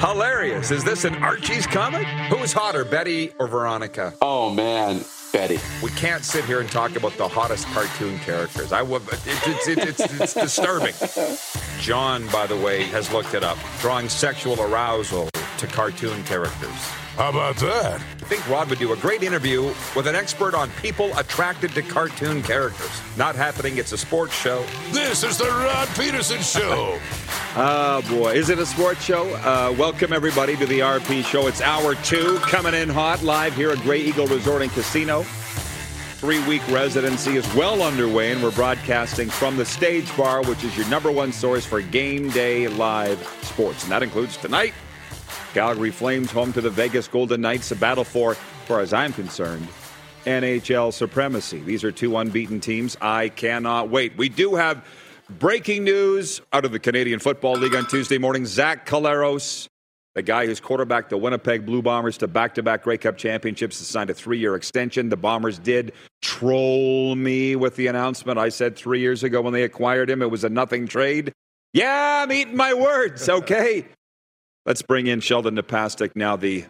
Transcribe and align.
Hilarious. 0.00 0.70
Is 0.70 0.84
this 0.84 1.04
an 1.04 1.14
Archie's 1.16 1.66
comic? 1.66 2.06
Who's 2.28 2.52
hotter, 2.52 2.84
Betty 2.84 3.32
or 3.38 3.48
Veronica? 3.48 4.12
Oh 4.20 4.50
man, 4.50 5.02
Betty. 5.32 5.58
We 5.82 5.90
can't 5.90 6.22
sit 6.22 6.44
here 6.44 6.60
and 6.60 6.70
talk 6.70 6.96
about 6.96 7.16
the 7.16 7.26
hottest 7.26 7.66
cartoon 7.68 8.18
characters. 8.18 8.72
I 8.72 8.82
would. 8.82 9.02
It, 9.02 9.20
it's, 9.26 9.68
it's, 9.68 10.00
it's, 10.00 10.20
it's 10.20 10.34
disturbing. 10.34 10.94
John, 11.80 12.26
by 12.28 12.46
the 12.46 12.56
way, 12.56 12.84
has 12.84 13.10
looked 13.10 13.32
it 13.32 13.42
up, 13.42 13.56
drawing 13.80 14.10
sexual 14.10 14.60
arousal 14.60 15.30
to 15.56 15.66
cartoon 15.66 16.22
characters. 16.24 16.92
How 17.16 17.30
about 17.30 17.56
that? 17.56 17.94
I 17.98 18.24
think 18.28 18.46
Rod 18.46 18.68
would 18.68 18.78
do 18.78 18.92
a 18.92 18.96
great 18.96 19.22
interview 19.22 19.62
with 19.96 20.06
an 20.06 20.14
expert 20.14 20.54
on 20.54 20.68
people 20.82 21.16
attracted 21.16 21.72
to 21.72 21.80
cartoon 21.80 22.42
characters. 22.42 22.90
Not 23.16 23.34
happening. 23.34 23.78
It's 23.78 23.92
a 23.92 23.96
sports 23.96 24.34
show. 24.34 24.62
This 24.90 25.24
is 25.24 25.38
the 25.38 25.46
Rod 25.46 25.88
Peterson 25.96 26.42
Show. 26.42 26.98
Oh 27.58 28.02
boy, 28.10 28.34
is 28.34 28.50
it 28.50 28.58
a 28.58 28.66
sports 28.66 29.02
show? 29.02 29.34
Uh, 29.36 29.74
welcome 29.78 30.12
everybody 30.12 30.58
to 30.58 30.66
the 30.66 30.80
RP 30.80 31.24
Show. 31.24 31.46
It's 31.46 31.62
hour 31.62 31.94
two, 31.94 32.36
coming 32.40 32.74
in 32.74 32.90
hot 32.90 33.22
live 33.22 33.56
here 33.56 33.70
at 33.70 33.78
Grey 33.78 34.02
Eagle 34.02 34.26
Resort 34.26 34.60
and 34.60 34.70
Casino. 34.72 35.22
Three-week 35.22 36.60
residency 36.68 37.36
is 37.36 37.54
well 37.54 37.80
underway, 37.80 38.32
and 38.32 38.42
we're 38.42 38.50
broadcasting 38.50 39.30
from 39.30 39.56
the 39.56 39.64
Stage 39.64 40.14
Bar, 40.18 40.42
which 40.44 40.64
is 40.64 40.76
your 40.76 40.86
number 40.88 41.10
one 41.10 41.32
source 41.32 41.64
for 41.64 41.80
game 41.80 42.28
day 42.28 42.68
live 42.68 43.26
sports, 43.40 43.84
and 43.84 43.90
that 43.92 44.02
includes 44.02 44.36
tonight. 44.36 44.74
Calgary 45.56 45.90
Flames 45.90 46.30
home 46.30 46.52
to 46.52 46.60
the 46.60 46.68
Vegas 46.68 47.08
Golden 47.08 47.40
Knights, 47.40 47.70
a 47.70 47.76
battle 47.76 48.04
for, 48.04 48.32
as 48.32 48.38
far 48.66 48.80
as 48.80 48.92
I'm 48.92 49.14
concerned, 49.14 49.66
NHL 50.26 50.92
supremacy. 50.92 51.60
These 51.60 51.82
are 51.82 51.90
two 51.90 52.18
unbeaten 52.18 52.60
teams. 52.60 52.94
I 53.00 53.30
cannot 53.30 53.88
wait. 53.88 54.18
We 54.18 54.28
do 54.28 54.56
have 54.56 54.84
breaking 55.30 55.84
news 55.84 56.42
out 56.52 56.66
of 56.66 56.72
the 56.72 56.78
Canadian 56.78 57.20
Football 57.20 57.54
League 57.54 57.74
on 57.74 57.86
Tuesday 57.86 58.18
morning. 58.18 58.44
Zach 58.44 58.84
Collaros, 58.84 59.66
the 60.14 60.20
guy 60.20 60.44
who's 60.44 60.60
quarterbacked 60.60 61.08
the 61.08 61.16
Winnipeg 61.16 61.64
Blue 61.64 61.80
Bombers 61.80 62.18
to 62.18 62.28
back 62.28 62.56
to 62.56 62.62
back 62.62 62.82
Grey 62.82 62.98
Cup 62.98 63.16
championships, 63.16 63.78
has 63.78 63.88
signed 63.88 64.10
a 64.10 64.14
three 64.14 64.38
year 64.38 64.56
extension. 64.56 65.08
The 65.08 65.16
Bombers 65.16 65.58
did 65.58 65.94
troll 66.20 67.14
me 67.14 67.56
with 67.56 67.76
the 67.76 67.86
announcement. 67.86 68.38
I 68.38 68.50
said 68.50 68.76
three 68.76 69.00
years 69.00 69.22
ago 69.22 69.40
when 69.40 69.54
they 69.54 69.62
acquired 69.62 70.10
him, 70.10 70.20
it 70.20 70.30
was 70.30 70.44
a 70.44 70.50
nothing 70.50 70.86
trade. 70.86 71.32
Yeah, 71.72 72.24
I'm 72.24 72.30
eating 72.30 72.56
my 72.56 72.74
words, 72.74 73.26
okay? 73.30 73.86
Let's 74.66 74.82
bring 74.82 75.06
in 75.06 75.20
Sheldon 75.20 75.54
Napastuk 75.54 76.16
now, 76.16 76.34
the 76.34 76.64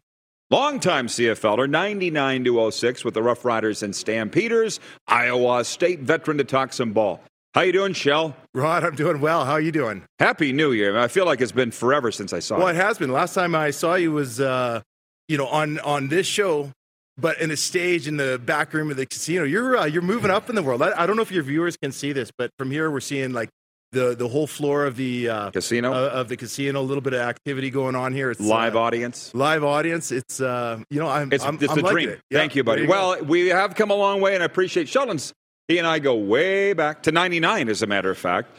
longtime 0.51 1.07
CFLer, 1.07 1.67
99 1.69 2.45
to 2.45 2.71
06 2.71 3.07
with 3.07 3.15
the 3.15 3.23
Rough 3.23 3.43
Riders 3.43 3.83
and 3.83 3.97
Stampeders, 3.97 4.81
Iowa 5.09 5.65
State 5.65 6.01
veteran 6.01 6.37
to 6.37 6.45
talk 6.45 6.75
some 6.75 6.93
ball. 6.93 7.23
How 7.55 7.63
you 7.63 7.73
doing, 7.73 7.95
Shell? 7.95 8.37
Rod, 8.55 8.85
I'm 8.85 8.97
doing 8.97 9.23
well. 9.23 9.47
How 9.47 9.53
are 9.53 9.61
you 9.63 9.73
doing? 9.73 10.05
Happy 10.19 10.53
New 10.53 10.73
Year. 10.73 10.99
I 10.99 11.09
feel 11.09 11.25
like 11.25 11.41
it's 11.41 11.53
been 11.53 11.71
forever 11.71 12.13
since 12.13 12.35
I 12.35 12.41
saw 12.41 12.57
Well, 12.57 12.69
you. 12.69 12.75
Well, 12.75 12.83
it 12.83 12.87
has 12.87 12.99
been. 12.99 13.11
Last 13.11 13.33
time 13.33 13.55
I 13.55 13.71
saw 13.71 13.95
you 13.95 14.13
was, 14.13 14.41
uh, 14.41 14.83
you 15.27 15.39
know, 15.39 15.47
on 15.47 15.79
on 15.79 16.09
this 16.09 16.27
show, 16.27 16.73
but 17.17 17.41
in 17.41 17.51
a 17.51 17.57
stage 17.57 18.07
in 18.07 18.19
the 18.19 18.39
back 18.45 18.75
room 18.75 18.91
of 18.91 18.99
the 18.99 19.07
casino. 19.07 19.45
You're 19.45 19.75
uh, 19.79 19.87
you're 19.87 20.03
moving 20.03 20.31
up 20.31 20.51
in 20.51 20.55
the 20.55 20.63
world. 20.63 20.83
I, 20.83 21.03
I 21.03 21.07
don't 21.07 21.17
know 21.17 21.23
if 21.23 21.33
your 21.33 21.45
viewers 21.45 21.79
can 21.79 21.93
see 21.93 22.13
this, 22.13 22.31
but 22.37 22.51
from 22.59 22.71
here 22.71 22.91
we're 22.91 23.01
seeing 23.01 23.33
like 23.33 23.49
the 23.93 24.15
the 24.15 24.29
whole 24.29 24.47
floor 24.47 24.85
of 24.87 24.97
the 24.97 25.29
uh, 25.29 25.51
Casino? 25.51 25.93
uh, 25.93 26.09
of 26.09 26.29
the 26.29 26.37
casino. 26.37 26.81
A 26.81 26.83
little 26.83 27.01
bit 27.01 27.13
of 27.15 27.21
activity 27.21 27.71
going 27.71 27.95
on 27.95 28.13
here. 28.13 28.31
It's 28.31 28.41
Live 28.41 28.77
uh, 28.77 28.81
audience. 28.81 29.31
live 29.35 29.65
audience. 29.65 30.13
It's 30.13 30.41
uh, 30.41 30.81
you 30.91 30.99
know, 31.01 31.09
I'm 31.09 31.33
It's, 31.33 31.45
I'm, 31.45 31.57
it's 31.61 31.71
I'm 31.73 31.85
a 31.85 31.91
dream. 31.91 32.09
it. 32.11 32.21
Yeah, 32.31 32.39
Thank 32.41 32.57
you, 32.57 32.65
buddy. 32.65 32.87
go. 32.87 32.91
well, 32.91 33.23
we 33.25 33.49
have 33.49 33.75
come 33.75 33.91
a 33.91 33.95
long 33.95 34.21
way, 34.21 34.35
and 34.35 34.43
I 34.43 34.47
appreciate 34.47 34.89
Sheldon's. 34.89 35.33
He 35.69 35.79
and 35.79 35.87
I 35.87 35.99
go 35.99 36.15
way 36.15 36.75
back 36.75 37.03
to 37.05 37.13
99, 37.13 37.69
as 37.69 37.83
a 37.83 37.87
matter 37.89 38.11
of 38.11 38.19
fact. 38.19 38.51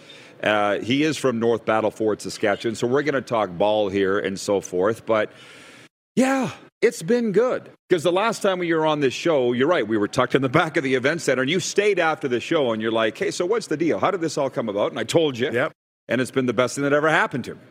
Uh, 0.44 0.80
he 0.80 1.04
is 1.04 1.18
from 1.18 1.40
North 1.40 1.66
Battleford, 1.66 2.20
Saskatchewan, 2.22 2.76
so 2.76 2.86
we're 2.86 3.02
going 3.04 3.16
to 3.16 3.22
talk 3.22 3.50
ball 3.58 3.88
here 3.90 4.20
and 4.20 4.38
so 4.40 4.60
forth. 4.62 5.06
But 5.06 5.32
yeah, 6.16 6.52
it's 6.82 7.02
been 7.02 7.32
good 7.32 7.70
because 7.90 8.04
the 8.04 8.12
last 8.12 8.42
time 8.42 8.60
we 8.60 8.74
were 8.74 8.86
on 8.86 9.00
this 9.00 9.14
show, 9.14 9.54
you're 9.54 9.68
right, 9.68 9.88
we 9.88 9.98
were 9.98 10.08
tucked 10.08 10.36
in 10.36 10.42
the 10.42 10.50
back 10.50 10.78
of 10.78 10.84
the 10.84 10.96
event 10.96 11.22
center, 11.22 11.42
and 11.42 11.50
you 11.52 11.60
stayed 11.60 12.00
after 12.00 12.28
the 12.28 12.40
show, 12.40 12.72
and 12.72 12.82
you're 12.82 12.92
like, 12.92 13.18
"Hey, 13.18 13.32
so 13.32 13.46
what's 13.46 13.68
the 13.68 13.78
deal? 13.78 14.00
How 14.00 14.12
did 14.12 14.22
this 14.22 14.38
all 14.38 14.50
come 14.50 14.70
about?" 14.70 14.92
And 14.92 15.00
I 15.00 15.04
told 15.04 15.38
you, 15.38 15.52
Yep. 15.52 15.72
and 16.08 16.22
it's 16.22 16.32
been 16.32 16.46
the 16.46 16.54
best 16.54 16.76
thing 16.76 16.84
that 16.84 16.94
ever 16.94 17.10
happened 17.10 17.46
to 17.46 17.56
me. 17.56 17.62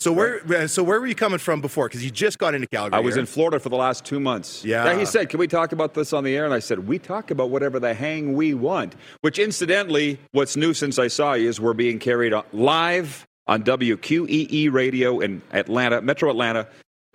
So 0.00 0.12
where 0.12 0.40
uh, 0.52 0.66
so 0.66 0.82
where 0.82 0.98
were 1.00 1.06
you 1.06 1.14
coming 1.14 1.38
from 1.38 1.60
before? 1.60 1.86
Because 1.88 2.04
you 2.04 2.10
just 2.10 2.38
got 2.40 2.54
into 2.56 2.66
Calgary. 2.66 2.96
I 2.98 3.00
was 3.00 3.14
here. 3.14 3.20
in 3.20 3.26
Florida 3.26 3.60
for 3.60 3.68
the 3.68 3.76
last 3.76 4.04
two 4.04 4.18
months. 4.18 4.64
Yeah. 4.64 4.98
He 4.98 5.06
said, 5.06 5.28
Can 5.28 5.38
we 5.38 5.46
talk 5.46 5.70
about 5.70 5.94
this 5.94 6.12
on 6.12 6.24
the 6.24 6.34
air? 6.36 6.44
And 6.44 6.52
I 6.52 6.58
said, 6.58 6.88
We 6.88 6.98
talk 6.98 7.30
about 7.30 7.50
whatever 7.50 7.78
the 7.78 7.94
hang 7.94 8.34
we 8.34 8.52
want. 8.52 8.96
Which, 9.20 9.38
incidentally, 9.38 10.18
what's 10.32 10.56
new 10.56 10.74
since 10.74 10.98
I 10.98 11.06
saw 11.06 11.34
you 11.34 11.48
is 11.48 11.60
we're 11.60 11.72
being 11.72 12.00
carried 12.00 12.32
live 12.52 13.24
on 13.46 13.62
WQEE 13.62 14.72
radio 14.72 15.20
in 15.20 15.40
Atlanta, 15.52 16.02
Metro 16.02 16.30
Atlanta, 16.30 16.66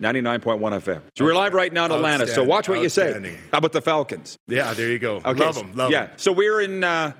99.1 0.02 0.60
FM. 0.60 1.00
So 1.16 1.24
we're 1.24 1.34
live 1.34 1.54
right 1.54 1.72
now 1.72 1.86
in 1.86 1.92
Atlanta. 1.92 2.26
So 2.26 2.44
watch 2.44 2.68
what 2.68 2.80
you 2.80 2.88
say. 2.88 3.36
How 3.50 3.58
about 3.58 3.72
the 3.72 3.82
Falcons? 3.82 4.36
Yeah, 4.46 4.72
there 4.74 4.88
you 4.90 4.98
go. 4.98 5.16
Okay, 5.16 5.32
Love 5.34 5.56
them. 5.56 5.72
Love 5.74 5.90
yeah. 5.90 6.02
'em. 6.04 6.10
So 6.16 6.30
we're 6.32 6.60
in 6.60 6.84
uh, 6.84 7.12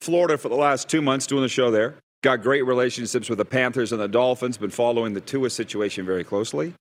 Florida 0.00 0.36
for 0.36 0.48
the 0.48 0.56
last 0.56 0.88
two 0.88 1.00
months 1.00 1.26
doing 1.26 1.42
the 1.42 1.48
show 1.48 1.70
there. 1.70 1.94
Got 2.24 2.42
great 2.42 2.62
relationships 2.66 3.28
with 3.28 3.38
the 3.38 3.44
Panthers 3.44 3.92
and 3.92 4.00
the 4.00 4.08
Dolphins. 4.08 4.58
Been 4.58 4.70
following 4.70 5.14
the 5.14 5.20
Tua 5.20 5.50
situation 5.50 6.04
very 6.04 6.24
closely. 6.24 6.74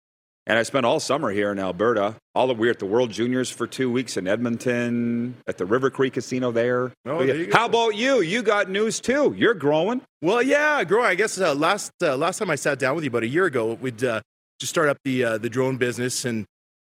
And 0.47 0.57
I 0.57 0.63
spent 0.63 0.85
all 0.85 0.99
summer 0.99 1.29
here 1.29 1.51
in 1.51 1.59
Alberta. 1.59 2.15
All 2.33 2.49
of 2.49 2.57
we 2.57 2.67
were 2.67 2.71
at 2.71 2.79
the 2.79 2.85
World 2.85 3.11
Juniors 3.11 3.51
for 3.51 3.67
two 3.67 3.91
weeks 3.91 4.15
in 4.15 4.27
Edmonton, 4.27 5.35
at 5.45 5.57
the 5.57 5.65
River 5.65 5.89
Creek 5.89 6.13
Casino 6.13 6.51
there. 6.51 6.93
Oh, 7.05 7.23
there 7.23 7.35
you 7.35 7.45
go. 7.47 7.57
How 7.57 7.65
about 7.65 7.95
you? 7.95 8.21
You 8.21 8.41
got 8.41 8.69
news 8.69 9.01
too. 9.01 9.35
You're 9.37 9.53
growing. 9.53 10.01
Well, 10.21 10.41
yeah, 10.41 10.83
growing. 10.85 11.07
I 11.07 11.15
guess 11.15 11.39
uh, 11.39 11.53
last 11.53 11.91
uh, 12.01 12.15
last 12.15 12.39
time 12.39 12.49
I 12.49 12.55
sat 12.55 12.79
down 12.79 12.95
with 12.95 13.03
you 13.03 13.09
about 13.09 13.23
a 13.23 13.27
year 13.27 13.45
ago, 13.45 13.73
we'd 13.73 14.01
just 14.59 14.69
start 14.71 14.89
up 14.89 14.97
the 15.03 15.23
uh, 15.23 15.37
the 15.37 15.49
drone 15.49 15.77
business 15.77 16.25
and 16.25 16.45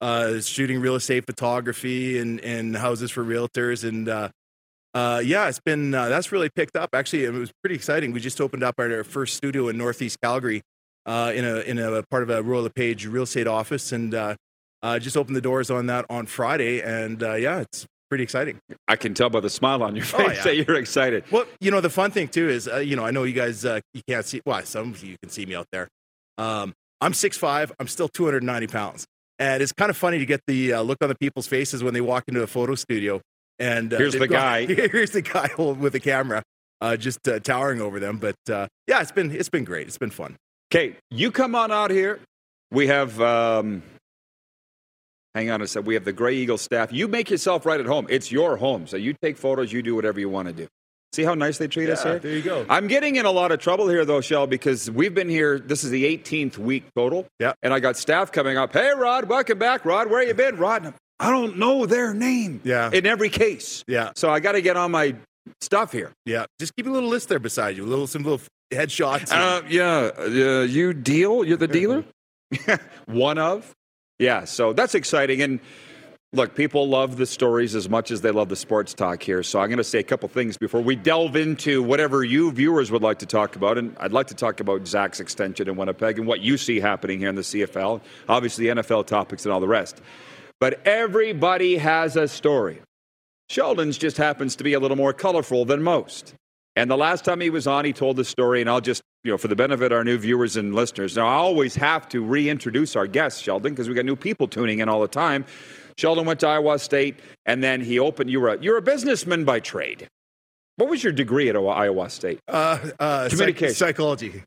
uh, 0.02 0.40
shooting 0.42 0.80
real 0.82 0.96
estate 0.96 1.26
photography 1.26 2.18
and 2.20 2.40
and 2.42 2.76
houses 2.78 3.12
for 3.12 3.24
realtors 3.24 3.88
and 3.88 4.10
uh, 4.10 4.30
uh, 4.94 5.22
yeah, 5.26 5.48
it's 5.48 5.60
been 5.60 5.94
uh, 5.96 6.08
that's 6.10 6.32
really 6.32 6.50
picked 6.56 6.76
up. 6.76 6.90
Actually, 6.94 7.24
it 7.26 7.34
was 7.34 7.52
pretty 7.64 7.76
exciting. 7.76 8.12
We 8.12 8.20
just 8.20 8.40
opened 8.40 8.64
up 8.64 8.76
our 8.78 9.04
first 9.04 9.36
studio 9.36 9.68
in 9.70 9.78
Northeast 9.78 10.18
Calgary 10.22 10.62
uh, 11.08 11.32
in 11.34 11.46
a 11.46 11.62
in 11.62 11.80
a 11.80 12.04
part 12.12 12.22
of 12.24 12.30
a 12.30 12.44
Royal 12.44 12.64
LePage 12.64 13.08
real 13.08 13.24
estate 13.24 13.48
office 13.48 13.92
and 13.92 14.14
uh, 14.14 14.36
uh, 14.84 15.00
just 15.00 15.18
opened 15.18 15.36
the 15.36 15.42
doors 15.42 15.72
on 15.72 15.88
that 15.88 16.06
on 16.12 16.28
Friday 16.28 16.82
and 16.82 17.24
uh, 17.24 17.34
yeah, 17.34 17.62
it's 17.62 17.88
pretty 18.10 18.24
exciting. 18.24 18.60
I 18.88 18.96
can 18.96 19.16
tell 19.16 19.32
by 19.32 19.40
the 19.40 19.50
smile 19.50 19.82
on 19.82 19.96
your 19.96 20.06
face 20.06 20.20
Oh, 20.28 20.32
yeah. 20.32 20.44
that 20.44 20.56
you're 20.58 20.76
excited. 20.78 21.24
Well, 21.32 21.46
you 21.60 21.72
know, 21.72 21.82
the 21.82 21.90
fun 21.90 22.12
thing 22.12 22.28
too 22.28 22.48
is, 22.48 22.68
uh, 22.68 22.78
you 22.78 22.96
know, 22.96 23.04
I 23.04 23.10
know 23.10 23.24
you 23.24 23.34
guys, 23.34 23.66
uh, 23.66 23.80
you 23.96 24.02
can't 24.08 24.24
see, 24.24 24.42
well, 24.46 24.62
some 24.64 24.92
of 24.92 25.04
you 25.04 25.16
can 25.24 25.32
see 25.32 25.48
me 25.48 25.56
out 25.56 25.66
there. 25.72 25.88
Um, 26.38 26.74
I'm 27.04 27.12
6'5, 27.12 27.72
I'm 27.82 27.88
still 27.90 28.08
290 28.08 28.68
pounds. 28.68 29.06
And 29.38 29.62
it's 29.62 29.74
kind 29.74 29.90
of 29.90 29.98
funny 29.98 30.20
to 30.20 30.26
get 30.26 30.40
the 30.48 30.72
uh, 30.72 30.82
look 30.84 31.00
on 31.02 31.10
the 31.10 31.16
people's 31.16 31.48
faces 31.48 31.84
when 31.84 31.94
they 31.94 32.00
walk 32.00 32.24
into 32.30 32.42
a 32.44 32.48
photo 32.48 32.76
studio. 32.76 33.20
And 33.60 33.94
uh, 33.94 33.98
Here's 33.98 34.14
the 34.14 34.26
guy. 34.26 34.66
here's 34.68 35.12
the 35.12 35.22
guy 35.22 35.50
with 35.58 35.92
the 35.92 36.00
camera, 36.00 36.44
uh, 36.80 36.96
just 36.96 37.28
uh, 37.28 37.42
towering 37.42 37.82
over 37.82 38.00
them. 38.00 38.20
But 38.20 38.38
uh, 38.50 38.68
yeah, 38.88 39.02
it's 39.02 39.12
been, 39.12 39.36
it's 39.36 39.50
been 39.50 39.66
great. 39.66 39.88
It's 39.88 39.98
been 39.98 40.12
fun. 40.12 40.38
Okay, 40.74 40.96
you 41.12 41.30
come 41.30 41.56
on 41.56 41.74
out 41.74 41.92
here. 41.92 42.22
We 42.72 42.88
have, 42.88 43.20
um, 43.20 43.84
hang 45.36 45.50
on 45.50 45.62
a 45.62 45.68
sec. 45.68 45.86
We 45.86 45.96
have 45.96 46.06
the 46.06 46.14
Grey 46.14 46.36
Eagle 46.36 46.58
staff. 46.58 46.94
You 46.94 47.10
make 47.10 47.30
yourself 47.30 47.66
right 47.66 47.82
at 47.82 47.86
home. 47.86 48.08
It's 48.10 48.32
your 48.32 48.56
home. 48.56 48.88
So 48.88 48.96
you 48.96 49.14
take 49.22 49.36
photos, 49.36 49.74
you 49.74 49.82
do 49.84 49.94
whatever 49.94 50.22
you 50.22 50.30
want 50.30 50.48
to 50.48 50.54
do. 50.54 50.68
See 51.14 51.24
how 51.24 51.36
nice 51.36 51.60
they 51.60 51.68
treat 51.68 51.90
us 51.90 52.02
here? 52.02 52.18
there 52.18 52.32
you 52.32 52.42
go. 52.42 52.66
I'm 52.68 52.88
getting 52.88 53.18
in 53.18 53.26
a 53.26 53.32
lot 53.32 53.52
of 53.52 53.60
trouble 53.60 53.88
here, 53.88 54.04
though, 54.04 54.20
Shell, 54.20 54.48
because 54.48 54.90
we've 54.90 55.14
been 55.14 55.30
here. 55.30 55.60
This 55.60 55.84
is 55.84 55.92
the 55.92 56.06
18th 56.06 56.58
week 56.58 56.86
total. 56.96 57.28
Yeah. 57.40 57.54
And 57.62 57.72
I 57.72 57.80
got 57.80 57.98
staff 57.98 58.32
coming 58.32 58.58
up. 58.58 58.74
Hey, 58.74 58.92
Rod, 58.98 59.30
welcome 59.30 59.60
back. 59.60 59.86
Rod, 59.86 60.10
where 60.10 60.24
you 60.24 60.34
been? 60.34 60.58
Rod, 60.58 60.92
I 61.20 61.30
don't 61.30 61.58
know 61.58 61.86
their 61.86 62.16
name. 62.16 62.62
Yeah. 62.64 62.90
In 62.92 63.06
every 63.06 63.30
case. 63.30 63.84
Yeah. 63.88 64.12
So 64.16 64.32
I 64.32 64.40
got 64.40 64.54
to 64.54 64.62
get 64.62 64.76
on 64.76 64.90
my 64.90 65.16
stuff 65.62 65.92
here. 65.92 66.12
Yeah, 66.26 66.46
just 66.60 66.76
keep 66.76 66.88
a 66.88 66.90
little 66.90 67.10
list 67.10 67.30
there 67.30 67.40
beside 67.40 67.78
you, 67.78 67.86
a 67.86 67.88
little 67.88 68.08
some 68.08 68.24
little 68.24 68.42
headshots. 68.72 69.32
Uh, 69.32 69.62
yeah. 69.70 70.12
Uh, 70.18 70.62
you 70.62 70.94
deal? 70.94 71.44
You're 71.44 71.58
the 71.58 71.68
dealer? 71.68 72.06
One 73.06 73.38
of? 73.38 73.72
Yeah. 74.20 74.46
So 74.46 74.74
that's 74.74 74.96
exciting. 74.96 75.42
And 75.42 75.60
look, 76.34 76.56
people 76.56 76.90
love 76.90 77.18
the 77.18 77.26
stories 77.26 77.76
as 77.76 77.88
much 77.88 78.12
as 78.12 78.22
they 78.22 78.32
love 78.32 78.50
the 78.50 78.56
sports 78.56 78.94
talk 78.94 79.22
here. 79.22 79.44
So 79.44 79.60
I'm 79.60 79.70
going 79.70 79.78
to 79.78 79.84
say 79.84 80.00
a 80.00 80.04
couple 80.04 80.28
things 80.28 80.58
before 80.58 80.82
we 80.82 80.96
delve 80.96 81.36
into 81.36 81.84
whatever 81.84 82.24
you 82.24 82.52
viewers 82.52 82.92
would 82.92 83.04
like 83.04 83.20
to 83.20 83.26
talk 83.26 83.56
about. 83.56 83.78
And 83.78 83.96
I'd 84.00 84.12
like 84.12 84.28
to 84.28 84.36
talk 84.36 84.60
about 84.60 84.86
Zach's 84.88 85.20
extension 85.20 85.70
in 85.70 85.76
Winnipeg 85.76 86.18
and 86.18 86.28
what 86.28 86.42
you 86.42 86.58
see 86.58 86.80
happening 86.80 87.20
here 87.20 87.30
in 87.30 87.36
the 87.36 87.42
CFL, 87.42 88.02
obviously 88.28 88.66
NFL 88.66 89.06
topics 89.06 89.46
and 89.46 89.54
all 89.54 89.60
the 89.60 89.68
rest. 89.68 90.02
But 90.60 90.86
everybody 90.88 91.78
has 91.78 92.16
a 92.16 92.28
story. 92.28 92.82
Sheldon's 93.50 93.98
just 93.98 94.18
happens 94.18 94.56
to 94.56 94.64
be 94.64 94.74
a 94.74 94.80
little 94.80 94.98
more 94.98 95.14
colorful 95.14 95.66
than 95.66 95.84
most. 95.84 96.34
And 96.76 96.90
the 96.90 96.98
last 96.98 97.24
time 97.24 97.40
he 97.40 97.52
was 97.52 97.68
on, 97.68 97.86
he 97.86 97.94
told 97.94 98.16
the 98.16 98.26
story, 98.26 98.62
and 98.62 98.70
I'll 98.70 98.82
just, 98.82 99.04
you 99.24 99.32
know, 99.32 99.38
for 99.38 99.48
the 99.48 99.56
benefit 99.56 99.92
of 99.92 99.98
our 99.98 100.04
new 100.04 100.18
viewers 100.18 100.58
and 100.58 100.74
listeners. 100.74 101.16
Now, 101.16 101.28
I 101.28 101.34
always 101.34 101.76
have 101.76 102.10
to 102.10 102.24
reintroduce 102.24 102.96
our 102.96 103.06
guests, 103.06 103.40
Sheldon, 103.42 103.74
because 103.74 103.88
we 103.88 103.94
got 103.94 104.06
new 104.06 104.16
people 104.16 104.48
tuning 104.48 104.80
in 104.80 104.90
all 104.90 105.02
the 105.02 105.08
time. 105.08 105.46
Sheldon 105.98 106.26
went 106.26 106.40
to 106.42 106.48
Iowa 106.48 106.80
State, 106.80 107.20
and 107.46 107.64
then 107.64 107.82
he 107.82 108.00
opened. 108.00 108.30
You 108.30 108.42
were 108.42 108.50
a, 108.50 108.62
you're 108.62 108.78
a 108.78 108.82
businessman 108.82 109.44
by 109.46 109.60
trade. 109.60 110.08
What 110.78 110.90
was 110.90 111.04
your 111.04 111.14
degree 111.14 111.50
at 111.50 111.56
Iowa 111.56 112.10
State? 112.10 112.40
uh, 112.48 112.80
uh, 113.00 113.30
psych- 113.30 113.32
Communication. 113.38 113.76
psychology. 113.76 114.44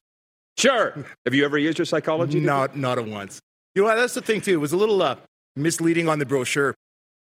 Sure. 0.58 1.04
Have 1.24 1.34
you 1.34 1.44
ever 1.44 1.58
used 1.58 1.78
your 1.78 1.84
psychology? 1.84 2.34
degree? 2.34 2.46
Not 2.46 2.76
not 2.76 2.98
at 2.98 3.06
once. 3.06 3.40
You 3.74 3.82
know? 3.84 3.94
That's 3.94 4.14
the 4.14 4.22
thing 4.22 4.40
too. 4.40 4.54
It 4.54 4.56
was 4.60 4.72
a 4.72 4.76
little 4.76 5.00
uh, 5.02 5.16
misleading 5.54 6.08
on 6.08 6.18
the 6.18 6.26
brochure. 6.26 6.74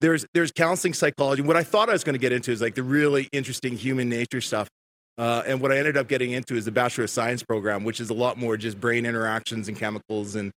There's 0.01 0.25
there's 0.33 0.51
counseling 0.51 0.93
psychology. 0.93 1.41
What 1.41 1.57
I 1.57 1.63
thought 1.63 1.89
I 1.89 1.93
was 1.93 2.03
going 2.03 2.13
to 2.13 2.19
get 2.19 2.31
into 2.31 2.51
is 2.51 2.61
like 2.61 2.75
the 2.75 2.83
really 2.83 3.27
interesting 3.31 3.75
human 3.75 4.07
nature 4.09 4.41
stuff. 4.41 4.67
Uh, 5.17 5.43
and 5.45 5.61
what 5.61 5.71
I 5.71 5.77
ended 5.77 5.95
up 5.97 6.07
getting 6.07 6.31
into 6.31 6.55
is 6.55 6.65
the 6.65 6.71
Bachelor 6.71 7.03
of 7.03 7.09
Science 7.09 7.43
program, 7.43 7.83
which 7.83 7.99
is 7.99 8.09
a 8.09 8.13
lot 8.15 8.37
more 8.37 8.57
just 8.57 8.79
brain 8.79 9.05
interactions 9.05 9.67
and 9.67 9.77
chemicals 9.77 10.35
and, 10.35 10.51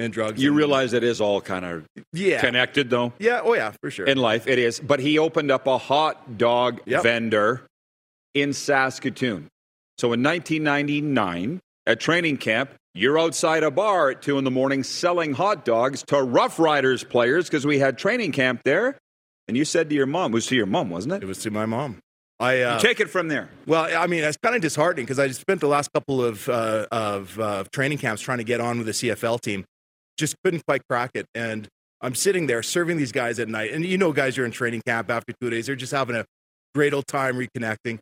and 0.00 0.12
drugs. 0.12 0.42
You 0.42 0.48
and- 0.50 0.56
realize 0.56 0.92
it 0.92 1.04
is 1.04 1.20
all 1.20 1.40
kind 1.40 1.64
of 1.64 1.84
yeah, 2.12 2.40
connected, 2.40 2.90
though. 2.90 3.12
yeah, 3.18 3.40
oh 3.44 3.54
yeah, 3.54 3.72
for 3.80 3.90
sure. 3.90 4.06
in 4.06 4.18
life. 4.18 4.46
It 4.46 4.58
is. 4.58 4.80
But 4.80 5.00
he 5.00 5.18
opened 5.18 5.50
up 5.50 5.66
a 5.66 5.78
hot 5.78 6.38
dog 6.38 6.80
Yep. 6.86 7.02
vendor 7.02 7.62
in 8.34 8.52
Saskatoon. 8.52 9.48
So 9.98 10.12
in 10.12 10.22
1999, 10.22 11.60
at 11.86 12.00
training 12.00 12.36
camp, 12.38 12.70
you're 12.94 13.18
outside 13.18 13.62
a 13.62 13.70
bar 13.70 14.10
at 14.10 14.22
two 14.22 14.38
in 14.38 14.44
the 14.44 14.50
morning 14.50 14.82
selling 14.82 15.32
hot 15.34 15.64
dogs 15.64 16.02
to 16.08 16.22
Rough 16.22 16.58
Riders 16.58 17.04
players 17.04 17.46
because 17.46 17.66
we 17.66 17.78
had 17.78 17.98
training 17.98 18.32
camp 18.32 18.62
there. 18.64 18.98
And 19.48 19.56
you 19.56 19.64
said 19.64 19.88
to 19.90 19.96
your 19.96 20.06
mom, 20.06 20.32
it 20.32 20.34
was 20.34 20.46
to 20.46 20.56
your 20.56 20.66
mom, 20.66 20.90
wasn't 20.90 21.14
it 21.14 21.22
it? 21.22 21.26
was 21.26 21.38
to 21.38 21.50
my 21.50 21.66
mom. 21.66 21.98
I 22.38 22.60
uh, 22.62 22.78
Take 22.78 23.00
it 23.00 23.10
from 23.10 23.28
there. 23.28 23.50
Well, 23.66 23.88
I 23.96 24.06
mean, 24.06 24.24
it's 24.24 24.38
kind 24.42 24.56
of 24.56 24.62
disheartening 24.62 25.04
because 25.04 25.18
I 25.18 25.28
just 25.28 25.40
spent 25.40 25.60
the 25.60 25.66
last 25.68 25.92
couple 25.92 26.24
of 26.24 26.48
uh, 26.48 26.86
of 26.90 27.38
uh, 27.38 27.64
training 27.72 27.98
camps 27.98 28.22
trying 28.22 28.38
to 28.38 28.44
get 28.44 28.60
on 28.60 28.78
with 28.78 28.86
the 28.86 28.92
CFL 28.92 29.40
team. 29.40 29.64
Just 30.20 30.36
couldn't 30.44 30.62
quite 30.66 30.82
crack 30.88 31.10
it, 31.14 31.26
and 31.34 31.66
I'm 32.00 32.14
sitting 32.14 32.46
there 32.46 32.62
serving 32.62 32.96
these 32.96 33.12
guys 33.12 33.38
at 33.38 33.48
night. 33.48 33.72
And 33.72 33.84
you 33.84 33.98
know, 33.98 34.12
guys 34.12 34.36
you're 34.36 34.46
in 34.46 34.52
training 34.52 34.82
camp 34.86 35.10
after 35.10 35.32
two 35.40 35.50
days; 35.50 35.66
they're 35.66 35.76
just 35.76 35.92
having 35.92 36.16
a 36.16 36.24
great 36.74 36.94
old 36.94 37.06
time 37.06 37.36
reconnecting. 37.36 37.98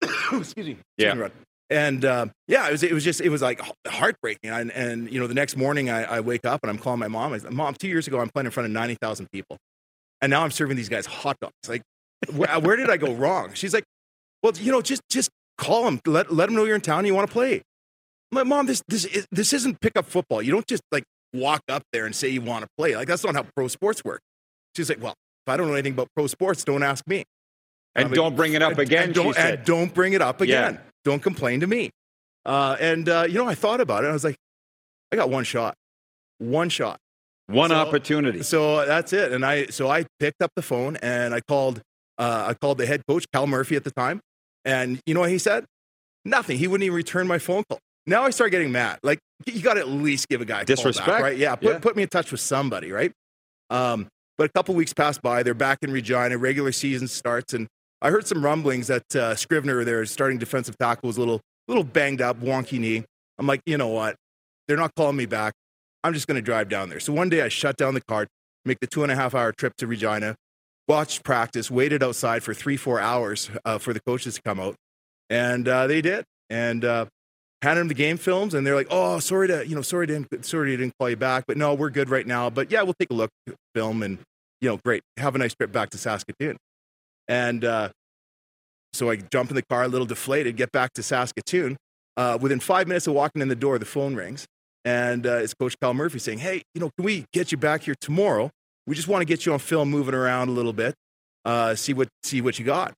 Excuse 0.32 0.66
me. 0.66 0.76
Yeah. 0.98 1.28
And 1.70 2.04
uh, 2.04 2.26
yeah, 2.48 2.68
it 2.68 2.72
was 2.72 2.82
it 2.82 2.92
was 2.92 3.04
just 3.04 3.20
it 3.20 3.30
was 3.30 3.40
like 3.40 3.60
heartbreaking. 3.86 4.50
And, 4.50 4.70
and 4.72 5.10
you 5.10 5.18
know, 5.18 5.26
the 5.26 5.34
next 5.34 5.56
morning 5.56 5.88
I, 5.90 6.04
I 6.04 6.20
wake 6.20 6.44
up 6.44 6.60
and 6.62 6.70
I'm 6.70 6.78
calling 6.78 7.00
my 7.00 7.08
mom. 7.08 7.32
I 7.32 7.38
said, 7.38 7.52
"Mom, 7.52 7.74
two 7.74 7.88
years 7.88 8.06
ago 8.06 8.20
I'm 8.20 8.28
playing 8.28 8.46
in 8.46 8.52
front 8.52 8.66
of 8.66 8.72
ninety 8.72 8.96
thousand 9.00 9.30
people, 9.32 9.56
and 10.20 10.30
now 10.30 10.42
I'm 10.42 10.50
serving 10.50 10.76
these 10.76 10.90
guys 10.90 11.06
hot 11.06 11.36
dogs. 11.40 11.54
Like, 11.68 11.82
where, 12.34 12.60
where 12.60 12.76
did 12.76 12.90
I 12.90 12.98
go 12.98 13.14
wrong?" 13.22 13.52
She's 13.54 13.72
like, 13.72 13.84
well, 14.42 14.52
you 14.56 14.72
know, 14.72 14.82
just 14.82 15.02
just 15.08 15.30
call 15.56 15.84
them. 15.84 16.00
Let 16.06 16.32
let 16.32 16.46
them 16.46 16.56
know 16.56 16.64
you're 16.64 16.74
in 16.74 16.80
town. 16.80 16.98
and 16.98 17.06
You 17.06 17.14
want 17.14 17.28
to 17.28 17.32
play. 17.32 17.62
Like, 18.32 18.46
mom, 18.46 18.66
this 18.66 18.82
this 18.88 19.04
is, 19.04 19.26
this 19.30 19.52
isn't 19.52 19.80
pickup 19.80 20.06
football. 20.06 20.42
You 20.42 20.52
don't 20.52 20.66
just 20.66 20.82
like 20.90 21.04
walk 21.32 21.62
up 21.68 21.82
there 21.92 22.06
and 22.06 22.14
say 22.14 22.28
you 22.28 22.40
want 22.40 22.62
to 22.64 22.68
play. 22.78 22.96
Like 22.96 23.08
that's 23.08 23.24
not 23.24 23.34
how 23.34 23.44
pro 23.56 23.68
sports 23.68 24.02
work. 24.04 24.20
She's 24.76 24.88
like, 24.88 25.02
well, 25.02 25.14
if 25.46 25.52
I 25.52 25.56
don't 25.56 25.66
know 25.68 25.74
anything 25.74 25.92
about 25.92 26.08
pro 26.16 26.26
sports, 26.26 26.64
don't 26.64 26.82
ask 26.82 27.06
me. 27.06 27.24
And 27.94 28.08
like, 28.10 28.14
don't 28.14 28.36
bring 28.36 28.54
it 28.54 28.62
up 28.62 28.78
again, 28.78 29.04
and 29.04 29.14
don't, 29.14 29.34
said. 29.34 29.54
and 29.54 29.64
don't 29.66 29.92
bring 29.92 30.14
it 30.14 30.22
up 30.22 30.40
Yeah. 30.40 30.44
again. 30.68 30.80
Don't 31.04 31.22
complain 31.22 31.60
to 31.60 31.66
me. 31.66 31.90
Uh, 32.46 32.76
and 32.80 33.08
uh, 33.08 33.26
you 33.28 33.34
know, 33.34 33.46
I 33.46 33.54
thought 33.54 33.80
about 33.80 34.04
it. 34.04 34.08
I 34.08 34.12
was 34.12 34.24
like, 34.24 34.36
I 35.12 35.16
got 35.16 35.28
one 35.30 35.44
shot, 35.44 35.74
one 36.38 36.68
shot. 36.68 36.98
One 37.48 37.70
So- 37.70 37.76
opportunity. 37.76 38.42
So 38.44 38.86
that's 38.86 39.12
it. 39.12 39.32
And 39.32 39.44
I 39.44 39.66
so 39.66 39.90
I 39.90 40.06
picked 40.20 40.40
up 40.42 40.50
the 40.56 40.62
phone 40.62 40.96
and 41.02 41.34
I 41.34 41.40
called 41.40 41.82
uh, 42.18 42.46
I 42.48 42.54
called 42.54 42.78
the 42.78 42.86
head 42.86 43.02
coach 43.06 43.24
Cal 43.34 43.46
Murphy 43.46 43.76
at 43.76 43.84
the 43.84 43.90
time, 43.90 44.20
and 44.64 45.00
you 45.06 45.12
know 45.12 45.20
what 45.20 45.30
he 45.30 45.38
said? 45.38 45.64
Nothing. 46.24 46.56
He 46.58 46.68
wouldn't 46.68 46.84
even 46.86 46.96
return 46.96 47.26
my 47.26 47.38
phone 47.38 47.64
call. 47.68 47.78
Now 48.06 48.22
I 48.22 48.30
start 48.30 48.52
getting 48.52 48.70
mad. 48.72 49.00
Like 49.02 49.18
you 49.46 49.62
got 49.62 49.74
to 49.74 49.80
at 49.80 49.88
least 49.88 50.28
give 50.28 50.40
a 50.40 50.44
guy 50.44 50.62
a 50.62 50.64
call 50.64 50.76
back, 50.76 50.76
Disrespect. 50.76 51.22
right? 51.22 51.36
Yeah, 51.36 51.54
put 51.56 51.64
Yeah. 51.72 51.78
put 51.78 51.96
me 51.96 52.02
in 52.02 52.08
touch 52.08 52.30
with 52.30 52.40
somebody, 52.40 52.90
right? 52.92 53.12
Um, 53.70 54.08
but 54.38 54.44
a 54.44 54.52
couple 54.52 54.74
weeks 54.74 54.92
pass 54.92 55.18
by. 55.18 55.42
They're 55.42 55.54
back 55.54 55.78
in 55.82 55.92
Regina. 55.92 56.36
Regular 56.38 56.72
season 56.72 57.08
starts, 57.08 57.54
and 57.54 57.66
I 58.00 58.10
heard 58.10 58.26
some 58.26 58.44
rumblings 58.44 58.88
that 58.88 59.14
uh, 59.16 59.34
Scrivener, 59.36 59.84
their 59.84 60.04
starting 60.06 60.38
defensive 60.38 60.76
tackle, 60.78 61.06
was 61.08 61.16
a 61.16 61.20
little 61.20 61.40
little 61.68 61.84
banged 61.84 62.20
up, 62.20 62.40
wonky 62.40 62.78
knee. 62.78 63.04
I'm 63.38 63.46
like, 63.46 63.60
you 63.66 63.78
know 63.78 63.88
what? 63.88 64.16
They're 64.68 64.76
not 64.76 64.94
calling 64.96 65.16
me 65.16 65.26
back. 65.26 65.54
I'm 66.04 66.12
just 66.12 66.26
going 66.26 66.36
to 66.36 66.42
drive 66.42 66.68
down 66.68 66.88
there. 66.88 66.98
So 67.00 67.12
one 67.12 67.28
day 67.28 67.42
I 67.42 67.48
shut 67.48 67.76
down 67.76 67.94
the 67.94 68.00
car, 68.02 68.26
make 68.64 68.78
the 68.80 68.86
two 68.88 69.02
and 69.04 69.12
a 69.12 69.14
half 69.14 69.34
hour 69.34 69.52
trip 69.52 69.74
to 69.78 69.86
Regina, 69.86 70.34
watched 70.88 71.22
practice, 71.24 71.70
waited 71.70 72.02
outside 72.02 72.42
for 72.42 72.52
three, 72.54 72.76
four 72.76 72.98
hours 73.00 73.50
uh, 73.64 73.78
for 73.78 73.92
the 73.92 74.00
coaches 74.00 74.34
to 74.34 74.42
come 74.42 74.58
out. 74.58 74.74
And 75.30 75.66
uh, 75.68 75.86
they 75.86 76.02
did. 76.02 76.24
And 76.50 76.84
uh, 76.84 77.06
handed 77.62 77.82
him 77.82 77.88
the 77.88 77.94
game 77.94 78.16
films. 78.18 78.54
And 78.54 78.66
they're 78.66 78.74
like, 78.74 78.88
oh, 78.90 79.20
sorry 79.20 79.48
to, 79.48 79.66
you 79.66 79.74
know, 79.74 79.82
sorry 79.82 80.06
to, 80.08 80.26
sorry 80.42 80.74
I 80.74 80.76
didn't 80.76 80.94
call 80.98 81.08
you 81.08 81.16
back. 81.16 81.44
But 81.46 81.56
no, 81.56 81.74
we're 81.74 81.90
good 81.90 82.10
right 82.10 82.26
now. 82.26 82.50
But 82.50 82.70
yeah, 82.70 82.82
we'll 82.82 82.94
take 82.98 83.10
a 83.10 83.14
look 83.14 83.30
film 83.74 84.02
and, 84.02 84.18
you 84.60 84.68
know, 84.68 84.78
great. 84.84 85.02
Have 85.16 85.34
a 85.34 85.38
nice 85.38 85.54
trip 85.54 85.72
back 85.72 85.90
to 85.90 85.98
Saskatoon. 85.98 86.56
And 87.28 87.64
uh, 87.64 87.90
so 88.92 89.10
I 89.10 89.16
jump 89.16 89.50
in 89.50 89.56
the 89.56 89.62
car, 89.62 89.84
a 89.84 89.88
little 89.88 90.06
deflated, 90.06 90.56
get 90.56 90.72
back 90.72 90.92
to 90.94 91.02
Saskatoon. 91.02 91.76
Uh, 92.14 92.36
within 92.38 92.60
five 92.60 92.86
minutes 92.86 93.06
of 93.06 93.14
walking 93.14 93.40
in 93.40 93.48
the 93.48 93.56
door, 93.56 93.78
the 93.78 93.86
phone 93.86 94.14
rings. 94.14 94.46
And 94.84 95.26
uh, 95.26 95.36
it's 95.36 95.54
Coach 95.54 95.76
Cal 95.80 95.94
Murphy 95.94 96.18
saying, 96.18 96.38
Hey, 96.38 96.62
you 96.74 96.80
know, 96.80 96.90
can 96.96 97.04
we 97.04 97.24
get 97.32 97.52
you 97.52 97.58
back 97.58 97.84
here 97.84 97.94
tomorrow? 98.00 98.50
We 98.86 98.96
just 98.96 99.08
want 99.08 99.22
to 99.22 99.24
get 99.24 99.46
you 99.46 99.52
on 99.52 99.60
film 99.60 99.88
moving 99.90 100.14
around 100.14 100.48
a 100.48 100.52
little 100.52 100.72
bit, 100.72 100.94
uh, 101.44 101.76
see, 101.76 101.92
what, 101.92 102.08
see 102.24 102.40
what 102.40 102.58
you 102.58 102.64
got. 102.64 102.92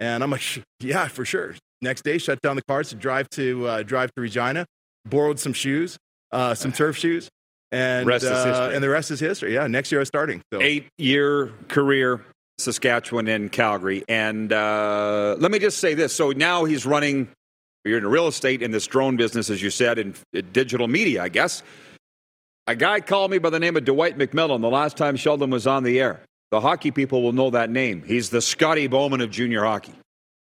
And 0.00 0.22
I'm 0.22 0.30
like, 0.30 0.42
Yeah, 0.80 1.06
for 1.08 1.24
sure. 1.24 1.54
Next 1.82 2.04
day, 2.04 2.16
shut 2.18 2.40
down 2.40 2.56
the 2.56 2.62
cars 2.62 2.88
to 2.90 2.94
drive 2.94 3.28
to, 3.30 3.66
uh, 3.66 3.82
drive 3.82 4.14
to 4.14 4.22
Regina, 4.22 4.64
borrowed 5.04 5.38
some 5.40 5.52
shoes, 5.52 5.98
uh, 6.30 6.54
some 6.54 6.72
turf 6.72 6.96
shoes. 6.96 7.28
And, 7.72 8.06
Rest 8.06 8.24
is 8.24 8.30
uh, 8.30 8.44
history. 8.44 8.74
and 8.74 8.84
the 8.84 8.88
rest 8.88 9.10
is 9.10 9.18
history. 9.20 9.54
Yeah, 9.54 9.66
next 9.66 9.90
year 9.90 10.00
I 10.00 10.02
was 10.02 10.08
starting. 10.08 10.42
So. 10.52 10.60
eight 10.60 10.88
year 10.98 11.50
career 11.68 12.24
saskatchewan 12.58 13.26
and 13.28 13.50
calgary 13.50 14.04
and 14.08 14.52
uh, 14.52 15.36
let 15.38 15.50
me 15.50 15.58
just 15.58 15.78
say 15.78 15.94
this 15.94 16.14
so 16.14 16.30
now 16.30 16.64
he's 16.64 16.86
running 16.86 17.28
you're 17.84 17.98
in 17.98 18.06
real 18.06 18.28
estate 18.28 18.62
in 18.62 18.70
this 18.70 18.86
drone 18.86 19.16
business 19.16 19.50
as 19.50 19.60
you 19.62 19.70
said 19.70 19.98
in, 19.98 20.14
in 20.32 20.46
digital 20.52 20.86
media 20.86 21.22
i 21.22 21.28
guess 21.28 21.62
a 22.66 22.76
guy 22.76 23.00
called 23.00 23.30
me 23.30 23.38
by 23.38 23.50
the 23.50 23.58
name 23.58 23.76
of 23.76 23.84
dwight 23.84 24.16
mcmillan 24.18 24.60
the 24.60 24.68
last 24.70 24.96
time 24.96 25.16
sheldon 25.16 25.50
was 25.50 25.66
on 25.66 25.82
the 25.82 25.98
air 25.98 26.20
the 26.50 26.60
hockey 26.60 26.90
people 26.90 27.22
will 27.22 27.32
know 27.32 27.50
that 27.50 27.70
name 27.70 28.02
he's 28.06 28.30
the 28.30 28.40
scotty 28.40 28.86
bowman 28.86 29.20
of 29.20 29.30
junior 29.30 29.64
hockey 29.64 29.94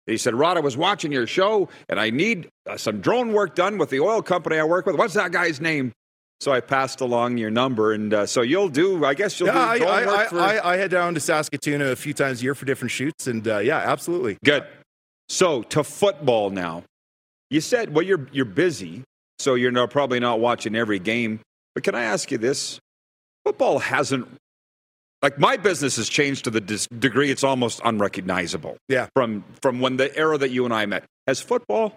he 0.08 0.18
said 0.18 0.34
rod 0.34 0.58
i 0.58 0.60
was 0.60 0.76
watching 0.78 1.12
your 1.12 1.28
show 1.28 1.70
and 1.90 2.00
i 2.00 2.10
need 2.10 2.50
uh, 2.70 2.78
some 2.78 3.02
drone 3.02 3.34
work 3.34 3.56
done 3.56 3.78
with 3.78 3.90
the 3.90 4.00
oil 4.00 4.22
company 4.22 4.58
i 4.58 4.64
work 4.64 4.86
with 4.86 4.96
what's 4.96 5.14
that 5.14 5.32
guy's 5.32 5.62
name 5.62 5.92
so 6.40 6.52
I 6.52 6.60
passed 6.60 7.02
along 7.02 7.38
your 7.38 7.52
number, 7.52 7.94
and 7.94 8.12
uh, 8.12 8.26
so 8.26 8.42
you'll 8.42 8.68
do. 8.68 9.06
I 9.06 9.14
guess 9.14 9.40
you'll 9.40 9.50
Yeah, 9.50 9.74
do 9.74 9.80
drone 9.82 9.92
I, 9.92 10.06
work 10.08 10.18
I, 10.18 10.26
for. 10.26 10.40
I, 10.40 10.72
I 10.74 10.76
head 10.78 10.90
down 10.90 11.14
to 11.14 11.20
Saskatoon 11.20 11.84
a 11.84 11.96
few 11.96 12.16
times 12.16 12.42
a 12.42 12.44
year 12.46 12.56
for 12.56 12.66
different 12.66 12.90
shoots, 12.90 13.28
and 13.28 13.48
uh, 13.48 13.60
yeah, 13.60 13.78
absolutely. 13.78 14.40
Good. 14.44 14.66
So 15.30 15.62
to 15.62 15.84
football 15.84 16.50
now. 16.50 16.84
You 17.52 17.62
said, 17.62 17.94
well, 17.94 18.04
you're 18.04 18.28
you're 18.32 18.46
busy, 18.46 19.04
so 19.38 19.54
you're 19.54 19.70
not, 19.70 19.92
probably 19.92 20.20
not 20.20 20.40
watching 20.40 20.76
every 20.76 20.98
game. 20.98 21.42
But 21.76 21.84
can 21.84 21.94
I 21.94 22.06
ask 22.06 22.32
you 22.32 22.40
this? 22.40 22.80
Football 23.46 23.78
hasn't 23.78 24.28
like 25.22 25.38
my 25.40 25.58
business 25.58 25.96
has 25.98 26.10
changed 26.10 26.44
to 26.46 26.50
the 26.50 26.62
dis- 26.62 26.88
degree 26.88 27.30
it's 27.32 27.44
almost 27.44 27.80
unrecognizable. 27.84 28.78
Yeah. 28.90 29.08
From 29.16 29.44
from 29.62 29.80
when 29.80 29.98
the 29.98 30.16
era 30.18 30.38
that 30.38 30.50
you 30.52 30.66
and 30.66 30.74
I 30.74 30.86
met. 30.86 31.04
Has 31.28 31.42
football? 31.42 31.96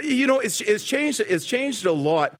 You 0.00 0.26
know, 0.26 0.40
it's 0.40 0.60
it's 0.60 0.84
changed. 0.84 1.20
It's 1.20 1.44
changed 1.46 1.86
a 1.86 1.92
lot, 1.92 2.34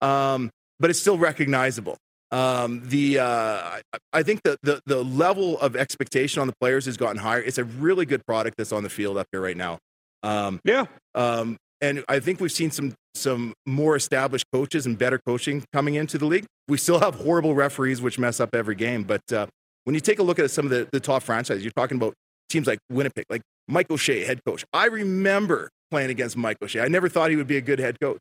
um, 0.00 0.50
but 0.78 0.90
it's 0.90 1.00
still 1.00 1.18
recognizable. 1.18 1.96
Um, 2.32 2.82
the 2.84 3.18
uh, 3.18 3.80
I- 4.12 4.22
think 4.22 4.42
the, 4.44 4.56
the 4.62 4.80
the 4.86 5.02
level 5.02 5.58
of 5.60 5.74
expectation 5.74 6.40
on 6.40 6.46
the 6.46 6.52
players 6.60 6.86
has 6.86 6.96
gotten 6.96 7.16
higher. 7.16 7.40
It's 7.42 7.58
a 7.58 7.64
really 7.64 8.06
good 8.06 8.24
product 8.26 8.56
that's 8.58 8.70
on 8.72 8.82
the 8.84 8.88
field 8.90 9.16
up 9.16 9.26
here 9.32 9.40
right 9.40 9.56
now. 9.56 9.78
Um, 10.22 10.60
Yeah. 10.64 10.84
um, 11.14 11.56
and 11.80 12.04
I 12.08 12.20
think 12.20 12.40
we've 12.40 12.52
seen 12.52 12.70
some 12.70 12.94
some 13.14 13.54
more 13.66 13.96
established 13.96 14.44
coaches 14.52 14.86
and 14.86 14.96
better 14.96 15.18
coaching 15.26 15.64
coming 15.72 15.94
into 15.96 16.18
the 16.18 16.26
league. 16.26 16.44
We 16.68 16.76
still 16.78 17.00
have 17.00 17.16
horrible 17.16 17.54
referees, 17.56 18.00
which 18.00 18.18
mess 18.18 18.38
up 18.38 18.54
every 18.54 18.76
game. 18.76 19.02
But 19.02 19.22
uh, 19.32 19.46
when 19.84 19.94
you 19.94 20.00
take 20.00 20.18
a 20.18 20.22
look 20.22 20.38
at 20.38 20.50
some 20.50 20.66
of 20.66 20.70
the, 20.70 20.88
the 20.92 21.00
top 21.00 21.22
franchises, 21.22 21.64
you're 21.64 21.72
talking 21.72 21.96
about 21.96 22.14
teams 22.48 22.66
like 22.66 22.78
Winnipeg, 22.90 23.24
like 23.30 23.42
Mike 23.68 23.90
O'Shea, 23.90 24.24
head 24.24 24.40
coach. 24.44 24.64
I 24.72 24.86
remember 24.86 25.70
playing 25.90 26.10
against 26.10 26.36
Mike 26.36 26.58
O'Shea. 26.62 26.80
I 26.80 26.88
never 26.88 27.08
thought 27.08 27.30
he 27.30 27.36
would 27.36 27.46
be 27.46 27.56
a 27.56 27.62
good 27.62 27.78
head 27.78 27.98
coach, 28.00 28.18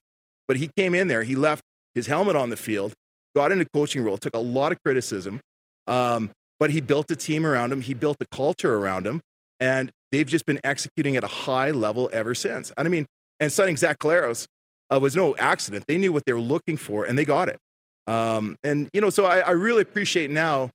but 0.48 0.58
he 0.58 0.70
came 0.78 0.96
in 0.96 1.08
there. 1.08 1.24
He 1.24 1.36
left 1.36 1.64
his 1.96 2.08
helmet 2.08 2.36
on 2.36 2.50
the 2.50 2.58
field, 2.58 2.94
got 3.36 3.52
into 3.52 3.66
coaching 3.74 4.04
role, 4.04 4.18
took 4.18 4.36
a 4.36 4.40
lot 4.40 4.72
of 4.72 4.78
criticism, 4.84 5.40
um, 5.88 6.32
but 6.60 6.72
he 6.72 6.82
built 6.82 7.10
a 7.12 7.16
team 7.16 7.46
around 7.46 7.72
him. 7.72 7.82
He 7.82 7.94
built 7.94 8.18
a 8.22 8.26
culture 8.36 8.76
around 8.76 9.08
him, 9.08 9.22
and 9.60 9.92
they've 10.12 10.28
just 10.28 10.46
been 10.46 10.60
executing 10.64 11.16
at 11.16 11.24
a 11.24 11.28
high 11.28 11.72
level 11.72 12.10
ever 12.14 12.36
since. 12.36 12.72
And 12.78 12.88
I 12.88 12.92
mean, 12.92 13.06
and 13.40 13.52
signing 13.52 13.78
Zach 13.78 14.00
Collaros 14.00 14.46
uh, 14.94 15.00
was 15.00 15.16
no 15.16 15.36
accident. 15.38 15.86
They 15.88 15.98
knew 15.98 16.12
what 16.12 16.26
they 16.26 16.34
were 16.34 16.40
looking 16.40 16.78
for, 16.78 17.06
and 17.06 17.18
they 17.18 17.26
got 17.26 17.50
it. 17.50 17.58
Um, 18.08 18.56
and 18.64 18.90
you 18.94 19.02
know, 19.02 19.10
so 19.10 19.26
I, 19.26 19.40
I 19.40 19.52
really 19.52 19.82
appreciate 19.82 20.32
now, 20.32 20.72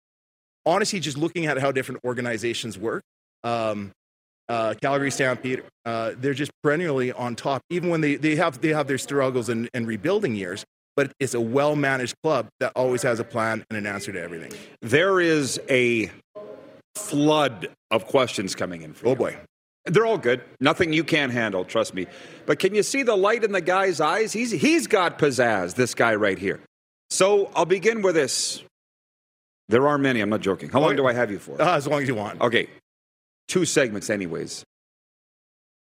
honestly, 0.67 1.01
just 1.01 1.17
looking 1.19 1.47
at 1.47 1.59
how 1.59 1.73
different 1.73 2.01
organizations 2.05 2.79
work. 2.79 3.03
Um, 3.43 3.93
uh, 4.49 4.75
Calgary 4.83 5.11
Stampede, 5.11 5.63
uh, 5.87 6.13
they're 6.19 6.35
just 6.35 6.51
perennially 6.63 7.13
on 7.13 7.35
top, 7.35 7.63
even 7.71 7.89
when 7.89 8.01
they, 8.03 8.17
they 8.17 8.37
have 8.37 8.61
they 8.61 8.69
have 8.75 8.87
their 8.87 8.99
struggles 8.99 9.49
and, 9.49 9.69
and 9.73 9.87
rebuilding 9.87 10.35
years. 10.35 10.65
But 10.97 11.13
it's 11.19 11.35
a 11.35 11.41
well 11.41 11.75
managed 11.77 12.15
club 12.23 12.49
that 12.61 12.73
always 12.77 13.03
has 13.03 13.19
a 13.21 13.25
plan 13.25 13.65
and 13.71 13.77
an 13.79 13.87
answer 13.87 14.13
to 14.13 14.21
everything. 14.21 14.53
There 14.81 15.19
is 15.21 15.61
a 15.69 16.11
flood 16.95 17.69
of 17.91 18.07
questions 18.07 18.55
coming 18.55 18.83
in 18.83 18.93
for 18.95 19.09
Oh 19.09 19.11
you. 19.11 19.17
boy, 19.17 19.37
They're 19.87 20.07
all 20.07 20.19
good. 20.19 20.43
Nothing 20.61 20.93
you 20.93 21.05
can't 21.05 21.33
handle, 21.33 21.65
trust 21.65 21.95
me. 21.95 22.07
But 22.47 22.59
can 22.59 22.75
you 22.75 22.83
see 22.83 23.03
the 23.03 23.17
light 23.17 23.45
in 23.45 23.53
the 23.53 23.61
guy's 23.61 24.01
eyes? 24.01 24.33
He's 24.33 24.51
he's 24.51 24.87
got 24.87 25.19
pizzazz, 25.19 25.75
this 25.75 25.95
guy 25.95 26.15
right 26.15 26.39
here. 26.39 26.61
So 27.11 27.51
I'll 27.57 27.65
begin 27.67 28.03
with 28.03 28.15
this. 28.15 28.63
There 29.69 29.89
are 29.89 29.97
many, 29.99 30.21
I'm 30.21 30.29
not 30.31 30.41
joking. 30.41 30.69
How 30.71 30.81
long 30.81 30.95
do 30.97 31.07
I 31.07 31.13
have 31.15 31.31
you 31.31 31.39
for? 31.39 31.61
uh, 31.61 31.77
as 31.77 31.87
long 31.87 32.03
as 32.03 32.09
you 32.09 32.15
want. 32.15 32.41
Okay. 32.41 32.69
Two 33.49 33.65
segments, 33.65 34.11
anyways. 34.11 34.65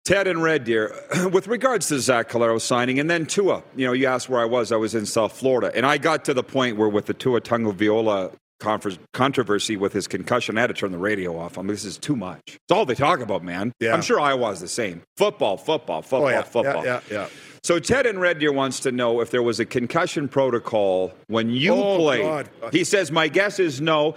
Ted 0.05 0.27
and 0.27 0.41
Red 0.41 0.63
Deer, 0.63 0.93
with 1.31 1.47
regards 1.47 1.87
to 1.89 1.99
Zach 1.99 2.29
Collaros 2.29 2.61
signing, 2.61 2.99
and 2.99 3.09
then 3.09 3.25
Tua, 3.25 3.63
you 3.75 3.85
know, 3.85 3.93
you 3.93 4.07
asked 4.07 4.27
where 4.29 4.41
I 4.41 4.45
was. 4.45 4.71
I 4.71 4.75
was 4.77 4.95
in 4.95 5.05
South 5.05 5.33
Florida. 5.37 5.71
And 5.75 5.85
I 5.85 5.97
got 5.97 6.25
to 6.25 6.33
the 6.33 6.43
point 6.43 6.77
where, 6.77 6.89
with 6.89 7.05
the 7.05 7.13
Tua 7.13 7.41
Tagovailoa 7.41 8.33
confer- 8.59 8.97
controversy 9.13 9.77
with 9.77 9.93
his 9.93 10.07
concussion, 10.07 10.57
I 10.57 10.61
had 10.61 10.67
to 10.67 10.73
turn 10.73 10.91
the 10.91 10.97
radio 10.97 11.37
off. 11.37 11.57
I 11.57 11.61
mean, 11.61 11.67
this 11.67 11.85
is 11.85 11.97
too 11.97 12.15
much. 12.15 12.41
It's 12.47 12.71
all 12.71 12.85
they 12.85 12.95
talk 12.95 13.19
about, 13.19 13.43
man. 13.43 13.71
Yeah. 13.79 13.93
I'm 13.93 14.01
sure 14.01 14.19
I 14.19 14.33
was 14.33 14.61
the 14.61 14.67
same. 14.67 15.03
Football, 15.17 15.57
football, 15.57 16.01
football, 16.01 16.25
Oh 16.27 16.29
yeah, 16.29 16.41
football. 16.41 16.83
yeah, 16.85 17.01
yeah, 17.11 17.15
yeah. 17.21 17.27
So 17.69 17.77
Ted 17.77 18.07
and 18.07 18.19
Red 18.19 18.39
Deer 18.39 18.51
wants 18.51 18.79
to 18.79 18.91
know 18.91 19.21
if 19.21 19.29
there 19.29 19.43
was 19.43 19.59
a 19.59 19.65
concussion 19.65 20.27
protocol 20.27 21.13
when 21.27 21.51
you 21.51 21.75
Oh, 21.75 21.97
played. 21.99 22.23
God. 22.23 22.49
He 22.71 22.83
says, 22.83 23.11
my 23.11 23.27
guess 23.27 23.59
is 23.59 23.79
no. 23.79 24.15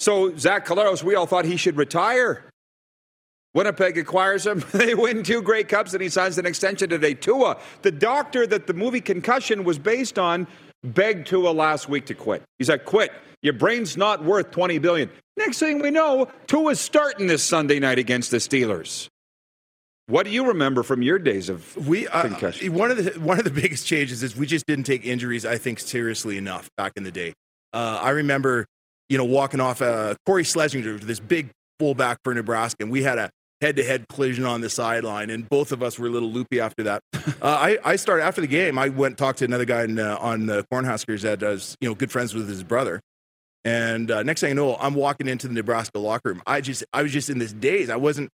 So 0.00 0.36
Zach 0.36 0.66
Collaros, 0.66 1.02
we 1.02 1.14
all 1.14 1.24
thought 1.24 1.46
he 1.46 1.56
should 1.56 1.78
retire. 1.78 2.44
Winnipeg 3.54 3.96
acquires 3.96 4.46
him. 4.46 4.62
They 4.72 4.94
win 4.94 5.22
two 5.22 5.40
Grey 5.40 5.64
Cups, 5.64 5.94
and 5.94 6.02
he 6.02 6.10
signs 6.10 6.36
an 6.36 6.44
extension 6.44 6.90
today. 6.90 7.14
Tua, 7.14 7.56
the 7.80 7.90
doctor 7.90 8.46
that 8.46 8.66
the 8.66 8.74
movie 8.74 9.00
Concussion 9.00 9.64
was 9.64 9.78
based 9.78 10.18
on, 10.18 10.46
begged 10.84 11.26
Tua 11.26 11.52
last 11.52 11.88
week 11.88 12.04
to 12.04 12.14
quit. 12.14 12.42
He 12.58 12.66
said, 12.66 12.84
"Quit. 12.84 13.12
Your 13.40 13.54
brain's 13.54 13.96
not 13.96 14.22
worth 14.22 14.50
twenty 14.50 14.76
billion. 14.76 15.08
Next 15.38 15.58
thing 15.58 15.80
we 15.80 15.90
know, 15.90 16.28
Tua's 16.48 16.78
starting 16.78 17.28
this 17.28 17.42
Sunday 17.42 17.78
night 17.78 17.98
against 17.98 18.30
the 18.30 18.36
Steelers. 18.36 19.08
What 20.10 20.26
do 20.26 20.32
you 20.32 20.48
remember 20.48 20.82
from 20.82 21.02
your 21.02 21.20
days 21.20 21.48
of 21.48 21.76
We 21.86 22.08
uh, 22.08 22.22
concussion? 22.22 22.74
one 22.74 22.90
of 22.90 22.96
the 22.96 23.20
one 23.20 23.38
of 23.38 23.44
the 23.44 23.50
biggest 23.62 23.86
changes 23.86 24.24
is 24.24 24.34
we 24.36 24.44
just 24.44 24.66
didn't 24.66 24.84
take 24.84 25.06
injuries, 25.06 25.46
I 25.46 25.56
think, 25.56 25.78
seriously 25.78 26.36
enough 26.36 26.68
back 26.76 26.94
in 26.96 27.04
the 27.04 27.12
day. 27.12 27.32
Uh, 27.72 28.00
I 28.02 28.10
remember, 28.10 28.66
you 29.08 29.16
know, 29.16 29.24
walking 29.24 29.60
off 29.60 29.80
uh, 29.80 30.16
Cory 30.26 30.42
Schlesinger, 30.42 30.98
this 30.98 31.20
big 31.20 31.50
fullback 31.78 32.18
for 32.24 32.34
Nebraska, 32.34 32.78
and 32.80 32.90
we 32.90 33.04
had 33.04 33.18
a 33.18 33.30
head-to-head 33.60 34.06
collision 34.08 34.44
on 34.44 34.62
the 34.62 34.68
sideline, 34.68 35.30
and 35.30 35.48
both 35.48 35.70
of 35.70 35.80
us 35.80 35.96
were 35.96 36.08
a 36.08 36.10
little 36.10 36.30
loopy 36.30 36.58
after 36.58 36.82
that. 36.82 37.02
uh, 37.14 37.22
I, 37.42 37.78
I 37.84 37.94
started 37.94 38.24
after 38.24 38.40
the 38.40 38.48
game. 38.48 38.78
I 38.78 38.88
went 38.88 39.12
and 39.12 39.18
talked 39.18 39.38
to 39.40 39.44
another 39.44 39.64
guy 39.64 39.84
in, 39.84 39.98
uh, 39.98 40.16
on 40.18 40.46
the 40.46 40.64
Cornhuskers 40.72 41.20
that 41.20 41.40
was, 41.42 41.76
you 41.80 41.88
know, 41.88 41.94
good 41.94 42.10
friends 42.10 42.34
with 42.34 42.48
his 42.48 42.64
brother. 42.64 43.00
And 43.64 44.10
uh, 44.10 44.24
next 44.24 44.40
thing 44.40 44.50
I 44.50 44.54
know, 44.54 44.74
I'm 44.76 44.94
walking 44.94 45.28
into 45.28 45.46
the 45.46 45.54
Nebraska 45.54 45.98
locker 46.00 46.30
room. 46.30 46.42
I 46.46 46.62
just, 46.62 46.82
I 46.92 47.02
was 47.02 47.12
just 47.12 47.30
in 47.30 47.38
this 47.38 47.52
daze. 47.52 47.90
I 47.90 47.96
wasn't, 47.96 48.30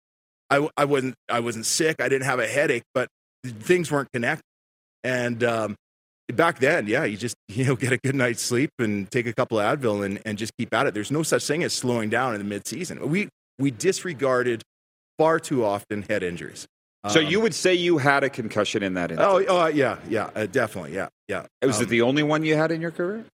I, 0.50 0.68
I 0.76 0.84
wasn't, 0.84 1.14
I 1.28 1.40
wasn't 1.40 1.66
sick. 1.66 1.96
I 2.00 2.08
didn't 2.08 2.26
have 2.26 2.38
a 2.38 2.46
headache, 2.46 2.82
but 2.94 3.08
things 3.44 3.90
weren't 3.90 4.08
connected. 4.12 4.44
And 5.02 5.42
um, 5.44 5.74
back 6.32 6.58
then, 6.60 6.86
yeah, 6.86 7.04
you 7.04 7.16
just, 7.16 7.34
you 7.48 7.64
know, 7.64 7.76
get 7.76 7.92
a 7.92 7.98
good 7.98 8.14
night's 8.14 8.42
sleep 8.42 8.70
and 8.78 9.10
take 9.10 9.26
a 9.26 9.32
couple 9.32 9.58
of 9.58 9.78
Advil 9.80 10.04
and, 10.04 10.20
and 10.24 10.38
just 10.38 10.52
keep 10.58 10.72
at 10.74 10.86
it. 10.86 10.94
There's 10.94 11.10
no 11.10 11.22
such 11.22 11.46
thing 11.46 11.62
as 11.64 11.72
slowing 11.72 12.08
down 12.10 12.34
in 12.34 12.46
the 12.46 12.54
midseason. 12.60 13.00
We, 13.06 13.28
we 13.58 13.70
disregarded 13.70 14.62
far 15.18 15.38
too 15.38 15.64
often 15.64 16.02
head 16.02 16.22
injuries. 16.22 16.66
So 17.08 17.20
Um, 17.20 17.26
you 17.26 17.40
would 17.40 17.54
say 17.54 17.74
you 17.74 17.98
had 17.98 18.24
a 18.24 18.30
concussion 18.30 18.82
in 18.82 18.94
that 18.94 19.10
instance? 19.10 19.28
Oh, 19.30 19.44
oh 19.46 19.66
yeah, 19.66 19.98
yeah, 20.08 20.30
uh, 20.34 20.46
definitely, 20.46 20.94
yeah, 20.94 21.08
yeah. 21.28 21.44
was 21.62 21.76
Um, 21.76 21.82
it 21.82 21.88
the 21.90 22.00
only 22.00 22.22
one 22.22 22.44
you 22.44 22.56
had 22.56 22.72
in 22.72 22.80
your 22.80 22.90
career? 22.90 23.26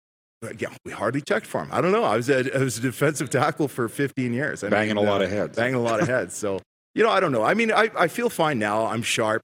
yeah, 0.58 0.70
we 0.86 0.92
hardly 0.92 1.22
checked 1.22 1.46
for 1.46 1.62
him. 1.62 1.70
I 1.72 1.80
don't 1.80 1.92
know. 1.92 2.04
I 2.04 2.16
was 2.16 2.30
a, 2.30 2.56
I 2.56 2.64
was 2.64 2.80
a 2.80 2.82
defensive 2.82 3.30
tackle 3.30 3.68
for 3.68 3.88
15 3.88 4.34
years. 4.34 4.64
I 4.64 4.70
Banging 4.70 4.98
a 4.98 5.02
lot 5.02 5.22
of 5.22 5.30
heads. 5.30 5.56
Banging 5.56 5.76
a 5.76 5.82
lot 5.82 6.02
of 6.02 6.08
heads. 6.08 6.36
So, 6.36 6.60
you 6.96 7.04
know, 7.04 7.10
I 7.10 7.20
don't 7.20 7.32
know. 7.32 7.44
I 7.44 7.54
mean, 7.54 7.72
I, 7.72 7.90
I 7.98 8.08
feel 8.08 8.30
fine 8.30 8.60
now. 8.60 8.86
I'm 8.86 9.02
sharp. 9.04 9.42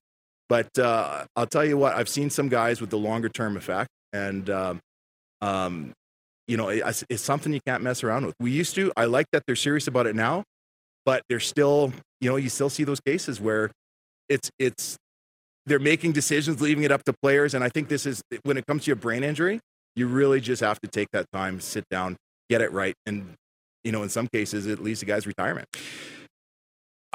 But 0.48 0.78
uh, 0.78 1.26
I'll 1.36 1.48
tell 1.48 1.66
you 1.66 1.76
what, 1.76 1.96
I've 1.96 2.10
seen 2.10 2.30
some 2.30 2.50
guys 2.50 2.80
with 2.80 2.92
the 2.92 3.00
longer 3.00 3.30
term 3.30 3.58
effect. 3.58 3.90
And, 4.14 4.48
um, 4.50 4.80
um, 5.42 5.94
you 6.48 6.56
know, 6.56 6.70
it, 6.70 7.04
it's 7.10 7.24
something 7.24 7.52
you 7.52 7.62
can't 7.66 7.82
mess 7.82 8.04
around 8.04 8.28
with. 8.28 8.36
We 8.40 8.52
used 8.52 8.76
to. 8.76 8.92
I 8.96 9.06
like 9.06 9.26
that 9.32 9.44
they're 9.48 9.56
serious 9.56 9.88
about 9.88 10.06
it 10.06 10.16
now. 10.16 10.44
But 11.04 11.24
they're 11.30 11.40
still, 11.40 11.94
you 12.22 12.30
know, 12.30 12.36
you 12.36 12.50
still 12.50 12.70
see 12.70 12.84
those 12.84 13.00
cases 13.00 13.40
where 13.40 13.72
it's, 14.28 14.50
it's, 14.58 14.98
they're 15.68 15.80
making 15.80 16.14
decisions, 16.14 16.62
leaving 16.62 16.84
it 16.84 16.92
up 16.92 17.04
to 17.04 17.14
players. 17.22 17.54
And 17.54 17.64
I 17.64 17.70
think 17.70 17.90
this 17.90 18.06
is, 18.06 18.22
when 18.44 18.58
it 18.58 18.66
comes 18.68 18.86
to 18.86 18.88
your 18.88 18.96
brain 18.96 19.24
injury, 19.24 19.60
you 19.96 20.08
really 20.08 20.42
just 20.42 20.62
have 20.62 20.80
to 20.82 20.88
take 20.88 21.08
that 21.12 21.26
time, 21.32 21.60
sit 21.60 21.84
down, 21.90 22.18
get 22.50 22.62
it 22.62 22.72
right. 22.72 22.96
And, 23.06 23.34
you 23.84 23.92
know, 23.92 24.04
in 24.04 24.10
some 24.10 24.28
cases, 24.28 24.66
it 24.68 24.82
leads 24.82 25.00
to 25.00 25.06
guys' 25.06 25.26
retirement. 25.26 25.68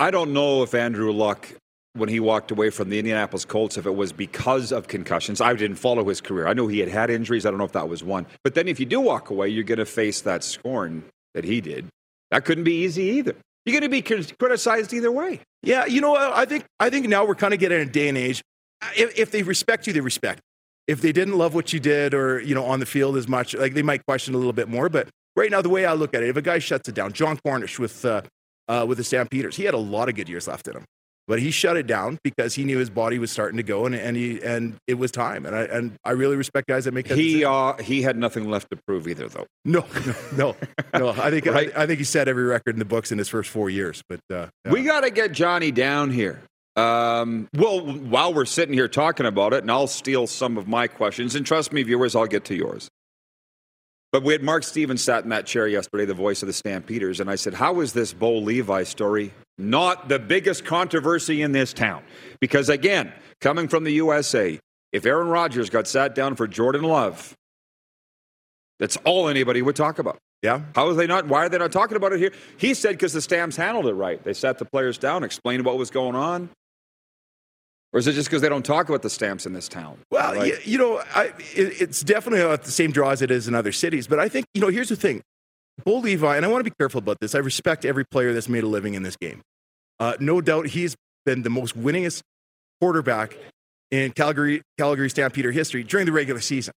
I 0.01 0.11
don't 0.11 0.33
know 0.33 0.63
if 0.63 0.73
Andrew 0.73 1.13
Luck, 1.13 1.47
when 1.93 2.09
he 2.09 2.21
walked 2.21 2.51
away 2.51 2.71
from 2.71 2.89
the 2.89 2.99
Indianapolis 2.99 3.45
Colts, 3.45 3.77
if 3.77 3.85
it 3.85 3.95
was 3.95 4.15
because 4.15 4.73
of 4.73 4.89
concussions. 4.89 5.43
I 5.43 5.53
didn't 5.53 5.77
follow 5.77 6.09
his 6.09 6.23
career. 6.23 6.47
I 6.47 6.55
know 6.55 6.69
he 6.69 6.79
had 6.79 6.89
had 6.89 7.11
injuries. 7.11 7.45
I 7.45 7.51
don't 7.51 7.59
know 7.59 7.67
if 7.67 7.73
that 7.73 7.87
was 7.87 8.03
one. 8.03 8.25
But 8.43 8.55
then 8.55 8.67
if 8.67 8.81
you 8.81 8.87
do 8.87 8.99
walk 8.99 9.29
away, 9.29 9.49
you're 9.49 9.63
going 9.63 9.77
to 9.77 9.85
face 9.85 10.23
that 10.23 10.43
scorn 10.43 11.05
that 11.35 11.45
he 11.45 11.61
did. 11.61 11.87
That 12.31 12.47
couldn't 12.47 12.65
be 12.65 12.77
easy 12.77 13.03
either. 13.03 13.37
You're 13.67 13.79
going 13.79 13.91
to 13.91 13.91
be 13.91 14.01
criticized 14.01 14.95
either 14.95 15.13
way. 15.13 15.41
Yeah, 15.63 15.85
you 15.85 16.01
know, 16.01 16.17
I 16.17 16.47
think 16.47 16.65
I 16.81 16.89
think 16.89 17.07
now 17.07 17.27
we're 17.27 17.35
kind 17.35 17.53
of 17.53 17.61
getting 17.61 17.81
a 17.81 17.85
day 17.85 18.09
and 18.09 18.17
age. 18.17 18.41
If, 18.97 19.19
if 19.19 19.31
they 19.31 19.43
respect 19.43 19.87
you, 19.87 19.93
they 19.93 20.01
respect. 20.01 20.41
If 20.87 21.03
they 21.03 21.13
didn't 21.13 21.37
love 21.37 21.53
what 21.53 21.75
you 21.75 21.79
did, 21.79 22.15
or 22.15 22.41
you 22.41 22.55
know, 22.55 22.65
on 22.65 22.81
the 22.81 22.87
field 22.87 23.19
as 23.19 23.29
much, 23.29 23.55
like 23.55 23.75
they 23.75 23.83
might 23.83 24.07
question 24.07 24.33
a 24.33 24.39
little 24.39 24.55
bit 24.55 24.67
more. 24.67 24.89
But 24.89 25.09
right 25.37 25.51
now, 25.51 25.61
the 25.61 25.69
way 25.69 25.85
I 25.85 25.93
look 25.93 26.15
at 26.15 26.23
it, 26.23 26.31
if 26.31 26.37
a 26.39 26.43
guy 26.43 26.59
shuts 26.59 26.89
it 26.89 26.95
down, 26.95 27.13
Jon 27.13 27.39
Cornish 27.45 27.79
with 27.79 28.03
uh, 28.07 28.23
uh, 28.71 28.85
with 28.87 28.99
the 28.99 29.05
Stampeders, 29.05 29.57
he 29.57 29.65
had 29.65 29.75
a 29.75 29.79
lot 29.79 30.09
of 30.09 30.15
good 30.15 30.29
years 30.29 30.47
left 30.47 30.69
in 30.69 30.77
him, 30.77 30.85
but 31.27 31.41
he 31.41 31.51
shut 31.51 31.77
it 31.77 31.87
down 31.87 32.19
because 32.23 32.55
he 32.55 32.65
knew 32.65 32.79
his 32.79 32.89
body 32.91 33.19
was 33.19 33.31
starting 33.31 33.57
to 33.57 33.63
go, 33.63 33.85
and, 33.85 33.95
and 33.95 34.17
he 34.17 34.41
and 34.43 34.77
it 34.87 34.95
was 34.95 35.11
time. 35.11 35.45
And 35.45 35.55
I 35.57 35.63
and 35.63 35.97
I 36.05 36.13
really 36.13 36.37
respect 36.37 36.69
guys 36.69 36.85
that 36.85 36.95
make 36.95 37.09
that. 37.09 37.19
He 37.19 37.41
decision. 37.41 37.49
uh, 37.53 37.77
he 37.83 38.03
had 38.03 38.17
nothing 38.17 38.49
left 38.49 38.71
to 38.71 38.79
prove 38.87 39.09
either, 39.09 39.29
though. 39.29 39.47
no, 39.65 39.85
no, 40.07 40.15
no, 40.37 40.57
no. 40.99 41.09
I 41.11 41.31
think 41.31 41.47
Right. 41.47 41.71
I, 41.77 41.83
I 41.83 41.87
think 41.87 41.99
he 41.99 42.05
set 42.05 42.29
every 42.29 42.45
record 42.45 42.75
in 42.75 42.79
the 42.79 42.85
books 42.85 43.11
in 43.13 43.19
his 43.19 43.29
first 43.29 43.51
four 43.51 43.69
years. 43.71 44.03
But 44.09 44.21
uh, 44.33 44.47
yeah. 44.65 44.73
We 44.73 44.85
got 44.85 45.01
to 45.01 45.11
get 45.11 45.33
Johnny 45.33 45.73
down 45.73 46.11
here. 46.11 46.43
Um, 46.77 47.49
well, 47.55 47.81
while 47.81 48.33
we're 48.33 48.45
sitting 48.45 48.73
here 48.75 48.89
talking 48.89 49.27
about 49.27 49.53
it, 49.53 49.63
and 49.63 49.71
I'll 49.71 49.89
steal 49.89 50.27
some 50.27 50.57
of 50.57 50.69
my 50.69 50.87
questions, 50.87 51.35
and 51.35 51.45
trust 51.45 51.73
me, 51.73 51.83
viewers, 51.83 52.15
I'll 52.15 52.27
get 52.27 52.45
to 52.47 52.55
yours. 52.55 52.89
But 54.13 54.25
we 54.25 54.33
had 54.33 54.43
Mark 54.43 54.65
Stevens 54.65 55.03
sat 55.05 55.23
in 55.23 55.31
that 55.31 55.47
chair 55.47 55.69
yesterday, 55.69 56.05
the 56.05 56.15
voice 56.15 56.43
of 56.43 56.49
the 56.49 56.53
Stampeders, 56.53 57.21
and 57.21 57.31
I 57.31 57.37
said, 57.37 57.55
How 57.55 57.81
is 57.81 57.93
this 57.93 58.13
Bo 58.13 58.39
Levi 58.39 58.83
story 58.83 59.33
not 59.57 60.09
the 60.09 60.19
biggest 60.19 60.65
controversy 60.65 61.43
in 61.43 61.53
this 61.53 61.73
town? 61.73 62.03
Because 62.41 62.69
again, 62.69 63.13
coming 63.41 63.69
from 63.69 63.85
the 63.85 63.93
USA, 63.93 64.59
if 64.93 65.07
Aaron 65.07 65.29
Rodgers 65.29 65.71
got 65.71 65.87
sat 65.87 66.15
down 66.15 66.35
for 66.35 66.49
Jordan 66.49 66.83
Love, 66.83 67.37
that's 68.81 68.97
all 69.05 69.29
anybody 69.29 69.63
would 69.63 69.77
talk 69.77 69.99
about. 69.99 70.19
yeah. 70.43 70.63
How 70.75 70.89
are 70.89 70.95
they 70.95 71.07
not? 71.07 71.29
Why 71.29 71.45
are 71.45 71.49
they 71.49 71.59
not 71.59 71.71
talking 71.71 71.97
about 71.97 72.13
it 72.13 72.19
here? 72.19 72.33
He 72.57 72.75
said 72.75 72.93
because 72.93 73.13
the 73.13 73.21
Stamps 73.21 73.55
handled 73.55 73.87
it 73.87 73.93
right. 73.95 74.23
They 74.25 74.33
sat 74.33 74.59
the 74.59 74.65
players 74.65 74.99
down, 74.99 75.23
explained 75.23 75.65
what 75.65 75.79
was 75.79 75.91
going 75.91 76.17
on. 76.17 76.49
Or 77.93 77.99
is 77.99 78.07
it 78.07 78.13
just 78.13 78.29
because 78.29 78.41
they 78.43 78.49
don't 78.49 78.65
talk 78.65 78.89
about 78.89 79.03
the 79.03 79.11
Stamps 79.11 79.47
in 79.47 79.53
this 79.53 79.69
town? 79.69 79.99
Well, 80.11 80.37
Like- 80.37 80.53
y- 80.55 80.59
you 80.65 80.79
know, 80.79 81.03
I, 81.15 81.33
it, 81.57 81.81
it's 81.81 82.03
definitely 82.03 82.45
not 82.47 82.63
the 82.63 82.71
same 82.71 82.93
draw 82.93 83.11
as 83.11 83.21
it 83.21 83.31
is 83.33 83.49
in 83.49 83.55
other 83.55 83.73
cities. 83.73 84.07
But 84.07 84.21
I 84.21 84.29
think, 84.29 84.47
you 84.55 84.61
know, 84.61 84.69
here's 84.69 84.89
the 84.91 84.97
thing. 84.97 85.23
Bo 85.85 85.97
Levi, 85.99 86.37
and 86.37 86.45
I 86.45 86.49
want 86.49 86.61
to 86.65 86.71
be 86.71 86.75
careful 86.79 86.99
about 86.99 87.19
this. 87.21 87.35
I 87.35 87.39
respect 87.39 87.85
every 87.85 88.05
player 88.05 88.33
that's 88.33 88.49
made 88.49 88.63
a 88.65 88.69
living 88.69 88.95
in 88.95 89.03
this 89.03 89.17
game. 89.17 89.41
Uh, 89.99 90.15
no 90.21 90.41
doubt 90.41 90.69
he's 90.69 90.95
been 91.27 91.43
the 91.43 91.51
most 91.51 91.77
winningest 91.77 92.21
quarterback 92.81 93.37
in 93.91 94.13
Calgary 94.13 94.63
Calgary 94.79 95.11
Stampeder 95.11 95.51
history 95.53 95.83
during 95.83 96.07
the 96.07 96.13
regular 96.13 96.41
season. 96.41 96.73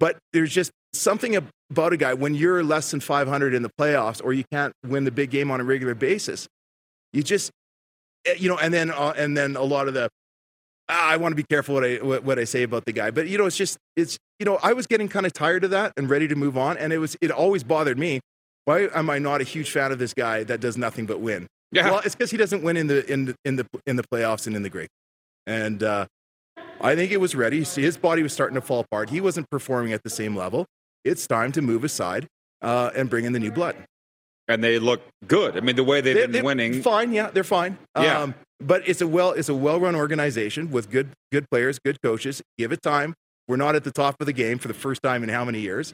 But 0.00 0.16
there's 0.32 0.52
just 0.52 0.70
something 0.92 1.36
about 1.70 1.92
a 1.92 1.96
guy 1.96 2.14
when 2.14 2.34
you're 2.34 2.64
less 2.64 2.90
than 2.90 3.00
500 3.00 3.54
in 3.54 3.62
the 3.62 3.70
playoffs 3.80 4.20
or 4.24 4.32
you 4.32 4.44
can't 4.50 4.72
win 4.86 5.04
the 5.04 5.10
big 5.10 5.30
game 5.30 5.50
on 5.50 5.60
a 5.60 5.64
regular 5.64 5.94
basis. 5.94 6.48
You 7.12 7.22
just 7.22 7.50
you 8.38 8.48
know, 8.48 8.58
and 8.58 8.72
then 8.72 8.90
uh, 8.90 9.14
and 9.16 9.36
then 9.36 9.56
a 9.56 9.62
lot 9.62 9.88
of 9.88 9.94
the 9.94 10.08
ah, 10.88 11.08
I 11.10 11.16
want 11.16 11.32
to 11.32 11.36
be 11.36 11.44
careful 11.44 11.74
what 11.74 11.84
I 11.84 11.96
what, 11.96 12.24
what 12.24 12.38
I 12.38 12.44
say 12.44 12.62
about 12.62 12.84
the 12.84 12.92
guy, 12.92 13.10
but 13.10 13.28
you 13.28 13.38
know, 13.38 13.46
it's 13.46 13.56
just 13.56 13.78
it's 13.96 14.18
you 14.38 14.46
know, 14.46 14.58
I 14.62 14.72
was 14.72 14.86
getting 14.86 15.08
kind 15.08 15.26
of 15.26 15.32
tired 15.32 15.64
of 15.64 15.70
that 15.70 15.92
and 15.96 16.10
ready 16.10 16.28
to 16.28 16.34
move 16.34 16.56
on, 16.56 16.76
and 16.76 16.92
it 16.92 16.98
was 16.98 17.16
it 17.20 17.30
always 17.30 17.64
bothered 17.64 17.98
me. 17.98 18.20
Why 18.64 18.88
am 18.94 19.10
I 19.10 19.18
not 19.18 19.40
a 19.40 19.44
huge 19.44 19.70
fan 19.70 19.90
of 19.92 19.98
this 19.98 20.14
guy 20.14 20.44
that 20.44 20.60
does 20.60 20.76
nothing 20.76 21.06
but 21.06 21.20
win? 21.20 21.46
Yeah. 21.72 21.90
Well, 21.90 22.00
it's 22.04 22.14
because 22.14 22.30
he 22.30 22.36
doesn't 22.36 22.62
win 22.62 22.76
in 22.76 22.86
the 22.86 23.10
in 23.10 23.24
the 23.26 23.34
in 23.44 23.56
the 23.56 23.66
in 23.86 23.96
the 23.96 24.04
playoffs 24.04 24.46
and 24.46 24.54
in 24.54 24.62
the 24.62 24.70
great. 24.70 24.88
And 25.46 25.82
uh, 25.82 26.06
I 26.80 26.94
think 26.94 27.10
it 27.10 27.16
was 27.18 27.34
ready. 27.34 27.64
See, 27.64 27.82
his 27.82 27.96
body 27.96 28.22
was 28.22 28.32
starting 28.32 28.54
to 28.54 28.60
fall 28.60 28.80
apart. 28.80 29.10
He 29.10 29.20
wasn't 29.20 29.50
performing 29.50 29.92
at 29.92 30.02
the 30.02 30.10
same 30.10 30.36
level. 30.36 30.66
It's 31.04 31.26
time 31.26 31.50
to 31.52 31.62
move 31.62 31.82
aside 31.82 32.28
uh, 32.60 32.90
and 32.94 33.10
bring 33.10 33.24
in 33.24 33.32
the 33.32 33.40
new 33.40 33.50
blood. 33.50 33.76
And 34.48 34.62
they 34.62 34.78
look 34.78 35.02
good. 35.26 35.56
I 35.56 35.60
mean, 35.60 35.76
the 35.76 35.84
way 35.84 36.00
they've 36.00 36.14
They- 36.14 36.22
been 36.22 36.32
they're 36.32 36.44
winning. 36.44 36.82
Fine, 36.82 37.12
yeah, 37.12 37.30
they're 37.30 37.44
fine. 37.44 37.78
Yeah. 37.96 38.20
Um, 38.20 38.34
but 38.60 38.86
it's 38.88 39.00
a 39.00 39.06
well 39.06 39.32
it's 39.32 39.48
a 39.48 39.54
well 39.54 39.80
run 39.80 39.94
organization 39.96 40.70
with 40.70 40.90
good 40.90 41.08
good 41.32 41.48
players, 41.50 41.78
good 41.84 42.00
coaches. 42.02 42.42
Give 42.58 42.70
it 42.72 42.82
time. 42.82 43.14
We're 43.48 43.56
not 43.56 43.74
at 43.74 43.84
the 43.84 43.90
top 43.90 44.16
of 44.20 44.26
the 44.26 44.32
game 44.32 44.58
for 44.58 44.68
the 44.68 44.74
first 44.74 45.02
time 45.02 45.22
in 45.22 45.28
how 45.28 45.44
many 45.44 45.60
years? 45.60 45.92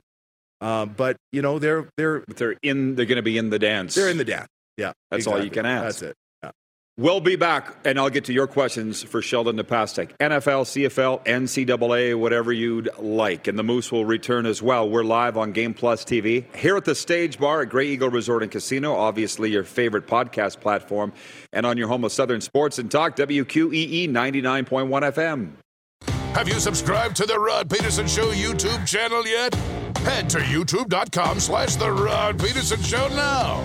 Um, 0.61 0.95
but 0.97 1.17
you 1.33 1.40
know 1.40 1.59
they're 1.59 1.88
they're 1.97 2.21
But 2.26 2.37
they're 2.37 2.57
in. 2.62 2.95
They're 2.97 3.07
going 3.07 3.17
to 3.17 3.23
be 3.23 3.38
in 3.38 3.50
the 3.50 3.59
dance. 3.59 3.95
they're 3.95 4.11
in 4.11 4.19
the 4.19 4.25
dance. 4.25 4.49
Yeah, 4.76 4.93
That's 5.11 5.26
all 5.26 5.43
you 5.43 5.50
can 5.50 5.67
ask. 5.67 6.00
That's 6.00 6.02
it. 6.02 6.14
We'll 6.99 7.21
be 7.21 7.37
back, 7.37 7.76
and 7.85 7.97
I'll 7.97 8.11
get 8.11 8.25
to 8.25 8.33
your 8.33 8.49
questions 8.49 9.05
for 9.05 9.23
Sheldon 9.23 9.57
Napastuk. 9.57 10.17
NFL, 10.19 10.64
CFL, 10.64 11.25
NCAA, 11.25 12.19
whatever 12.19 12.52
you'd 12.52 12.88
like. 12.99 13.47
And 13.47 13.57
the 13.57 13.62
Moose 13.62 13.93
will 13.93 14.05
return 14.05 14.47
as 14.47 14.61
well. 14.61 14.90
We're 14.90 15.05
live 15.05 15.37
on 15.37 15.52
Game 15.52 15.75
Plus 15.75 16.05
TV 16.05 16.52
here 16.57 16.76
at 16.76 16.85
the 16.85 16.97
Stage 16.97 17.38
Bar 17.38 17.62
at 17.62 17.69
Grey 17.69 17.87
Eagle 17.87 18.09
Resort 18.11 18.43
and 18.43 18.50
Casino, 18.50 18.97
obviously 18.97 19.49
your 19.49 19.62
favorite 19.62 20.09
podcast 20.09 20.59
platform, 20.59 21.12
and 21.52 21.64
on 21.64 21.78
your 21.78 21.87
home 21.87 22.02
of 22.02 22.11
Southern 22.11 22.40
Sports 22.40 22.81
and 22.81 22.90
Talk, 22.90 23.14
WQEE 23.14 24.09
99.1 24.09 24.67
FM. 25.12 25.52
Have 26.35 26.49
you 26.49 26.59
subscribed 26.59 27.14
to 27.19 27.26
the 27.26 27.38
Rod 27.38 27.71
Peterson 27.71 28.09
Show 28.09 28.33
YouTube 28.33 28.85
channel 28.88 29.25
yet? 29.25 29.55
Head 29.99 30.28
to 30.31 30.38
youtube.com 30.38 31.38
slash 31.38 31.76
The 31.76 31.93
Rod 31.93 32.40
Peterson 32.40 32.83
Show 32.83 33.07
now. 33.11 33.64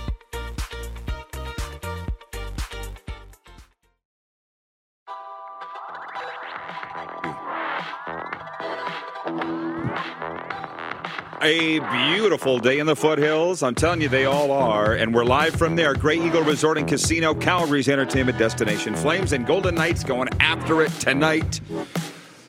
A 11.43 11.79
beautiful 11.79 12.59
day 12.59 12.77
in 12.77 12.85
the 12.85 12.95
foothills. 12.95 13.63
I'm 13.63 13.73
telling 13.73 13.99
you, 14.01 14.09
they 14.09 14.25
all 14.25 14.51
are. 14.51 14.93
And 14.93 15.11
we're 15.13 15.23
live 15.23 15.55
from 15.55 15.75
there. 15.75 15.95
Grey 15.95 16.17
Eagle 16.23 16.43
Resort 16.43 16.77
and 16.77 16.87
Casino, 16.87 17.33
Calgary's 17.33 17.89
entertainment 17.89 18.37
destination. 18.37 18.95
Flames 18.95 19.33
and 19.33 19.47
Golden 19.47 19.73
Knights 19.73 20.03
going 20.03 20.29
after 20.39 20.83
it 20.83 20.91
tonight. 20.99 21.59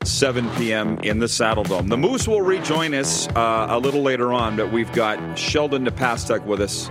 7 0.04 0.50
p.m. 0.56 0.98
in 0.98 1.20
the 1.20 1.26
Saddledome. 1.26 1.88
The 1.88 1.96
Moose 1.96 2.28
will 2.28 2.42
rejoin 2.42 2.92
us 2.92 3.28
uh, 3.28 3.68
a 3.70 3.78
little 3.78 4.02
later 4.02 4.30
on, 4.32 4.56
but 4.56 4.70
we've 4.70 4.92
got 4.92 5.38
Sheldon 5.38 5.86
Napastuk 5.86 6.44
with 6.44 6.60
us. 6.60 6.90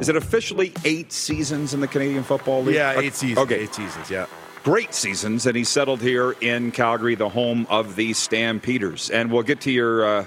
Is 0.00 0.10
it 0.10 0.16
officially 0.16 0.74
eight 0.84 1.12
seasons 1.12 1.72
in 1.72 1.80
the 1.80 1.88
Canadian 1.88 2.24
Football 2.24 2.64
League? 2.64 2.74
Yeah, 2.74 3.00
eight 3.00 3.14
seasons. 3.14 3.38
Okay, 3.46 3.60
eight 3.62 3.72
seasons. 3.74 4.10
Yeah. 4.10 4.26
great 4.64 4.92
seasons, 4.92 5.46
and 5.46 5.56
he 5.56 5.64
settled 5.64 6.02
here 6.02 6.32
in 6.42 6.72
Calgary, 6.72 7.14
the 7.14 7.30
home 7.30 7.66
of 7.70 7.96
the 7.96 8.12
Stampeders. 8.12 9.08
And 9.08 9.32
we'll 9.32 9.44
get 9.44 9.62
to 9.62 9.70
your 9.70 10.04
uh, 10.04 10.24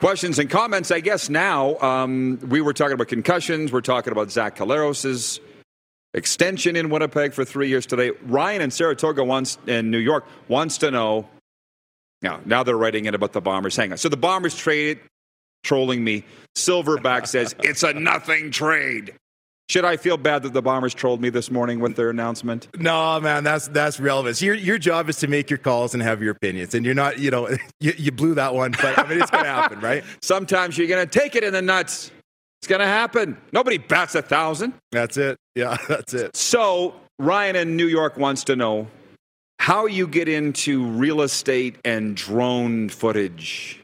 questions 0.00 0.38
and 0.38 0.48
comments, 0.50 0.90
I 0.90 1.00
guess, 1.00 1.28
now. 1.28 1.78
Um, 1.78 2.38
we 2.48 2.60
were 2.60 2.72
talking 2.72 2.94
about 2.94 3.08
concussions. 3.08 3.72
We're 3.72 3.80
talking 3.80 4.12
about 4.12 4.30
Zach 4.30 4.56
Collaros' 4.56 5.40
extension 6.14 6.76
in 6.76 6.90
Winnipeg 6.90 7.32
for 7.32 7.44
three 7.44 7.68
years 7.68 7.86
today. 7.86 8.12
Ryan 8.24 8.62
in 8.62 8.70
Saratoga 8.70 9.24
wants, 9.24 9.58
in 9.66 9.90
New 9.90 9.98
York 9.98 10.24
wants 10.48 10.78
to 10.78 10.90
know. 10.90 11.28
Now, 12.22 12.40
now 12.44 12.62
they're 12.62 12.76
writing 12.76 13.04
in 13.04 13.14
about 13.14 13.32
the 13.32 13.40
Bombers. 13.40 13.76
Hang 13.76 13.92
on. 13.92 13.98
So 13.98 14.08
the 14.08 14.16
Bombers 14.16 14.56
traded, 14.56 15.00
trolling 15.62 16.02
me. 16.02 16.24
Silverback 16.56 17.26
says 17.26 17.54
it's 17.62 17.82
a 17.82 17.92
nothing 17.92 18.50
trade. 18.50 19.14
Should 19.68 19.84
I 19.84 19.96
feel 19.96 20.16
bad 20.16 20.44
that 20.44 20.52
the 20.52 20.62
Bombers 20.62 20.94
trolled 20.94 21.20
me 21.20 21.28
this 21.28 21.50
morning 21.50 21.80
with 21.80 21.96
their 21.96 22.10
announcement? 22.10 22.68
No, 22.78 23.18
man, 23.20 23.42
that's 23.42 23.66
that's 23.68 23.98
relevant. 23.98 24.40
Your 24.40 24.54
your 24.54 24.78
job 24.78 25.08
is 25.08 25.16
to 25.18 25.26
make 25.26 25.50
your 25.50 25.58
calls 25.58 25.92
and 25.92 26.02
have 26.02 26.22
your 26.22 26.30
opinions, 26.32 26.74
and 26.74 26.86
you're 26.86 26.94
not, 26.94 27.18
you 27.18 27.32
know, 27.32 27.48
you, 27.80 27.92
you 27.98 28.12
blew 28.12 28.34
that 28.34 28.54
one, 28.54 28.72
but 28.80 28.96
I 28.96 29.08
mean, 29.08 29.20
it's 29.20 29.30
going 29.30 29.44
to 29.44 29.50
happen, 29.50 29.80
right? 29.80 30.04
Sometimes 30.22 30.78
you're 30.78 30.86
going 30.86 31.04
to 31.04 31.18
take 31.18 31.34
it 31.34 31.42
in 31.42 31.52
the 31.52 31.62
nuts. 31.62 32.12
It's 32.60 32.68
going 32.68 32.80
to 32.80 32.86
happen. 32.86 33.36
Nobody 33.52 33.78
bats 33.78 34.14
a 34.14 34.22
thousand. 34.22 34.74
That's 34.92 35.16
it. 35.16 35.36
Yeah, 35.56 35.76
that's 35.88 36.14
it. 36.14 36.36
So 36.36 36.94
Ryan 37.18 37.56
in 37.56 37.76
New 37.76 37.88
York 37.88 38.16
wants 38.16 38.44
to 38.44 38.56
know 38.56 38.86
how 39.58 39.86
you 39.86 40.06
get 40.06 40.28
into 40.28 40.86
real 40.86 41.22
estate 41.22 41.76
and 41.84 42.16
drone 42.16 42.88
footage. 42.88 43.82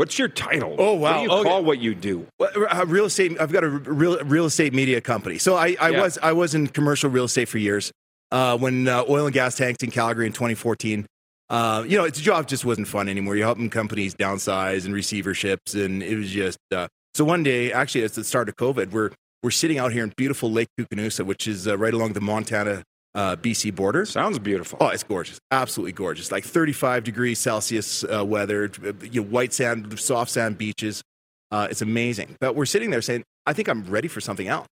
What's 0.00 0.18
your 0.18 0.28
title? 0.28 0.76
Oh, 0.78 0.94
wow! 0.94 1.18
What 1.18 1.28
do 1.28 1.36
you 1.36 1.44
call 1.44 1.62
what 1.62 1.78
you 1.78 1.94
do? 1.94 2.26
Uh, 2.40 2.86
real 2.86 3.04
estate. 3.04 3.38
I've 3.38 3.52
got 3.52 3.64
a 3.64 3.68
real 3.68 4.18
real 4.24 4.46
estate 4.46 4.72
media 4.72 4.98
company. 5.02 5.36
So 5.36 5.56
I, 5.56 5.76
I 5.78 5.90
Yeah. 5.90 6.00
was 6.00 6.18
I 6.22 6.32
was 6.32 6.54
in 6.54 6.68
commercial 6.68 7.10
real 7.10 7.24
estate 7.26 7.50
for 7.50 7.58
years. 7.58 7.92
Uh, 8.32 8.56
when 8.56 8.88
uh, 8.88 9.04
oil 9.10 9.26
and 9.26 9.34
gas 9.34 9.58
tanked 9.58 9.82
in 9.82 9.90
Calgary 9.90 10.24
in 10.24 10.32
2014, 10.32 11.04
uh, 11.50 11.84
you 11.86 11.98
know, 11.98 12.04
it's 12.04 12.18
a 12.18 12.22
job 12.22 12.48
just 12.48 12.64
wasn't 12.64 12.88
fun 12.88 13.10
anymore. 13.10 13.36
You're 13.36 13.44
helping 13.44 13.68
companies 13.68 14.14
downsize 14.14 14.86
and 14.86 14.94
receiverships, 14.94 15.74
and 15.74 16.02
it 16.02 16.16
was 16.16 16.30
just. 16.30 16.56
Uh, 16.74 16.88
so 17.12 17.26
one 17.26 17.42
day, 17.42 17.70
actually, 17.70 18.04
at 18.04 18.14
the 18.14 18.24
start 18.24 18.48
of 18.48 18.56
COVID, 18.56 18.92
we're 18.92 19.10
we're 19.42 19.50
sitting 19.50 19.76
out 19.76 19.92
here 19.92 20.02
in 20.04 20.14
beautiful 20.16 20.50
Lake 20.50 20.68
Koocanusa, 20.80 21.26
which 21.26 21.46
is 21.46 21.68
uh, 21.68 21.76
right 21.76 21.92
along 21.92 22.14
the 22.14 22.22
Montana 22.22 22.84
uh, 23.14 23.36
BC 23.36 23.74
border. 23.74 24.04
Sounds 24.04 24.38
beautiful. 24.38 24.78
Oh, 24.80 24.88
it's 24.88 25.02
gorgeous. 25.02 25.38
Absolutely 25.50 25.92
gorgeous. 25.92 26.30
Like 26.30 26.44
35 26.44 27.04
degrees 27.04 27.38
Celsius 27.38 28.04
uh, 28.04 28.24
weather, 28.24 28.70
you 29.02 29.22
know, 29.22 29.26
white 29.28 29.52
sand, 29.52 29.98
soft 29.98 30.30
sand 30.30 30.58
beaches. 30.58 31.02
Uh, 31.50 31.66
it's 31.70 31.82
amazing. 31.82 32.36
But 32.40 32.54
we're 32.54 32.66
sitting 32.66 32.90
there 32.90 33.02
saying, 33.02 33.24
I 33.46 33.52
think 33.52 33.68
I'm 33.68 33.84
ready 33.84 34.08
for 34.08 34.20
something 34.20 34.46
else. 34.46 34.66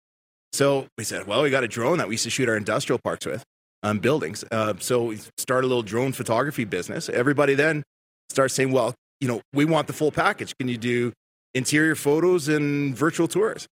So 0.51 0.87
we 0.97 1.03
said, 1.03 1.27
well, 1.27 1.41
we 1.43 1.49
got 1.49 1.63
a 1.63 1.67
drone 1.67 1.97
that 1.97 2.07
we 2.07 2.13
used 2.13 2.23
to 2.25 2.29
shoot 2.29 2.49
our 2.49 2.57
industrial 2.57 2.99
parks 3.03 3.25
with 3.25 3.43
on 3.83 3.99
buildings. 3.99 4.43
Uh, 4.51 4.73
so 4.79 5.05
we 5.05 5.19
started 5.37 5.67
a 5.67 5.69
little 5.69 5.83
drone 5.83 6.11
photography 6.11 6.65
business. 6.65 7.09
Everybody 7.09 7.55
then 7.55 7.83
starts 8.29 8.53
saying, 8.53 8.71
well, 8.71 8.93
you 9.21 9.27
know, 9.27 9.41
we 9.53 9.65
want 9.65 9.87
the 9.87 9.93
full 9.93 10.11
package. 10.11 10.53
Can 10.57 10.67
you 10.67 10.77
do 10.77 11.13
interior 11.53 11.95
photos 11.95 12.47
and 12.47 12.95
virtual 12.95 13.27
tours? 13.27 13.67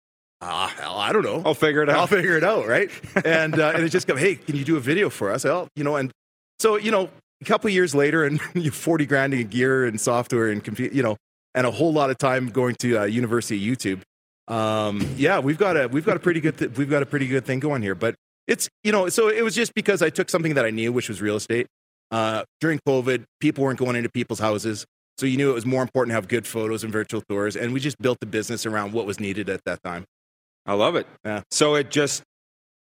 Ah, 0.43 0.75
hell, 0.79 0.97
I 0.97 1.13
don't 1.13 1.23
know. 1.23 1.43
I'll 1.45 1.55
figure 1.55 1.83
it 1.83 1.91
out. 1.91 1.97
I'll 1.97 2.07
figure 2.07 2.37
it 2.37 2.45
out, 2.45 2.67
right? 2.67 2.91
and 3.25 3.59
uh, 3.59 3.73
and 3.75 3.85
it 3.85 3.91
just 3.91 4.07
come, 4.07 4.17
hey, 4.17 4.37
can 4.37 4.57
you 4.57 4.65
do 4.65 4.77
a 4.77 4.81
video 4.81 5.11
for 5.11 5.31
us? 5.31 5.45
Well, 5.45 5.69
you 5.77 5.85
know, 5.85 5.97
and 5.97 6.11
so 6.59 6.77
you 6.77 6.91
know, 6.91 7.11
a 7.43 7.45
couple 7.45 7.69
of 7.69 7.75
years 7.75 7.95
later, 7.95 8.25
and 8.25 8.41
you 8.55 8.71
forty 8.71 9.05
grand 9.05 9.35
in 9.35 9.47
gear 9.49 9.85
and 9.85 10.01
software 10.01 10.49
and 10.49 10.65
compute, 10.65 10.93
you 10.93 11.03
know, 11.03 11.17
and 11.55 11.67
a 11.67 11.71
whole 11.71 11.93
lot 11.93 12.11
of 12.11 12.19
time 12.19 12.49
going 12.49 12.75
to 12.77 13.03
uh, 13.03 13.05
University 13.05 13.57
of 13.71 13.77
YouTube. 13.77 14.01
Um, 14.53 15.15
yeah, 15.17 15.39
we've 15.41 15.59
got 15.59 15.77
a 15.77 15.89
we've 15.89 16.07
got 16.07 16.17
a 16.17 16.21
pretty 16.21 16.41
good 16.41 16.57
th- 16.57 16.73
we've 16.77 16.91
got 16.91 17.03
a 17.03 17.07
pretty 17.07 17.27
good 17.27 17.45
thing 17.45 17.61
going 17.61 17.83
here. 17.83 17.95
But 17.95 18.15
it's 18.47 18.69
you 18.83 18.93
know, 18.93 19.11
so 19.11 19.29
it 19.29 19.43
was 19.43 19.55
just 19.55 19.75
because 19.75 20.01
I 20.01 20.09
took 20.09 20.31
something 20.31 20.55
that 20.55 20.65
I 20.65 20.71
knew, 20.71 20.91
which 20.91 21.09
was 21.09 21.21
real 21.21 21.37
estate. 21.37 21.67
Uh, 22.11 22.45
during 22.61 22.81
COVID, 22.89 23.25
people 23.41 23.63
weren't 23.63 23.79
going 23.79 23.95
into 23.95 24.09
people's 24.09 24.41
houses. 24.41 24.87
So 25.19 25.27
you 25.27 25.37
knew 25.37 25.51
it 25.51 25.55
was 25.55 25.67
more 25.67 25.83
important 25.83 26.13
to 26.13 26.15
have 26.15 26.29
good 26.29 26.47
photos 26.47 26.83
and 26.83 26.91
virtual 26.91 27.23
tours, 27.29 27.55
and 27.55 27.75
we 27.75 27.79
just 27.79 27.99
built 27.99 28.19
the 28.21 28.27
business 28.27 28.65
around 28.65 28.93
what 28.95 29.05
was 29.05 29.21
needed 29.21 29.51
at 29.51 29.61
that 29.67 29.83
time. 29.85 30.05
I 30.67 30.75
love 30.75 30.97
it. 30.97 31.07
Yeah. 31.25 31.43
So 31.51 31.75
it 31.75 31.91
just 31.91 32.23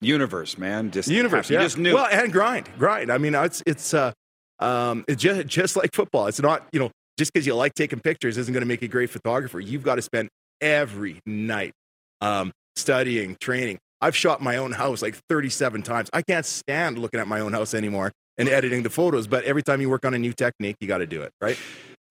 universe, 0.01 0.57
man. 0.57 0.91
Just 0.91 1.09
universe. 1.09 1.49
You 1.49 1.57
yeah. 1.57 1.63
just 1.63 1.77
knew. 1.77 1.95
Well, 1.95 2.07
and 2.11 2.31
grind, 2.31 2.69
grind. 2.77 3.11
I 3.11 3.17
mean, 3.17 3.35
it's 3.35 3.63
it's 3.65 3.93
uh, 3.93 4.11
um, 4.59 5.05
it's 5.07 5.21
just 5.21 5.47
just 5.47 5.75
like 5.75 5.93
football. 5.93 6.27
It's 6.27 6.41
not 6.41 6.67
you 6.71 6.79
know 6.79 6.91
just 7.17 7.33
because 7.33 7.45
you 7.47 7.55
like 7.55 7.73
taking 7.73 7.99
pictures 7.99 8.37
isn't 8.37 8.53
going 8.53 8.61
to 8.61 8.67
make 8.67 8.81
you 8.81 8.87
a 8.87 8.91
great 8.91 9.09
photographer. 9.09 9.59
You've 9.59 9.83
got 9.83 9.95
to 9.95 10.01
spend 10.01 10.29
every 10.61 11.19
night. 11.25 11.73
Um, 12.21 12.51
studying, 12.75 13.37
training. 13.39 13.79
I've 14.01 14.15
shot 14.15 14.41
my 14.41 14.57
own 14.57 14.73
house 14.73 15.01
like 15.01 15.15
37 15.29 15.81
times. 15.83 16.09
I 16.13 16.21
can't 16.21 16.45
stand 16.45 16.97
looking 16.97 17.19
at 17.19 17.27
my 17.27 17.39
own 17.39 17.53
house 17.53 17.73
anymore 17.73 18.11
and 18.37 18.49
editing 18.49 18.83
the 18.83 18.89
photos. 18.89 19.27
But 19.27 19.45
every 19.45 19.63
time 19.63 19.81
you 19.81 19.89
work 19.89 20.05
on 20.05 20.13
a 20.13 20.19
new 20.19 20.33
technique, 20.33 20.75
you 20.79 20.87
got 20.87 20.99
to 20.99 21.07
do 21.07 21.21
it, 21.21 21.31
right? 21.41 21.57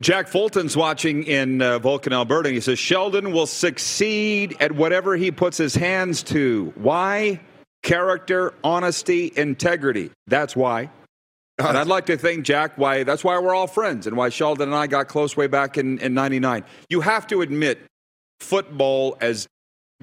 Jack 0.04 0.28
Fulton's 0.28 0.76
watching 0.76 1.22
in 1.22 1.62
uh, 1.62 1.78
Vulcan, 1.78 2.12
Alberta. 2.12 2.50
He 2.50 2.60
says 2.60 2.78
Sheldon 2.78 3.32
will 3.32 3.46
succeed 3.46 4.54
at 4.60 4.70
whatever 4.70 5.16
he 5.16 5.30
puts 5.30 5.56
his 5.56 5.74
hands 5.74 6.22
to. 6.24 6.74
Why? 6.76 7.40
Character, 7.82 8.52
honesty, 8.62 9.32
integrity. 9.34 10.10
That's 10.26 10.54
why. 10.54 10.90
And 11.58 11.78
I'd 11.78 11.86
like 11.86 12.04
to 12.06 12.18
think, 12.18 12.44
Jack, 12.44 12.76
why 12.76 13.04
that's 13.04 13.24
why 13.24 13.38
we're 13.38 13.54
all 13.54 13.66
friends 13.66 14.06
and 14.06 14.14
why 14.14 14.28
Sheldon 14.28 14.68
and 14.68 14.76
I 14.76 14.88
got 14.88 15.08
close 15.08 15.38
way 15.38 15.46
back 15.46 15.78
in, 15.78 15.98
in 16.00 16.12
99. 16.12 16.64
You 16.90 17.00
have 17.00 17.26
to 17.28 17.40
admit, 17.40 17.78
football, 18.40 19.16
as 19.22 19.46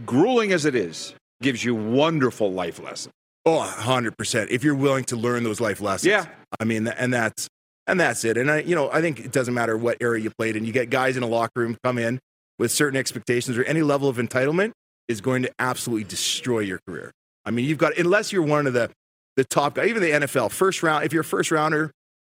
grueling 0.03 0.51
as 0.51 0.65
it 0.65 0.73
is, 0.73 1.13
gives 1.43 1.63
you 1.63 1.75
wonderful 1.75 2.51
life 2.51 2.81
lessons. 2.81 3.13
Oh, 3.45 3.71
100%. 3.77 4.47
If 4.49 4.63
you're 4.63 4.73
willing 4.73 5.03
to 5.05 5.15
learn 5.15 5.43
those 5.43 5.61
life 5.61 5.79
lessons. 5.79 6.09
Yeah. 6.09 6.25
I 6.59 6.63
mean, 6.63 6.87
and 6.87 7.13
that's 7.13 7.47
and 7.91 7.99
that's 7.99 8.23
it. 8.23 8.37
And 8.37 8.49
I, 8.49 8.59
you 8.61 8.73
know, 8.73 8.89
I 8.89 9.01
think 9.01 9.19
it 9.19 9.31
doesn't 9.31 9.53
matter 9.53 9.77
what 9.77 9.97
area 10.01 10.23
you 10.23 10.31
played 10.31 10.55
in. 10.55 10.65
You 10.65 10.71
get 10.71 10.89
guys 10.89 11.17
in 11.17 11.23
a 11.23 11.27
locker 11.27 11.59
room 11.59 11.77
come 11.83 11.97
in 11.97 12.19
with 12.57 12.71
certain 12.71 12.97
expectations 12.97 13.57
or 13.57 13.63
any 13.65 13.81
level 13.81 14.07
of 14.07 14.17
entitlement 14.17 14.71
is 15.07 15.19
going 15.19 15.43
to 15.43 15.51
absolutely 15.59 16.05
destroy 16.05 16.59
your 16.59 16.79
career. 16.87 17.11
I 17.43 17.51
mean, 17.51 17.65
you've 17.65 17.77
got 17.77 17.97
unless 17.97 18.31
you're 18.31 18.43
one 18.43 18.65
of 18.65 18.73
the 18.73 18.89
the 19.35 19.43
top 19.43 19.75
guy, 19.75 19.87
even 19.87 20.01
the 20.01 20.11
NFL 20.11 20.51
first 20.51 20.83
round. 20.83 21.03
If 21.03 21.11
you're 21.11 21.21
a 21.21 21.25
first 21.25 21.51
rounder, 21.51 21.91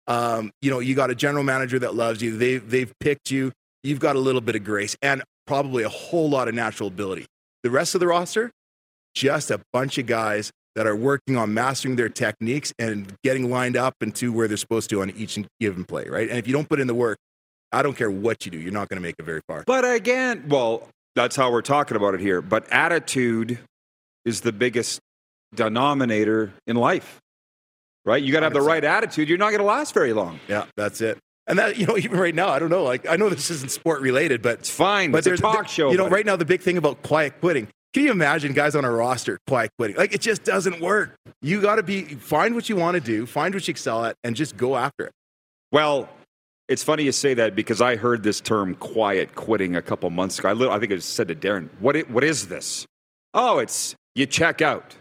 um, 0.06 0.50
you 0.60 0.70
know, 0.70 0.78
you 0.78 0.94
got 0.94 1.10
a 1.10 1.14
general 1.14 1.42
manager 1.42 1.78
that 1.78 1.94
loves 1.94 2.20
you. 2.22 2.36
They 2.36 2.58
they've 2.58 2.92
picked 3.00 3.30
you. 3.30 3.52
You've 3.82 4.00
got 4.00 4.14
a 4.16 4.18
little 4.20 4.40
bit 4.42 4.56
of 4.56 4.64
grace 4.64 4.94
and 5.00 5.22
probably 5.46 5.84
a 5.84 5.88
whole 5.88 6.28
lot 6.28 6.48
of 6.48 6.54
natural 6.54 6.88
ability. 6.88 7.24
The 7.62 7.70
rest 7.70 7.94
of 7.94 8.00
the 8.00 8.06
roster, 8.06 8.50
just 9.14 9.50
a 9.50 9.60
bunch 9.72 9.96
of 9.96 10.06
guys 10.06 10.50
that 10.76 10.86
are 10.86 10.94
working 10.94 11.36
on 11.36 11.52
mastering 11.54 11.96
their 11.96 12.10
techniques 12.10 12.72
and 12.78 13.12
getting 13.24 13.50
lined 13.50 13.76
up 13.76 13.94
into 14.02 14.30
where 14.30 14.46
they're 14.46 14.58
supposed 14.58 14.90
to 14.90 15.00
on 15.00 15.10
each 15.10 15.38
given 15.58 15.84
play, 15.84 16.06
right? 16.08 16.28
And 16.28 16.38
if 16.38 16.46
you 16.46 16.52
don't 16.52 16.68
put 16.68 16.78
in 16.78 16.86
the 16.86 16.94
work, 16.94 17.18
I 17.72 17.82
don't 17.82 17.96
care 17.96 18.10
what 18.10 18.44
you 18.44 18.52
do, 18.52 18.58
you're 18.58 18.72
not 18.72 18.88
going 18.88 18.98
to 18.98 19.02
make 19.02 19.16
it 19.18 19.24
very 19.24 19.40
far. 19.48 19.64
But 19.66 19.90
again, 19.90 20.44
well, 20.48 20.88
that's 21.16 21.34
how 21.34 21.50
we're 21.50 21.62
talking 21.62 21.96
about 21.96 22.14
it 22.14 22.20
here. 22.20 22.42
But 22.42 22.70
attitude 22.70 23.58
is 24.24 24.42
the 24.42 24.52
biggest 24.52 25.00
denominator 25.54 26.52
in 26.66 26.76
life, 26.76 27.20
right? 28.04 28.22
You 28.22 28.30
got 28.30 28.40
to 28.40 28.46
have 28.46 28.52
the 28.52 28.60
right 28.60 28.84
attitude. 28.84 29.28
You're 29.30 29.38
not 29.38 29.50
going 29.50 29.60
to 29.60 29.66
last 29.66 29.94
very 29.94 30.12
long. 30.12 30.38
Yeah, 30.46 30.66
that's 30.76 31.00
it. 31.00 31.18
And 31.46 31.58
that, 31.58 31.76
you 31.78 31.86
know, 31.86 31.96
even 31.96 32.18
right 32.18 32.34
now, 32.34 32.48
I 32.48 32.58
don't 32.58 32.70
know. 32.70 32.84
Like, 32.84 33.08
I 33.08 33.16
know 33.16 33.30
this 33.30 33.50
isn't 33.50 33.70
sport 33.70 34.02
related, 34.02 34.42
but 34.42 34.60
it's 34.60 34.70
fine. 34.70 35.10
But 35.10 35.18
it's 35.18 35.26
there's 35.26 35.40
a 35.40 35.42
talk 35.42 35.68
show. 35.68 35.90
You 35.90 35.96
know, 35.96 36.08
right 36.08 36.26
now, 36.26 36.36
the 36.36 36.44
big 36.44 36.60
thing 36.60 36.76
about 36.76 37.02
quiet 37.02 37.40
quitting. 37.40 37.68
Can 37.94 38.04
you 38.04 38.10
imagine 38.10 38.52
guys 38.52 38.74
on 38.74 38.84
a 38.84 38.90
roster 38.90 39.38
quiet 39.46 39.70
quitting? 39.78 39.96
Like, 39.96 40.12
it 40.12 40.20
just 40.20 40.44
doesn't 40.44 40.80
work. 40.80 41.16
You 41.40 41.62
got 41.62 41.76
to 41.76 41.82
be 41.82 42.02
find 42.02 42.54
what 42.54 42.68
you 42.68 42.76
want 42.76 42.96
to 42.96 43.00
do, 43.00 43.26
find 43.26 43.54
what 43.54 43.66
you 43.66 43.72
excel 43.72 44.04
at, 44.04 44.16
and 44.22 44.36
just 44.36 44.56
go 44.56 44.76
after 44.76 45.06
it. 45.06 45.12
Well, 45.72 46.08
it's 46.68 46.82
funny 46.82 47.04
you 47.04 47.12
say 47.12 47.34
that 47.34 47.54
because 47.54 47.80
I 47.80 47.96
heard 47.96 48.22
this 48.22 48.40
term 48.40 48.74
"quiet 48.74 49.34
quitting" 49.34 49.76
a 49.76 49.82
couple 49.82 50.10
months 50.10 50.38
ago. 50.38 50.48
I, 50.48 50.76
I 50.76 50.78
think 50.78 50.92
I 50.92 50.98
said 50.98 51.28
to 51.28 51.34
Darren, 51.34 51.68
"What? 51.80 51.96
It, 51.96 52.10
what 52.10 52.24
is 52.24 52.48
this?" 52.48 52.86
Oh, 53.32 53.58
it's 53.58 53.94
you 54.14 54.26
check 54.26 54.60
out. 54.60 54.96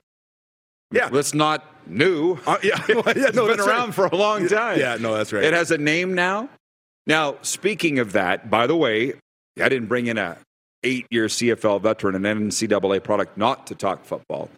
Yeah. 0.92 1.10
That's 1.10 1.34
not 1.34 1.66
new. 1.88 2.38
Uh, 2.46 2.58
yeah, 2.64 2.84
yeah, 2.90 3.02
it's 3.08 3.36
no, 3.36 3.48
been 3.48 3.60
around 3.60 3.88
right. 3.88 3.94
for 3.94 4.06
a 4.06 4.16
long 4.16 4.48
time. 4.48 4.80
Yeah, 4.80 4.98
no, 5.00 5.16
that's 5.16 5.34
right. 5.34 5.44
It 5.44 5.54
has 5.54 5.72
a 5.72 5.78
name 5.78 6.14
now. 6.14 6.50
Now, 7.08 7.38
speaking 7.42 8.00
of 8.00 8.14
that, 8.14 8.50
by 8.50 8.68
the 8.68 8.76
way, 8.76 9.14
I 9.62 9.70
didn't 9.70 9.88
bring 9.88 10.08
in 10.08 10.18
a 10.18 10.38
eight-year 10.86 11.26
CFL 11.28 11.82
veteran, 11.82 12.16
and 12.16 12.26
NCAA 12.52 13.04
product, 13.04 13.38
not 13.38 13.68
to 13.68 13.76
talk 13.76 14.06
football. 14.06 14.50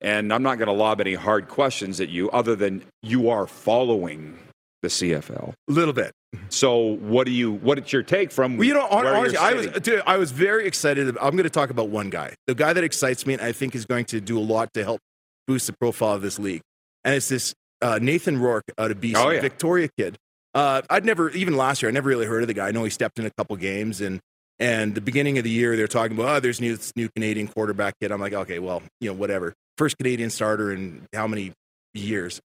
And 0.00 0.32
I'm 0.32 0.42
not 0.42 0.56
going 0.58 0.66
to 0.68 0.72
lob 0.72 1.00
any 1.00 1.14
hard 1.14 1.48
questions 1.48 2.00
at 2.00 2.08
you, 2.08 2.30
other 2.30 2.56
than 2.56 2.82
you 3.02 3.28
are 3.28 3.46
following 3.46 4.38
the 4.82 4.88
CFL. 4.88 5.52
a 5.68 5.72
little 5.72 5.92
bit. 5.92 6.12
So, 6.48 6.78
what 6.96 7.26
do 7.26 7.32
you? 7.32 7.52
What 7.52 7.78
is 7.78 7.92
your 7.92 8.02
take 8.02 8.30
from? 8.30 8.56
Well, 8.56 8.66
you 8.66 8.72
know, 8.72 8.86
hon- 8.86 9.04
where 9.04 9.12
you're 9.12 9.16
honestly, 9.20 9.36
I 9.38 9.52
was, 9.52 9.66
dude, 9.82 10.02
I 10.06 10.16
was 10.16 10.30
very 10.32 10.66
excited. 10.66 11.08
I'm 11.20 11.32
going 11.32 11.42
to 11.44 11.50
talk 11.50 11.70
about 11.70 11.88
one 11.90 12.08
guy, 12.08 12.34
the 12.46 12.54
guy 12.54 12.72
that 12.72 12.82
excites 12.84 13.26
me, 13.26 13.34
and 13.34 13.42
I 13.42 13.52
think 13.52 13.74
is 13.74 13.84
going 13.84 14.06
to 14.06 14.20
do 14.20 14.38
a 14.38 14.40
lot 14.40 14.72
to 14.74 14.82
help 14.84 15.00
boost 15.46 15.66
the 15.66 15.74
profile 15.74 16.14
of 16.14 16.22
this 16.22 16.38
league. 16.38 16.62
And 17.04 17.14
it's 17.16 17.28
this 17.28 17.52
uh, 17.82 17.98
Nathan 18.00 18.38
Rourke 18.38 18.64
out 18.78 18.90
of 18.90 18.98
BC, 19.00 19.14
Oh, 19.16 19.30
yeah. 19.30 19.40
Victoria 19.40 19.88
kid. 19.98 20.16
Uh, 20.54 20.82
I'd 20.88 21.04
never, 21.04 21.30
even 21.30 21.56
last 21.56 21.82
year, 21.82 21.88
I 21.90 21.92
never 21.92 22.08
really 22.08 22.26
heard 22.26 22.42
of 22.42 22.46
the 22.48 22.54
guy. 22.54 22.68
I 22.68 22.70
know 22.72 22.84
he 22.84 22.90
stepped 22.90 23.18
in 23.18 23.26
a 23.26 23.30
couple 23.36 23.56
games, 23.56 24.00
and 24.00 24.20
and 24.60 24.94
the 24.94 25.00
beginning 25.00 25.38
of 25.38 25.44
the 25.44 25.50
year, 25.50 25.74
they're 25.74 25.88
talking 25.88 26.16
about, 26.16 26.36
oh, 26.36 26.40
there's 26.40 26.60
new 26.60 26.76
this 26.76 26.92
new 26.94 27.08
Canadian 27.08 27.48
quarterback 27.48 27.94
kid. 28.00 28.12
I'm 28.12 28.20
like, 28.20 28.34
okay, 28.34 28.58
well, 28.58 28.82
you 29.00 29.08
know, 29.08 29.14
whatever. 29.14 29.54
First 29.78 29.96
Canadian 29.96 30.28
starter 30.28 30.70
in 30.70 31.06
how 31.14 31.26
many 31.26 31.52
years? 31.94 32.40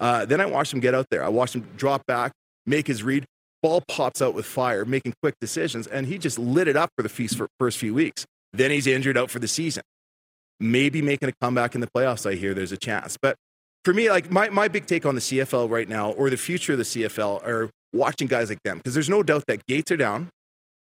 Uh, 0.00 0.24
then 0.24 0.40
I 0.40 0.46
watched 0.46 0.74
him 0.74 0.80
get 0.80 0.94
out 0.94 1.06
there. 1.10 1.24
I 1.24 1.28
watched 1.28 1.54
him 1.54 1.64
drop 1.76 2.04
back, 2.06 2.32
make 2.66 2.88
his 2.88 3.04
read. 3.04 3.24
Ball 3.62 3.80
pops 3.86 4.20
out 4.20 4.34
with 4.34 4.44
fire, 4.44 4.84
making 4.84 5.14
quick 5.22 5.36
decisions, 5.40 5.86
and 5.86 6.04
he 6.04 6.18
just 6.18 6.36
lit 6.36 6.66
it 6.66 6.76
up 6.76 6.90
for 6.96 7.04
the 7.04 7.08
feast 7.08 7.36
for 7.36 7.46
first 7.60 7.78
few 7.78 7.94
weeks. 7.94 8.26
Then 8.52 8.72
he's 8.72 8.88
injured 8.88 9.16
out 9.16 9.30
for 9.30 9.38
the 9.38 9.46
season. 9.46 9.84
Maybe 10.58 11.00
making 11.00 11.28
a 11.28 11.32
comeback 11.40 11.76
in 11.76 11.80
the 11.80 11.88
playoffs. 11.96 12.28
I 12.28 12.34
hear 12.34 12.54
there's 12.54 12.72
a 12.72 12.76
chance, 12.76 13.16
but 13.22 13.36
for 13.84 13.94
me, 13.94 14.10
like 14.10 14.30
my, 14.32 14.48
my 14.48 14.66
big 14.66 14.86
take 14.86 15.06
on 15.06 15.14
the 15.14 15.20
CFL 15.20 15.70
right 15.70 15.88
now, 15.88 16.10
or 16.10 16.28
the 16.28 16.36
future 16.36 16.72
of 16.72 16.78
the 16.78 16.84
CFL, 16.84 17.46
are 17.46 17.70
watching 17.92 18.26
guys 18.26 18.48
like 18.48 18.62
them 18.64 18.78
because 18.78 18.94
there's 18.94 19.08
no 19.08 19.22
doubt 19.22 19.44
that 19.46 19.64
gates 19.66 19.92
are 19.92 19.96
down. 19.96 20.28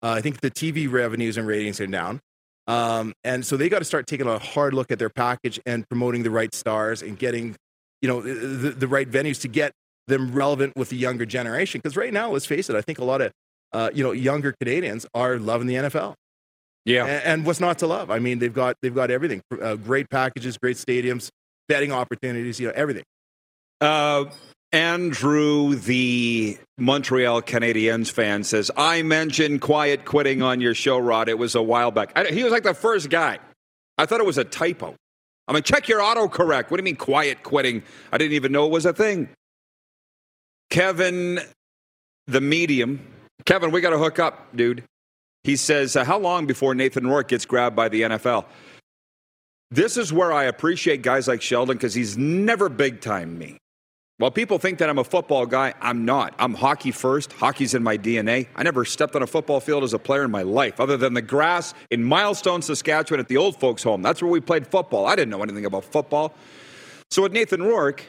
Uh, 0.04 0.12
I 0.12 0.22
think 0.22 0.42
the 0.42 0.52
TV 0.52 0.92
revenues 0.92 1.38
and 1.38 1.48
ratings 1.48 1.80
are 1.80 1.88
down. 1.88 2.20
Um, 2.68 3.14
and 3.24 3.46
so 3.46 3.58
they 3.58 3.70
got 3.70 3.80
to 3.80 3.86
start 3.86 4.06
taking 4.06 4.28
a 4.28 4.38
hard 4.38 4.74
look 4.74 4.92
at 4.92 5.00
their 5.00 5.10
package 5.10 5.60
and 5.66 5.88
promoting 5.90 6.24
the 6.24 6.30
right 6.30 6.54
stars 6.54 7.02
and 7.02 7.18
getting, 7.18 7.56
you 8.02 8.10
know, 8.10 8.22
the, 8.22 8.72
the 8.72 8.88
right 8.88 9.10
venues 9.10 9.40
to 9.42 9.48
get 9.48 9.72
them 10.08 10.34
relevant 10.34 10.74
with 10.76 10.90
the 10.90 10.98
younger 10.98 11.26
generation. 11.26 11.80
Because 11.82 11.96
right 11.96 12.14
now, 12.14 12.32
let's 12.32 12.46
face 12.46 12.70
it, 12.70 12.76
I 12.76 12.82
think 12.82 13.00
a 13.00 13.04
lot 13.04 13.22
of, 13.22 13.32
uh, 13.72 13.90
you 13.94 14.04
know, 14.04 14.12
younger 14.12 14.54
Canadians 14.60 15.06
are 15.14 15.38
loving 15.40 15.68
the 15.68 15.76
NFL. 15.76 16.16
yeah. 16.86 17.06
And, 17.06 17.24
and 17.24 17.46
what's 17.46 17.60
not 17.60 17.80
to 17.80 17.88
love? 17.88 18.12
I 18.12 18.20
mean, 18.20 18.40
they've 18.40 18.54
got 18.54 18.76
they've 18.82 18.94
got 18.94 19.10
everything: 19.10 19.42
uh, 19.62 19.76
great 19.76 20.10
packages, 20.10 20.58
great 20.58 20.78
stadiums, 20.78 21.30
betting 21.68 21.92
opportunities, 21.92 22.60
you 22.60 22.68
know, 22.68 22.74
everything. 22.76 23.04
Uh, 23.82 24.26
Andrew, 24.74 25.76
the 25.76 26.58
Montreal 26.80 27.44
Canadiens 27.44 28.12
fan, 28.12 28.44
says, 28.44 28.72
I 28.76 29.04
mentioned 29.04 29.62
quiet 29.62 30.04
quitting 30.04 30.42
on 30.42 30.60
your 30.60 30.74
show, 30.74 30.98
Rod. 30.98 31.30
It 31.30 31.38
was 31.38 31.54
a 31.54 31.62
while 31.62 31.92
back. 31.92 32.12
I, 32.16 32.26
he 32.26 32.44
was 32.44 32.52
like 32.52 32.64
the 32.64 32.74
first 32.74 33.12
guy. 33.12 33.38
I 34.00 34.08
thought 34.08 34.20
it 34.20 34.26
was 34.26 34.40
a 34.40 34.44
typo. 34.44 34.96
I 35.48 35.54
mean, 35.54 35.62
check 35.62 35.88
your 35.88 36.00
autocorrect. 36.00 36.72
What 36.72 36.78
do 36.78 36.82
you 36.82 36.86
mean 36.86 36.96
quiet 36.96 37.44
quitting? 37.44 37.84
I 38.12 38.18
didn't 38.18 38.34
even 38.34 38.52
know 38.52 38.66
it 38.66 38.72
was 38.72 38.88
a 38.88 38.94
thing. 38.94 39.30
Kevin, 40.72 41.40
the 42.26 42.42
medium. 42.42 43.06
Kevin, 43.46 43.70
we 43.70 43.80
got 43.80 43.92
to 43.92 44.00
hook 44.00 44.18
up, 44.18 44.56
dude. 44.56 44.84
He 45.44 45.56
says, 45.56 45.96
uh, 45.96 46.04
How 46.04 46.18
long 46.18 46.48
before 46.48 46.74
Nathan 46.74 47.06
Rourke 47.06 47.28
gets 47.28 47.46
grabbed 47.46 47.76
by 47.76 47.90
the 47.90 48.02
NFL? 48.02 48.46
This 49.70 49.98
is 49.98 50.12
where 50.12 50.32
I 50.32 50.46
appreciate 50.46 51.04
guys 51.04 51.28
like 51.28 51.44
Sheldon 51.44 51.78
because 51.78 51.94
he's 51.94 52.18
never 52.18 52.70
big 52.70 53.02
time 53.02 53.38
me. 53.38 53.58
While 54.24 54.32
people 54.32 54.58
think 54.58 54.80
that 54.80 54.90
I'm 54.90 55.00
a 55.00 55.04
football 55.04 55.46
guy, 55.46 55.74
I'm 55.82 56.06
not. 56.06 56.34
I'm 56.40 56.54
hockey 56.54 56.92
first. 56.92 57.34
Hockey's 57.34 57.74
in 57.74 57.84
my 57.84 57.98
DNA. 57.98 58.48
I 58.56 58.64
never 58.64 58.86
stepped 58.86 59.18
on 59.18 59.22
a 59.22 59.28
football 59.28 59.60
field 59.60 59.84
as 59.84 59.92
a 59.92 60.00
player 60.00 60.24
in 60.24 60.32
my 60.32 60.44
life, 60.44 60.80
other 60.80 60.96
than 60.96 61.14
the 61.14 61.22
grass 61.22 61.74
in 61.92 62.06
Milestone, 62.06 62.62
Saskatchewan 62.62 63.20
at 63.20 63.28
the 63.28 63.36
old 63.36 63.60
folks' 63.60 63.84
home. 63.84 64.02
That's 64.02 64.22
where 64.22 64.32
we 64.32 64.40
played 64.40 64.66
football. 64.66 65.08
I 65.08 65.18
didn't 65.18 65.30
know 65.30 65.44
anything 65.44 65.66
about 65.66 65.84
football. 65.84 66.34
So 67.12 67.22
with 67.22 67.34
Nathan 67.34 67.64
Rourke, 67.64 68.06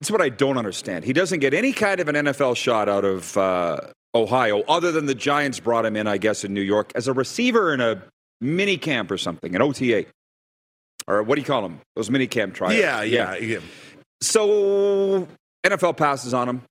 that's 0.00 0.10
what 0.10 0.20
I 0.20 0.28
don't 0.28 0.58
understand. 0.58 1.04
He 1.04 1.12
doesn't 1.12 1.38
get 1.38 1.54
any 1.54 1.72
kind 1.72 2.00
of 2.00 2.08
an 2.08 2.16
NFL 2.16 2.56
shot 2.56 2.88
out 2.88 3.04
of 3.04 3.36
uh, 3.36 3.78
Ohio, 4.16 4.62
other 4.62 4.90
than 4.90 5.06
the 5.06 5.14
Giants 5.14 5.60
brought 5.60 5.86
him 5.86 5.94
in, 5.94 6.08
I 6.08 6.18
guess, 6.18 6.42
in 6.42 6.52
New 6.52 6.62
York 6.62 6.90
as 6.96 7.06
a 7.06 7.12
receiver 7.12 7.72
in 7.72 7.80
a 7.80 8.02
mini 8.40 8.76
camp 8.76 9.12
or 9.12 9.18
something, 9.18 9.54
an 9.54 9.62
OTA. 9.62 10.06
Or 11.06 11.22
what 11.22 11.36
do 11.36 11.42
you 11.42 11.46
call 11.46 11.62
them? 11.62 11.80
Those 11.94 12.10
mini 12.10 12.26
camp 12.26 12.54
tryouts. 12.54 12.74
Yeah, 12.74 13.02
yeah, 13.02 13.36
yeah. 13.36 13.60
So 14.20 15.26
NFL 15.64 15.96
passes 15.96 16.34
on 16.34 16.48
him, 16.48 16.62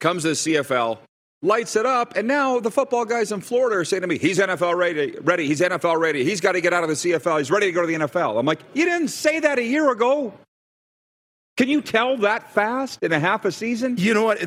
comes 0.00 0.22
to 0.22 0.28
the 0.28 0.34
CFL, 0.34 0.98
lights 1.42 1.76
it 1.76 1.86
up, 1.86 2.16
and 2.16 2.26
now 2.28 2.60
the 2.60 2.70
football 2.70 3.04
guys 3.04 3.32
in 3.32 3.40
Florida 3.40 3.76
are 3.76 3.84
saying 3.84 4.02
to 4.02 4.06
me, 4.06 4.18
"He's 4.18 4.38
NFL 4.38 4.76
ready, 4.76 5.16
ready. 5.22 5.46
He's 5.46 5.60
NFL 5.60 5.98
ready. 5.98 6.24
He's 6.24 6.40
got 6.40 6.52
to 6.52 6.60
get 6.60 6.72
out 6.72 6.82
of 6.82 6.88
the 6.88 6.96
CFL. 6.96 7.38
He's 7.38 7.50
ready 7.50 7.66
to 7.66 7.72
go 7.72 7.80
to 7.82 7.86
the 7.86 7.94
NFL." 7.94 8.38
I'm 8.38 8.46
like, 8.46 8.60
"You 8.74 8.84
didn't 8.84 9.08
say 9.08 9.40
that 9.40 9.58
a 9.58 9.64
year 9.64 9.90
ago. 9.90 10.32
Can 11.56 11.68
you 11.68 11.80
tell 11.80 12.18
that 12.18 12.52
fast 12.52 13.02
in 13.02 13.12
a 13.12 13.18
half 13.18 13.44
a 13.44 13.52
season?" 13.52 13.96
You 13.98 14.12
know 14.12 14.24
what? 14.24 14.42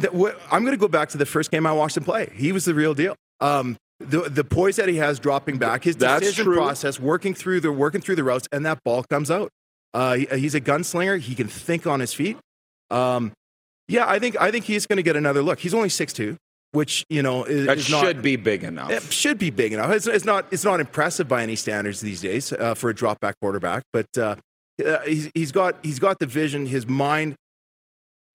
I'm 0.52 0.64
going 0.64 0.76
to 0.76 0.78
go 0.78 0.88
back 0.88 1.10
to 1.10 1.18
the 1.18 1.26
first 1.26 1.52
game 1.52 1.66
I 1.66 1.72
watched 1.74 1.98
him 1.98 2.04
play. 2.04 2.32
He 2.36 2.52
was 2.52 2.66
the 2.66 2.74
real 2.76 2.94
deal. 2.94 3.16
Um, 3.40 3.78
the 4.00 4.30
the 4.30 4.44
poise 4.44 4.76
that 4.78 4.88
he 4.88 4.98
has 4.98 5.20
dropping 5.20 5.58
back, 5.58 5.84
his 5.84 5.96
That's 5.96 6.22
decision 6.22 6.46
true. 6.46 6.56
process, 6.56 7.00
working 7.00 7.34
through 7.34 7.62
the 7.62 7.72
working 7.72 8.02
through 8.02 8.16
the 8.16 8.24
routes, 8.24 8.48
and 8.52 8.66
that 8.66 8.84
ball 8.84 9.04
comes 9.04 9.30
out. 9.32 9.50
Uh, 9.94 10.16
he- 10.16 10.28
he's 10.40 10.56
a 10.56 10.62
gunslinger. 10.62 11.20
He 11.20 11.36
can 11.36 11.48
think 11.48 11.88
on 11.88 12.00
his 12.00 12.14
feet. 12.14 12.38
Um, 12.92 13.32
yeah, 13.88 14.08
I 14.08 14.20
think 14.20 14.40
I 14.40 14.52
think 14.52 14.66
he's 14.66 14.86
going 14.86 14.98
to 14.98 15.04
get 15.04 15.16
another 15.16 15.42
look. 15.42 15.60
He's 15.60 15.74
only 15.74 15.90
six 15.90 16.14
two. 16.14 16.38
which 16.72 17.04
you 17.10 17.24
know 17.24 17.44
is, 17.46 17.66
That 17.66 17.78
is 17.80 17.86
should 17.86 18.22
be 18.22 18.36
big 18.36 18.64
enough. 18.64 18.92
It 18.92 19.02
should 19.12 19.40
be 19.40 19.50
big 19.50 19.74
enough. 19.74 19.90
It's, 19.92 20.06
it's 20.06 20.26
not. 20.26 20.46
It's 20.52 20.64
not 20.64 20.80
impressive 20.80 21.28
by 21.28 21.42
any 21.42 21.56
standards 21.56 22.00
these 22.02 22.22
days 22.22 22.54
uh, 22.54 22.76
for 22.76 22.92
a 22.92 22.94
drop 22.96 23.20
back 23.20 23.36
quarterback. 23.42 23.82
But 23.92 24.06
uh, 24.18 24.36
uh, 24.86 25.00
he's, 25.02 25.32
he's 25.34 25.52
got 25.52 25.78
he's 25.84 25.98
got 25.98 26.20
the 26.20 26.28
vision. 26.28 26.68
His 26.68 26.86
mind 26.88 27.34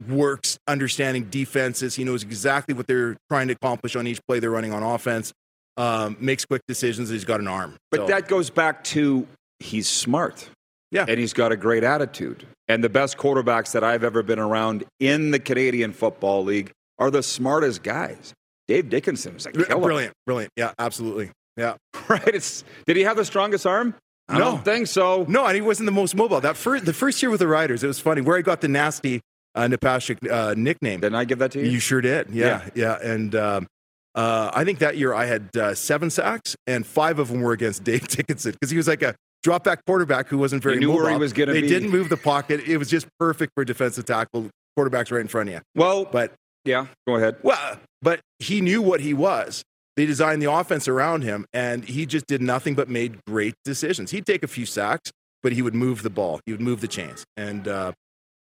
works 0.08 0.58
understanding 0.66 1.24
defenses. 1.30 1.94
He 1.94 2.02
knows 2.04 2.22
exactly 2.24 2.74
what 2.74 2.86
they're 2.88 3.16
trying 3.30 3.48
to 3.48 3.54
accomplish 3.54 3.94
on 3.96 4.06
each 4.08 4.20
play 4.26 4.40
they're 4.40 4.50
running 4.50 4.72
on 4.72 4.82
offense. 4.82 5.32
Um, 5.76 6.16
makes 6.20 6.44
quick 6.44 6.62
decisions. 6.68 7.08
He's 7.10 7.24
got 7.24 7.40
an 7.40 7.48
arm. 7.48 7.76
But 7.90 8.00
So, 8.00 8.06
that 8.06 8.28
goes 8.28 8.50
back 8.50 8.84
to 8.84 9.26
he's 9.60 9.88
smart. 9.88 10.48
Yeah. 10.90 11.06
And 11.08 11.18
he's 11.18 11.32
got 11.32 11.50
a 11.52 11.56
great 11.56 11.82
attitude. 11.84 12.46
And 12.68 12.82
the 12.84 12.88
best 12.88 13.16
quarterbacks 13.18 13.72
that 13.72 13.82
I've 13.84 14.04
ever 14.04 14.22
been 14.22 14.38
around 14.38 14.84
in 15.00 15.30
the 15.32 15.38
Canadian 15.38 15.92
Football 15.92 16.44
League 16.44 16.70
are 16.98 17.10
the 17.10 17.22
smartest 17.22 17.82
guys. 17.82 18.32
Dave 18.68 18.88
Dickenson 18.88 19.34
was 19.34 19.44
a 19.46 19.52
killer. 19.52 19.80
brilliant, 19.80 20.12
brilliant. 20.26 20.52
Yeah, 20.56 20.72
absolutely. 20.78 21.30
Yeah. 21.56 21.74
Right? 22.08 22.28
It's, 22.28 22.64
did 22.86 22.96
he 22.96 23.02
have 23.04 23.16
the 23.16 23.24
strongest 23.24 23.66
arm? 23.66 23.94
I 24.28 24.38
No. 24.38 24.44
don't 24.52 24.64
think 24.64 24.86
so. 24.88 25.24
No, 25.28 25.46
and 25.46 25.54
he 25.54 25.60
wasn't 25.62 25.86
the 25.86 25.92
most 25.92 26.14
mobile. 26.14 26.40
That 26.40 26.56
first, 26.56 26.84
the 26.86 26.92
first 26.92 27.20
year 27.22 27.30
with 27.30 27.40
the 27.40 27.48
Riders, 27.48 27.82
it 27.82 27.86
was 27.86 27.98
funny 28.00 28.20
where 28.20 28.36
I 28.38 28.42
got 28.42 28.60
the 28.60 28.68
nasty 28.68 29.20
uh, 29.54 29.62
Napastuk 29.68 30.30
uh, 30.30 30.54
nickname. 30.56 31.00
Didn't 31.00 31.14
I 31.16 31.24
give 31.24 31.38
that 31.40 31.52
to 31.52 31.60
you? 31.64 31.70
You 31.70 31.78
sure 31.80 32.00
did. 32.00 32.30
Yeah, 32.30 32.68
yeah. 32.74 32.98
And 33.02 33.34
um, 33.34 33.66
uh, 34.14 34.50
I 34.54 34.64
think 34.64 34.78
that 34.80 34.96
year 34.98 35.14
I 35.14 35.24
had 35.26 35.48
uh, 35.56 35.74
seven 35.74 36.10
sacks, 36.10 36.56
and 36.66 36.86
five 36.86 37.18
of 37.18 37.28
them 37.28 37.40
were 37.40 37.52
against 37.52 37.84
Dave 37.90 38.06
Dickenson 38.08 38.52
because 38.52 38.70
he 38.70 38.76
was 38.76 38.88
like 38.88 39.02
a 39.02 39.14
drop 39.44 39.62
back 39.62 39.84
quarterback 39.86 40.26
who 40.28 40.38
wasn't 40.38 40.60
very 40.62 40.78
knew 40.78 40.90
where 40.90 41.10
he 41.10 41.16
was 41.16 41.32
gonna 41.32 41.52
They 41.52 41.60
be. 41.60 41.68
didn't 41.68 41.90
move 41.90 42.08
the 42.08 42.16
pocket. 42.16 42.60
It 42.66 42.78
was 42.78 42.90
just 42.90 43.06
perfect 43.20 43.52
for 43.54 43.64
defensive 43.64 44.04
tackle. 44.06 44.48
Quarterbacks 44.76 45.12
right 45.12 45.20
in 45.20 45.28
front 45.28 45.50
of 45.50 45.54
you. 45.54 45.60
well, 45.76 46.04
But 46.04 46.32
yeah, 46.64 46.86
go 47.06 47.14
ahead. 47.14 47.36
well, 47.44 47.78
but 48.02 48.18
he 48.40 48.60
knew 48.60 48.82
what 48.82 48.98
he 49.00 49.14
was. 49.14 49.62
They 49.96 50.06
designed 50.06 50.42
the 50.42 50.50
offense 50.50 50.88
around 50.88 51.22
him, 51.22 51.46
and 51.52 51.84
he 51.84 52.04
just 52.06 52.26
did 52.26 52.42
nothing 52.42 52.74
but 52.74 52.88
made 52.88 53.24
great 53.26 53.54
decisions. 53.64 54.10
He'd 54.10 54.26
take 54.26 54.42
a 54.42 54.48
few 54.48 54.66
sacks, 54.66 55.12
but 55.44 55.52
he 55.52 55.62
would 55.62 55.74
move 55.76 56.02
the 56.02 56.10
ball. 56.10 56.40
He 56.46 56.50
would 56.52 56.60
move 56.60 56.80
the 56.80 56.88
chains, 56.88 57.22
and 57.36 57.68
uh, 57.68 57.92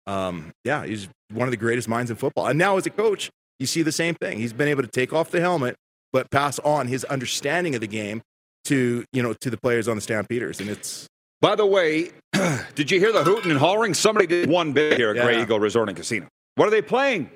um, 0.06 0.52
yeah, 0.64 0.86
he's 0.86 1.08
one 1.30 1.46
of 1.48 1.50
the 1.50 1.58
greatest 1.58 1.88
minds 1.88 2.10
in 2.10 2.16
football. 2.16 2.46
And 2.46 2.58
now, 2.58 2.78
as 2.78 2.86
a 2.86 2.90
coach, 2.90 3.28
you 3.58 3.66
see 3.66 3.82
the 3.82 3.92
same 3.92 4.14
thing. 4.14 4.38
He's 4.38 4.54
been 4.54 4.68
able 4.68 4.82
to 4.82 4.88
take 4.88 5.12
off 5.12 5.30
the 5.30 5.40
helmet, 5.40 5.76
but 6.12 6.30
pass 6.30 6.58
on 6.60 6.86
his 6.88 7.04
understanding 7.04 7.74
of 7.74 7.82
the 7.82 7.86
game 7.86 8.22
to 8.64 9.05
you 9.12 9.22
know 9.22 9.33
to 9.35 9.51
the 9.51 9.57
players 9.57 9.88
on 9.88 9.96
the 9.96 10.03
Stampeders, 10.03 10.61
and 10.61 10.68
it's 10.70 11.07
By 11.40 11.55
the 11.55 11.66
way, 11.66 12.11
did 12.75 12.90
you 12.90 12.98
hear 12.98 13.12
the 13.12 13.25
hooting 13.25 13.51
and 13.51 13.59
hollering? 13.61 13.94
Somebody 13.94 14.27
did 14.27 14.48
one 14.48 14.72
big 14.72 14.96
here 14.96 15.11
at 15.11 15.22
Grey 15.22 15.37
Yeah. 15.37 15.42
Eagle 15.42 15.61
Resort 15.61 15.88
and 15.88 15.96
Casino. 15.96 16.27
What 16.55 16.68
are 16.68 16.70
they 16.70 16.83
playing? 16.83 17.31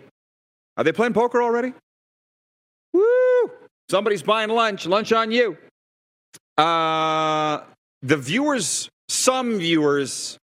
Are 0.76 0.84
they 0.84 0.92
playing 0.92 1.14
poker 1.14 1.42
already? 1.42 1.72
Woo! 2.92 3.50
Somebody's 3.90 4.22
buying 4.22 4.50
lunch. 4.50 4.86
Lunch 4.86 5.12
on 5.12 5.30
you. 5.30 5.56
Uh, 6.58 7.60
the 8.02 8.16
viewers, 8.16 8.88
some 9.08 9.58
viewers, 9.58 10.38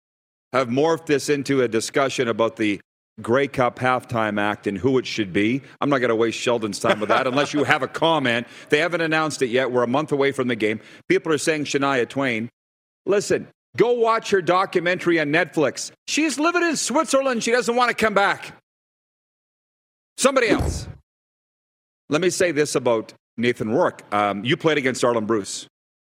have 0.52 0.67
morphed 0.67 1.06
this 1.08 1.30
into 1.30 1.62
a 1.62 1.67
discussion 1.67 2.28
about 2.28 2.56
the 2.58 2.80
Grey 3.21 3.47
Cup 3.47 3.78
halftime 3.78 4.39
act 4.41 4.65
and 4.65 4.78
who 4.78 4.97
it 4.97 5.06
should 5.06 5.32
be. 5.32 5.62
I'm 5.80 5.89
not 5.89 5.99
going 5.99 6.10
to 6.10 6.15
waste 6.15 6.39
Sheldon's 6.39 6.80
time 6.80 6.99
with 6.99 7.10
that 7.10 7.28
unless 7.28 7.54
you 7.54 7.63
have 7.63 7.84
a 7.84 7.88
comment. 7.88 8.47
They 8.69 8.80
haven't 8.80 9.02
announced 9.02 9.41
it 9.41 9.47
yet. 9.49 9.71
We're 9.71 9.84
a 9.84 9.88
month 9.88 10.12
away 10.12 10.32
from 10.32 10.47
the 10.47 10.56
game. 10.56 10.80
People 11.08 11.32
are 11.32 11.38
saying 11.38 11.65
Shania 11.65 12.10
Twain. 12.10 12.49
Listen, 13.06 13.47
go 13.78 13.93
watch 13.93 14.32
her 14.32 14.41
documentary 14.41 15.19
on 15.19 15.28
Netflix. 15.28 15.91
She's 16.08 16.39
living 16.39 16.63
in 16.63 16.76
Switzerland. 16.76 17.43
She 17.43 17.52
doesn't 17.52 17.76
want 17.76 17.89
to 17.89 17.95
come 17.95 18.13
back. 18.13 18.54
Somebody 20.17 20.49
else. 20.49 20.88
Let 22.10 22.21
me 22.21 22.30
say 22.30 22.52
this 22.52 22.76
about 22.76 23.13
Nathan 23.38 23.69
Rourke. 23.69 24.04
Um, 24.13 24.43
you 24.43 24.58
played 24.58 24.78
against 24.78 25.04
Arland 25.04 25.28
Bruce. 25.28 25.67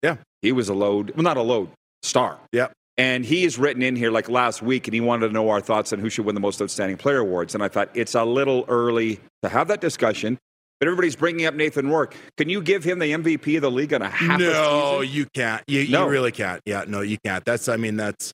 Yeah. 0.01 0.17
He 0.41 0.51
was 0.51 0.69
a 0.69 0.73
load, 0.73 1.11
well, 1.15 1.23
not 1.23 1.37
a 1.37 1.41
load, 1.41 1.69
star. 2.03 2.37
yeah. 2.51 2.67
And 2.97 3.25
he 3.25 3.43
is 3.43 3.57
written 3.59 3.81
in 3.81 3.95
here 3.97 4.09
like 4.09 4.29
last 4.29 4.61
week, 4.61 4.87
and 4.87 4.93
he 4.93 5.01
wanted 5.01 5.27
to 5.27 5.33
know 5.33 5.49
our 5.49 5.59
thoughts 5.59 5.91
on 5.91 5.99
who 5.99 6.09
should 6.09 6.25
win 6.25 6.33
the 6.35 6.41
most 6.41 6.61
outstanding 6.61 6.95
player 6.97 7.19
awards. 7.19 7.53
And 7.53 7.61
I 7.63 7.67
thought 7.67 7.89
it's 7.93 8.15
a 8.15 8.23
little 8.23 8.63
early 8.69 9.19
to 9.43 9.49
have 9.49 9.67
that 9.67 9.81
discussion. 9.81 10.37
But 10.79 10.87
everybody's 10.87 11.15
bringing 11.15 11.45
up 11.45 11.53
Nathan 11.55 11.89
Rourke. 11.89 12.15
Can 12.37 12.49
you 12.49 12.61
give 12.61 12.83
him 12.83 12.99
the 12.99 13.11
MVP 13.11 13.55
of 13.55 13.61
the 13.61 13.71
league 13.71 13.93
on 13.93 14.01
a 14.01 14.09
half 14.09 14.39
no, 14.39 14.99
a 15.01 15.03
you 15.05 15.25
can't. 15.33 15.63
You, 15.67 15.87
No. 15.89 16.03
you 16.05 16.11
really 16.11 16.31
can't. 16.33 16.61
Yeah, 16.65 16.83
no, 16.85 16.99
you 16.99 17.17
can't. 17.25 17.45
That's, 17.45 17.69
I 17.69 17.77
mean, 17.77 17.95
that's, 17.95 18.33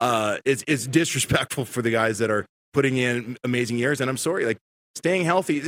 uh, 0.00 0.38
it's, 0.44 0.64
it's 0.66 0.86
disrespectful 0.88 1.64
for 1.64 1.82
the 1.82 1.90
guys 1.90 2.18
that 2.18 2.30
are 2.30 2.44
putting 2.72 2.96
in 2.96 3.38
amazing 3.44 3.78
years. 3.78 4.00
And 4.00 4.10
I'm 4.10 4.16
sorry, 4.16 4.44
like 4.46 4.58
staying 4.96 5.24
healthy, 5.26 5.60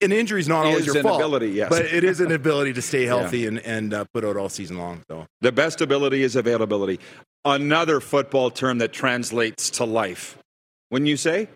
an 0.00 0.10
injury 0.10 0.40
is 0.40 0.48
not 0.48 0.66
always 0.66 0.80
Is 0.80 0.86
your 0.86 0.96
an 0.96 1.02
fault. 1.04 1.20
ability, 1.20 1.50
yes. 1.50 1.68
But 1.68 1.84
it 1.86 2.02
is 2.02 2.20
an 2.20 2.32
ability 2.32 2.72
to 2.72 2.82
stay 2.82 3.04
healthy 3.06 3.46
and, 3.46 3.60
and 3.60 3.94
uh, 3.94 4.04
put 4.12 4.24
out 4.24 4.36
all 4.36 4.48
season 4.48 4.76
long. 4.76 5.02
So 5.08 5.26
The 5.40 5.52
best 5.52 5.80
ability 5.80 6.22
is 6.24 6.34
availability. 6.34 6.98
Another 7.44 8.00
football 8.00 8.50
term 8.50 8.78
that 8.78 8.92
translates 8.92 9.70
to 9.70 9.84
life. 9.84 10.36
When 10.90 11.06
you 11.06 11.16
say 11.16 11.48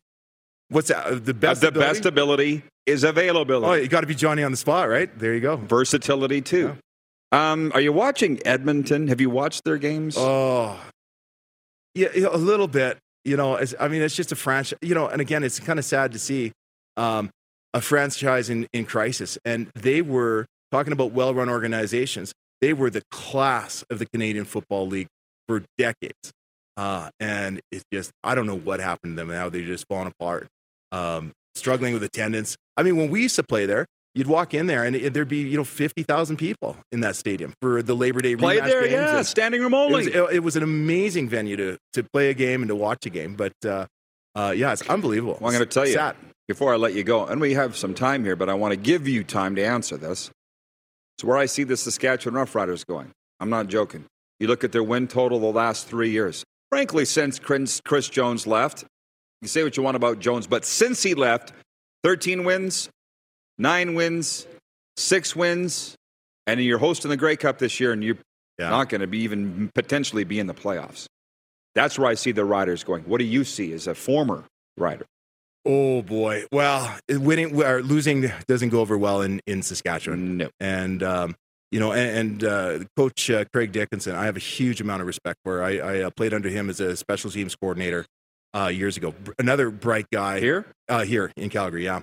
what's 0.70 0.88
that? 0.88 1.07
Uh, 1.07 1.14
The 1.16 1.31
Uh, 1.31 1.35
best, 1.35 1.61
the 1.61 1.68
ability? 1.68 1.88
best 1.92 2.07
ability 2.07 2.62
is 2.87 3.05
availability. 3.05 3.66
Oh, 3.66 3.75
you 3.83 3.88
got 3.88 4.01
to 4.01 4.07
be 4.07 4.14
Johnny 4.14 4.42
on 4.42 4.51
the 4.51 4.57
spot, 4.57 4.88
right? 4.88 5.16
There 5.18 5.35
you 5.35 5.40
go. 5.40 5.57
Versatility 5.57 6.40
too. 6.40 6.77
Um, 7.33 7.70
are 7.75 7.81
you 7.81 7.92
watching 7.92 8.40
Edmonton? 8.47 9.09
Have 9.09 9.20
you 9.20 9.29
watched 9.29 9.64
their 9.64 9.77
games? 9.79 10.14
Oh, 10.16 10.79
yeah, 11.94 12.09
yeah, 12.14 12.29
a 12.31 12.37
little 12.37 12.68
bit. 12.68 12.99
You 13.25 13.37
know, 13.37 13.57
it's, 13.57 13.75
I 13.81 13.88
mean, 13.88 14.03
it's 14.03 14.14
just 14.14 14.33
a 14.33 14.37
franchise. 14.37 14.79
You 14.83 14.94
know, 14.94 15.09
and 15.09 15.20
again, 15.20 15.42
it's 15.44 15.59
kind 15.59 15.79
of 15.79 15.85
sad 15.85 16.12
to 16.12 16.18
see 16.18 16.53
um, 16.97 17.31
a 17.73 17.81
franchise 17.81 18.51
in, 18.51 18.66
in 18.73 18.85
crisis. 18.85 19.37
And 19.44 19.70
they 19.75 20.01
were 20.03 20.47
talking 20.70 20.92
about 20.92 21.12
well-run 21.12 21.49
organizations. 21.49 22.33
They 22.61 22.73
were 22.73 22.90
the 22.90 23.03
class 23.11 23.85
of 23.90 23.99
the 23.99 24.07
Canadian 24.07 24.44
Football 24.44 24.87
League 24.87 25.09
for 25.48 25.62
decades. 25.78 26.33
Uh, 26.76 27.11
and 27.20 27.61
it's 27.70 27.85
just, 27.92 28.11
I 28.24 28.35
don't 28.35 28.46
know 28.46 28.57
what 28.59 28.80
happened 28.80 29.16
to 29.16 29.22
them 29.22 29.28
now. 29.28 29.48
They're 29.48 29.62
just 29.62 29.87
falling 29.88 30.09
apart, 30.09 30.48
um, 30.92 31.33
struggling 31.54 31.94
with 31.94 32.02
attendance. 32.02 32.57
I 32.76 32.83
mean, 32.83 32.96
when 32.96 33.11
we 33.11 33.22
used 33.22 33.37
to 33.37 33.42
play 33.44 33.64
there, 33.66 33.87
you'd 34.14 34.26
walk 34.26 34.54
in 34.54 34.66
there 34.66 34.85
and 34.85 34.96
it, 34.96 35.12
there'd 35.14 35.28
be, 35.28 35.38
you 35.38 35.57
know, 35.57 35.64
50,000 35.64 36.37
people 36.37 36.76
in 36.92 37.00
that 37.00 37.14
stadium 37.16 37.52
for 37.62 37.83
the 37.83 37.94
Labor 37.94 38.20
Day 38.20 38.35
Play 38.37 38.59
rematch 38.59 38.64
there, 38.66 38.80
games 38.83 38.92
yeah, 38.92 39.16
and- 39.18 39.26
standing 39.26 39.61
room 39.61 39.74
it 39.74 39.76
only. 39.76 39.94
was, 39.94 40.07
it, 40.09 40.35
it 40.37 40.38
was 40.40 40.57
an 40.57 40.62
amazing 40.64 41.28
venue 41.28 41.57
to, 41.57 41.78
to 41.92 42.02
play 42.12 42.30
a 42.30 42.35
game 42.35 42.62
and 42.62 42.68
to 42.68 42.76
watch 42.76 43.07
a 43.07 43.11
game. 43.11 43.35
But 43.37 43.52
uh, 43.64 43.87
uh, 44.35 44.52
yeah, 44.57 44.72
it's 44.72 44.83
unbelievable. 44.88 45.38
Well, 45.40 45.50
I'm 45.52 45.57
going 45.57 45.68
to 45.68 45.72
tell 45.72 45.87
you 45.87 45.94
Sad. 45.94 46.16
before 46.48 46.72
I 46.72 46.76
let 46.76 46.94
you 46.94 47.04
go, 47.04 47.24
and 47.26 47.40
we 47.40 47.54
have 47.54 47.76
some 47.76 47.94
time 47.94 48.24
here, 48.24 48.35
but 48.35 48.48
I 48.48 48.54
want 48.54 48.72
to 48.72 48.76
give 48.76 49.07
you 49.07 49.22
time 49.22 49.54
to 49.57 49.64
answer 49.64 49.96
this. 49.96 50.30
It's 51.16 51.24
where 51.24 51.37
I 51.37 51.46
see 51.46 51.62
the 51.62 51.76
Saskatchewan 51.76 52.35
Roughriders 52.44 52.85
going. 52.85 53.12
I'm 53.38 53.50
not 53.50 53.68
joking. 53.68 54.07
You 54.40 54.49
look 54.49 54.64
at 54.64 54.73
their 54.73 54.83
win 54.83 55.07
total 55.09 55.38
the 55.38 55.47
last 55.47 55.87
three 55.87 56.11
years. 56.11 56.44
Frankly, 56.70 57.05
since 57.05 57.38
Chris, 57.38 57.81
Jones 58.09 58.47
left, 58.47 58.85
you 59.42 59.49
say 59.49 59.62
what 59.62 59.77
you 59.77 59.83
want 59.83 59.97
about 59.97 60.18
Jones, 60.18 60.47
but 60.47 60.64
since 60.64 61.03
he 61.03 61.14
left, 61.14 61.53
13 62.03 62.44
wins, 62.44 62.88
nine 63.59 63.94
wins, 63.94 64.47
six 64.97 65.37
wins, 65.37 65.94
and 66.47 66.61
you're 66.62 66.79
hosting 66.79 67.11
the 67.11 67.16
Grey 67.16 67.37
Cup 67.37 67.59
this 67.59 67.79
year, 67.81 67.92
and 67.92 68.03
you're 68.03 68.18
Yeah. 68.59 68.70
not 68.70 68.88
going 68.88 69.01
to 69.01 69.07
be 69.07 69.18
even 69.18 69.70
potentially 69.75 70.25
be 70.25 70.38
in 70.38 70.47
the 70.47 70.55
playoffs. 70.55 71.07
That's 71.75 71.99
where 71.99 72.09
I 72.09 72.14
see 72.14 72.31
the 72.33 72.44
Riders 72.44 72.85
going. 72.85 73.03
What 73.05 73.18
do 73.18 73.25
you 73.25 73.44
see 73.44 73.73
as 73.73 73.87
a 73.87 73.94
former 73.94 74.44
Rider? 74.77 75.07
Oh 75.66 76.03
boy. 76.03 76.44
Well, 76.53 76.97
winning 77.09 77.61
or 77.62 77.83
losing 77.83 78.31
doesn't 78.47 78.68
go 78.68 78.81
over 78.81 78.99
well 78.99 79.23
in 79.23 79.40
in 79.47 79.62
Saskatchewan. 79.62 80.37
No. 80.37 80.51
And 80.61 81.03
um, 81.03 81.37
you 81.75 81.81
know, 81.81 81.91
and, 81.91 82.17
and 82.17 82.45
uh, 82.45 82.79
Coach 82.97 83.29
uh, 83.31 83.45
Craig 83.53 83.73
Dickenson, 83.73 84.15
I 84.15 84.27
have 84.27 84.37
a 84.37 84.41
huge 84.41 84.81
amount 84.81 85.01
of 85.01 85.09
respect 85.09 85.41
for. 85.43 85.61
I, 85.61 85.79
I 85.79 86.01
uh, 86.03 86.11
played 86.11 86.33
under 86.33 86.49
him 86.49 86.71
as 86.71 86.79
a 86.79 86.97
special 86.97 87.33
teams 87.33 87.57
coordinator 87.57 88.07
uh, 88.57 88.69
years 88.69 88.97
ago. 88.97 89.11
Br- 89.11 89.33
Another 89.41 89.71
bright 89.71 90.07
guy 90.13 90.39
Here? 90.39 90.67
uh, 90.89 91.03
here 91.03 91.33
in 91.37 91.51
Calgary, 91.51 91.83
yeah. 91.83 92.03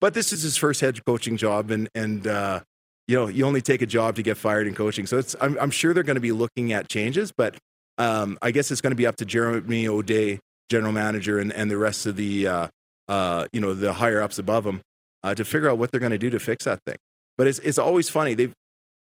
But 0.00 0.14
this 0.14 0.32
is 0.32 0.40
his 0.40 0.56
first 0.56 0.80
head 0.80 1.04
coaching 1.04 1.36
job, 1.36 1.70
and 1.70 1.90
and 1.94 2.26
uh, 2.26 2.60
you 3.06 3.16
know 3.16 3.28
you 3.28 3.44
only 3.44 3.60
take 3.60 3.82
a 3.82 3.86
job 3.86 4.16
to 4.16 4.22
get 4.22 4.38
fired 4.38 4.66
in 4.66 4.74
coaching. 4.74 5.06
So 5.06 5.18
it's 5.18 5.36
I'm, 5.38 5.58
I'm 5.60 5.70
sure 5.70 5.92
they're 5.92 6.02
going 6.02 6.14
to 6.14 6.20
be 6.20 6.32
looking 6.32 6.72
at 6.72 6.88
changes, 6.88 7.32
but 7.36 7.56
um, 7.98 8.38
I 8.40 8.50
guess 8.50 8.70
it's 8.70 8.80
going 8.80 8.92
to 8.92 8.96
be 8.96 9.06
up 9.06 9.16
to 9.16 9.26
Jeremy 9.26 9.86
O'Day, 9.86 10.40
general 10.70 10.92
manager, 10.92 11.38
and, 11.38 11.52
and 11.52 11.70
the 11.70 11.76
rest 11.76 12.06
of 12.06 12.16
the 12.16 12.46
uh, 12.46 12.68
uh, 13.08 13.46
you 13.52 13.60
know 13.60 13.74
the 13.74 13.92
higher 13.92 14.22
ups 14.22 14.38
above 14.38 14.64
him 14.64 14.80
uh, 15.22 15.34
to 15.34 15.44
figure 15.44 15.68
out 15.68 15.76
what 15.76 15.90
they're 15.90 16.00
going 16.00 16.12
to 16.12 16.18
do 16.18 16.30
to 16.30 16.40
fix 16.40 16.64
that 16.64 16.80
thing. 16.86 16.96
But 17.38 17.46
it's 17.46 17.58
it's 17.60 17.78
always 17.78 18.08
funny. 18.08 18.34
They've 18.34 18.52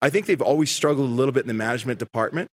I 0.02 0.10
think 0.10 0.26
they've 0.26 0.42
always 0.42 0.70
struggled 0.70 1.08
a 1.08 1.12
little 1.12 1.32
bit 1.32 1.42
in 1.42 1.48
the 1.48 1.54
management 1.54 1.98
department, 1.98 2.48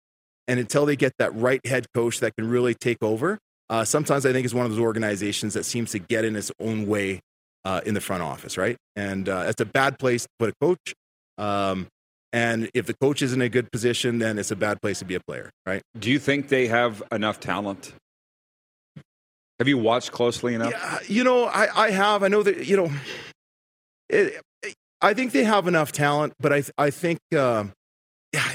and 0.47 0.61
until 0.61 0.87
they 0.87 0.97
get 0.97 1.13
that 1.19 1.35
right 1.35 1.65
head 1.67 1.87
coach 1.95 2.21
that 2.21 2.37
can 2.37 2.49
really 2.49 2.75
take 2.75 3.03
over, 3.03 3.39
uh, 3.69 3.85
sometimes 3.85 4.27
I 4.27 4.33
think 4.33 4.45
it's 4.45 4.55
one 4.55 4.67
of 4.67 4.73
those 4.73 4.81
organizations 4.81 5.55
that 5.55 5.65
seems 5.65 5.93
to 5.93 5.99
get 5.99 6.25
in 6.25 6.37
its 6.37 6.51
own 6.61 6.87
way 6.87 7.21
uh, 7.65 7.81
in 7.87 7.95
the 7.95 8.01
front 8.01 8.23
office, 8.23 8.59
right? 8.59 8.77
And 8.97 9.29
uh, 9.29 9.45
it's 9.49 9.61
a 9.61 9.67
bad 9.67 9.99
place 9.99 10.23
to 10.25 10.29
put 10.39 10.51
a 10.51 10.53
coach. 10.61 10.95
Um, 11.39 11.87
and 12.33 12.71
if 12.75 12.87
the 12.87 12.95
coach 12.95 13.23
is 13.23 13.33
in 13.33 13.43
a 13.43 13.49
good 13.49 13.73
position, 13.73 14.19
then 14.19 14.39
it's 14.39 14.51
a 14.51 14.57
bad 14.57 14.81
place 14.81 15.01
to 15.01 15.05
be 15.05 15.15
a 15.15 15.21
player, 15.21 15.51
right? 15.67 15.83
Do 15.99 16.11
you 16.11 16.19
think 16.19 16.49
they 16.49 16.69
have 16.69 17.03
enough 17.11 17.41
talent? 17.41 17.93
Have 19.59 19.69
you 19.69 19.79
watched 19.79 20.13
closely 20.13 20.55
enough? 20.55 20.71
Yeah, 20.71 20.99
you 21.07 21.25
know, 21.25 21.45
I, 21.45 21.87
I 21.87 21.91
have. 21.91 22.23
I 22.23 22.29
know 22.29 22.43
that, 22.43 22.67
you 22.67 22.77
know, 22.77 22.91
it, 24.09 24.41
I 25.03 25.15
think 25.15 25.33
they 25.33 25.45
have 25.45 25.67
enough 25.67 25.93
talent, 25.93 26.35
but 26.41 26.53
I 26.53 26.63
I 26.79 26.91
think 26.91 27.19
yeah, 27.33 27.65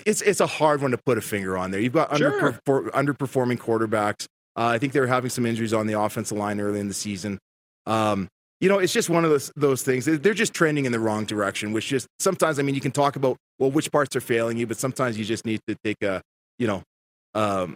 it's 0.05 0.21
it's 0.21 0.39
a 0.39 0.47
hard 0.47 0.81
one 0.81 0.91
to 0.91 0.97
put 0.97 1.17
a 1.17 1.21
finger 1.21 1.57
on 1.57 1.71
there. 1.71 1.79
You've 1.81 1.93
got 1.93 2.15
Sure. 2.17 2.31
underperfor- 2.31 2.89
underperforming 2.91 3.57
quarterbacks. 3.57 4.25
Uh, 4.55 4.67
I 4.67 4.77
think 4.77 4.93
they 4.93 4.99
were 5.01 5.07
having 5.07 5.29
some 5.29 5.45
injuries 5.45 5.73
on 5.73 5.85
the 5.87 5.99
offensive 5.99 6.37
line 6.37 6.59
early 6.61 6.79
in 6.79 6.87
the 6.87 6.93
season. 6.93 7.39
Um, 7.85 8.29
you 8.61 8.69
know, 8.69 8.79
it's 8.79 8.93
just 8.93 9.09
one 9.09 9.25
of 9.25 9.31
those 9.31 9.51
those 9.57 9.83
things. 9.83 10.05
They're- 10.05 10.17
They're 10.17 10.33
just 10.33 10.53
trending 10.53 10.85
in 10.85 10.91
the 10.93 10.99
wrong 10.99 11.25
direction. 11.25 11.73
Which 11.73 11.87
just 11.87 12.07
sometimes, 12.19 12.57
I 12.57 12.61
mean, 12.61 12.73
you 12.75 12.79
can 12.81 12.91
talk 12.93 13.15
about 13.17 13.35
well, 13.59 13.69
which 13.71 13.91
parts 13.91 14.15
are 14.15 14.21
failing 14.21 14.57
you, 14.57 14.65
but 14.67 14.77
sometimes 14.77 15.17
you 15.17 15.25
just 15.25 15.45
need 15.45 15.59
to 15.67 15.75
take 15.83 16.01
a 16.01 16.21
you 16.57 16.67
know 16.67 16.83
um, 17.33 17.75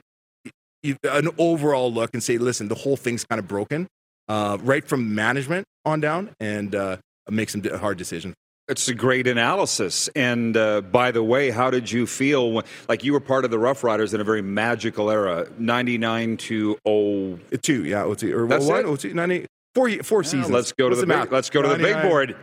you, 0.84 0.95
an 1.03 1.27
overall 1.38 1.91
look 1.91 2.12
and 2.13 2.23
say, 2.23 2.38
listen, 2.38 2.69
the 2.69 2.75
whole 2.75 2.95
thing's 2.95 3.25
kind 3.25 3.39
of 3.39 3.47
broken, 3.47 3.88
uh, 4.29 4.58
right 4.62 4.88
from 4.88 5.13
management 5.13 5.65
on 5.86 5.99
down, 5.99 6.29
and 6.39 6.73
uh, 6.75 6.95
make 7.29 7.49
some 7.49 7.62
hard 7.62 7.97
decisions. 7.97 8.36
It's 8.69 8.88
a 8.88 8.93
great 8.93 9.25
analysis. 9.25 10.10
And 10.15 10.55
uh, 10.55 10.82
by 10.82 11.12
the 11.12 11.23
way, 11.23 11.49
how 11.49 11.71
did 11.71 11.91
you 11.91 12.05
feel 12.05 12.51
when, 12.51 12.65
like 12.88 13.03
you 13.03 13.13
were 13.13 13.19
part 13.19 13.43
of 13.43 13.51
the 13.51 13.58
Rough 13.58 13.84
Riders 13.84 14.13
in 14.13 14.21
a 14.21 14.23
very 14.23 14.43
magical 14.43 15.10
era, 15.10 15.47
99 15.58 16.38
to 16.38 16.77
0. 16.88 17.39
Uh, 17.51 17.58
Two, 17.62 17.86
yeah, 17.86 18.03
oh, 18.03 18.13
two, 18.13 18.38
or 18.38 18.47
That's 18.47 18.65
one, 18.65 18.82
it? 18.82 18.86
oh, 18.86 18.95
two, 18.95 19.13
90 19.13 19.47
four, 19.73 19.89
four 20.03 20.21
Yeah, 20.21 20.29
seasons. 20.29 20.51
let's 20.51 20.71
go 20.71 20.88
to 20.89 20.95
the, 20.95 21.08
big, 21.08 21.32
let's 21.32 21.49
go 21.49 21.63
to 21.63 21.67
the 21.67 21.77
big 21.77 22.01
board. 22.03 22.36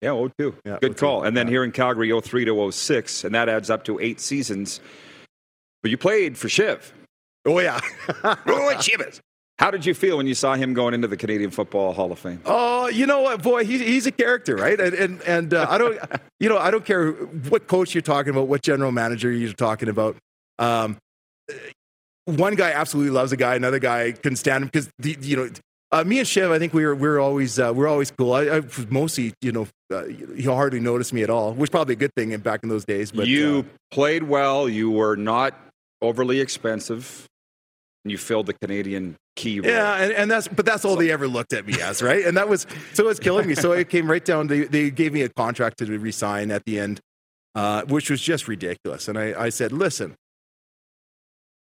Yeah, 0.00 0.28
02. 0.38 0.56
Yeah, 0.64 0.78
Good 0.80 0.96
02, 0.96 1.00
call. 1.00 1.24
And 1.24 1.36
then 1.36 1.46
yeah. 1.46 1.52
here 1.52 1.64
in 1.64 1.72
Calgary, 1.72 2.18
03 2.18 2.46
to 2.46 2.72
06, 2.72 3.24
and 3.24 3.34
that 3.34 3.48
adds 3.48 3.70
up 3.70 3.84
to 3.84 3.98
eight 4.00 4.20
seasons. 4.20 4.80
But 5.82 5.90
you 5.90 5.98
played 5.98 6.38
for 6.38 6.48
Shiv. 6.48 6.92
Oh 7.46 7.58
yeah. 7.58 7.80
Oh, 8.24 8.76
Shivers. 8.80 9.20
How 9.58 9.70
did 9.70 9.86
you 9.86 9.94
feel 9.94 10.16
when 10.16 10.26
you 10.26 10.34
saw 10.34 10.54
him 10.54 10.74
going 10.74 10.94
into 10.94 11.06
the 11.06 11.16
Canadian 11.16 11.50
Football 11.50 11.92
Hall 11.92 12.10
of 12.10 12.18
Fame? 12.18 12.40
Oh, 12.44 12.88
you 12.88 13.06
know 13.06 13.20
what, 13.20 13.42
boy, 13.42 13.64
he's 13.64 13.80
he's 13.80 14.06
a 14.06 14.12
character, 14.12 14.56
right? 14.56 14.78
And 14.80 14.94
and, 14.94 15.22
and 15.22 15.54
uh, 15.54 15.66
I 15.68 15.78
don't, 15.78 15.98
you 16.40 16.48
know, 16.48 16.58
I 16.58 16.70
don't 16.70 16.84
care 16.84 17.12
what 17.12 17.68
coach 17.68 17.94
you're 17.94 18.02
talking 18.02 18.30
about, 18.30 18.48
what 18.48 18.62
general 18.62 18.90
manager 18.90 19.30
you're 19.30 19.52
talking 19.52 19.88
about. 19.88 20.16
Um, 20.58 20.96
one 22.24 22.56
guy 22.56 22.72
absolutely 22.72 23.12
loves 23.12 23.32
a 23.32 23.36
guy, 23.36 23.54
another 23.54 23.78
guy 23.78 24.12
couldn't 24.12 24.36
stand 24.36 24.64
him 24.64 24.70
because 24.72 24.90
you 25.02 25.36
know. 25.36 25.50
Uh, 25.92 26.02
me 26.02 26.18
and 26.18 26.26
Shiv, 26.26 26.50
I 26.50 26.58
think 26.58 26.74
we 26.74 26.84
were 26.84 26.94
we 26.96 27.06
were 27.06 27.20
always 27.20 27.56
uh, 27.60 27.70
we 27.72 27.78
we're 27.80 27.86
always 27.86 28.10
cool. 28.10 28.32
I, 28.32 28.56
I 28.56 28.62
mostly, 28.90 29.32
you 29.40 29.52
know, 29.52 29.68
uh, 29.92 30.06
he 30.34 30.42
hardly 30.42 30.80
noticed 30.80 31.12
me 31.12 31.22
at 31.22 31.30
all, 31.30 31.52
which 31.52 31.68
is 31.68 31.70
probably 31.70 31.92
a 31.92 31.96
good 31.96 32.12
thing 32.16 32.32
in- 32.32 32.40
back 32.40 32.64
in 32.64 32.68
those 32.68 32.84
days. 32.84 33.12
But 33.12 33.28
you 33.28 33.64
uh, 33.64 33.94
played 33.94 34.24
well. 34.24 34.68
You 34.68 34.90
were 34.90 35.14
not 35.14 35.54
overly 36.02 36.40
expensive. 36.40 37.28
And 38.04 38.12
you 38.12 38.18
filled 38.18 38.46
the 38.46 38.52
Canadian 38.52 39.16
key 39.34 39.60
role. 39.60 39.70
Yeah, 39.70 39.96
and, 39.96 40.12
and 40.12 40.30
that's 40.30 40.46
but 40.46 40.66
that's 40.66 40.84
all 40.84 40.94
they 40.96 41.10
ever 41.10 41.26
looked 41.26 41.54
at 41.54 41.66
me 41.66 41.80
as, 41.80 42.02
right? 42.02 42.24
And 42.24 42.36
that 42.36 42.48
was 42.48 42.66
so 42.92 43.04
it 43.04 43.06
was 43.06 43.18
killing 43.18 43.48
me. 43.48 43.54
So 43.54 43.72
it 43.72 43.88
came 43.88 44.10
right 44.10 44.24
down. 44.24 44.48
They 44.48 44.64
they 44.64 44.90
gave 44.90 45.12
me 45.14 45.22
a 45.22 45.30
contract 45.30 45.78
to 45.78 45.86
resign 45.98 46.50
at 46.50 46.64
the 46.66 46.78
end, 46.78 47.00
uh, 47.54 47.84
which 47.84 48.10
was 48.10 48.20
just 48.20 48.46
ridiculous. 48.46 49.08
And 49.08 49.18
I, 49.18 49.44
I 49.44 49.48
said, 49.48 49.72
listen, 49.72 50.16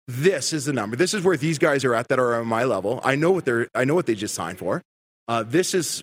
this 0.07 0.51
is 0.51 0.65
the 0.65 0.73
number. 0.73 0.97
This 0.97 1.13
is 1.13 1.23
where 1.23 1.37
these 1.37 1.57
guys 1.57 1.85
are 1.85 1.95
at 1.95 2.09
that 2.09 2.19
are 2.19 2.35
on 2.35 2.47
my 2.47 2.65
level. 2.65 2.99
I 3.05 3.15
know 3.15 3.31
what 3.31 3.45
they're. 3.45 3.69
I 3.73 3.85
know 3.85 3.95
what 3.95 4.05
they 4.05 4.15
just 4.15 4.35
signed 4.35 4.59
for. 4.59 4.81
Uh, 5.29 5.43
this 5.43 5.73
is 5.73 6.01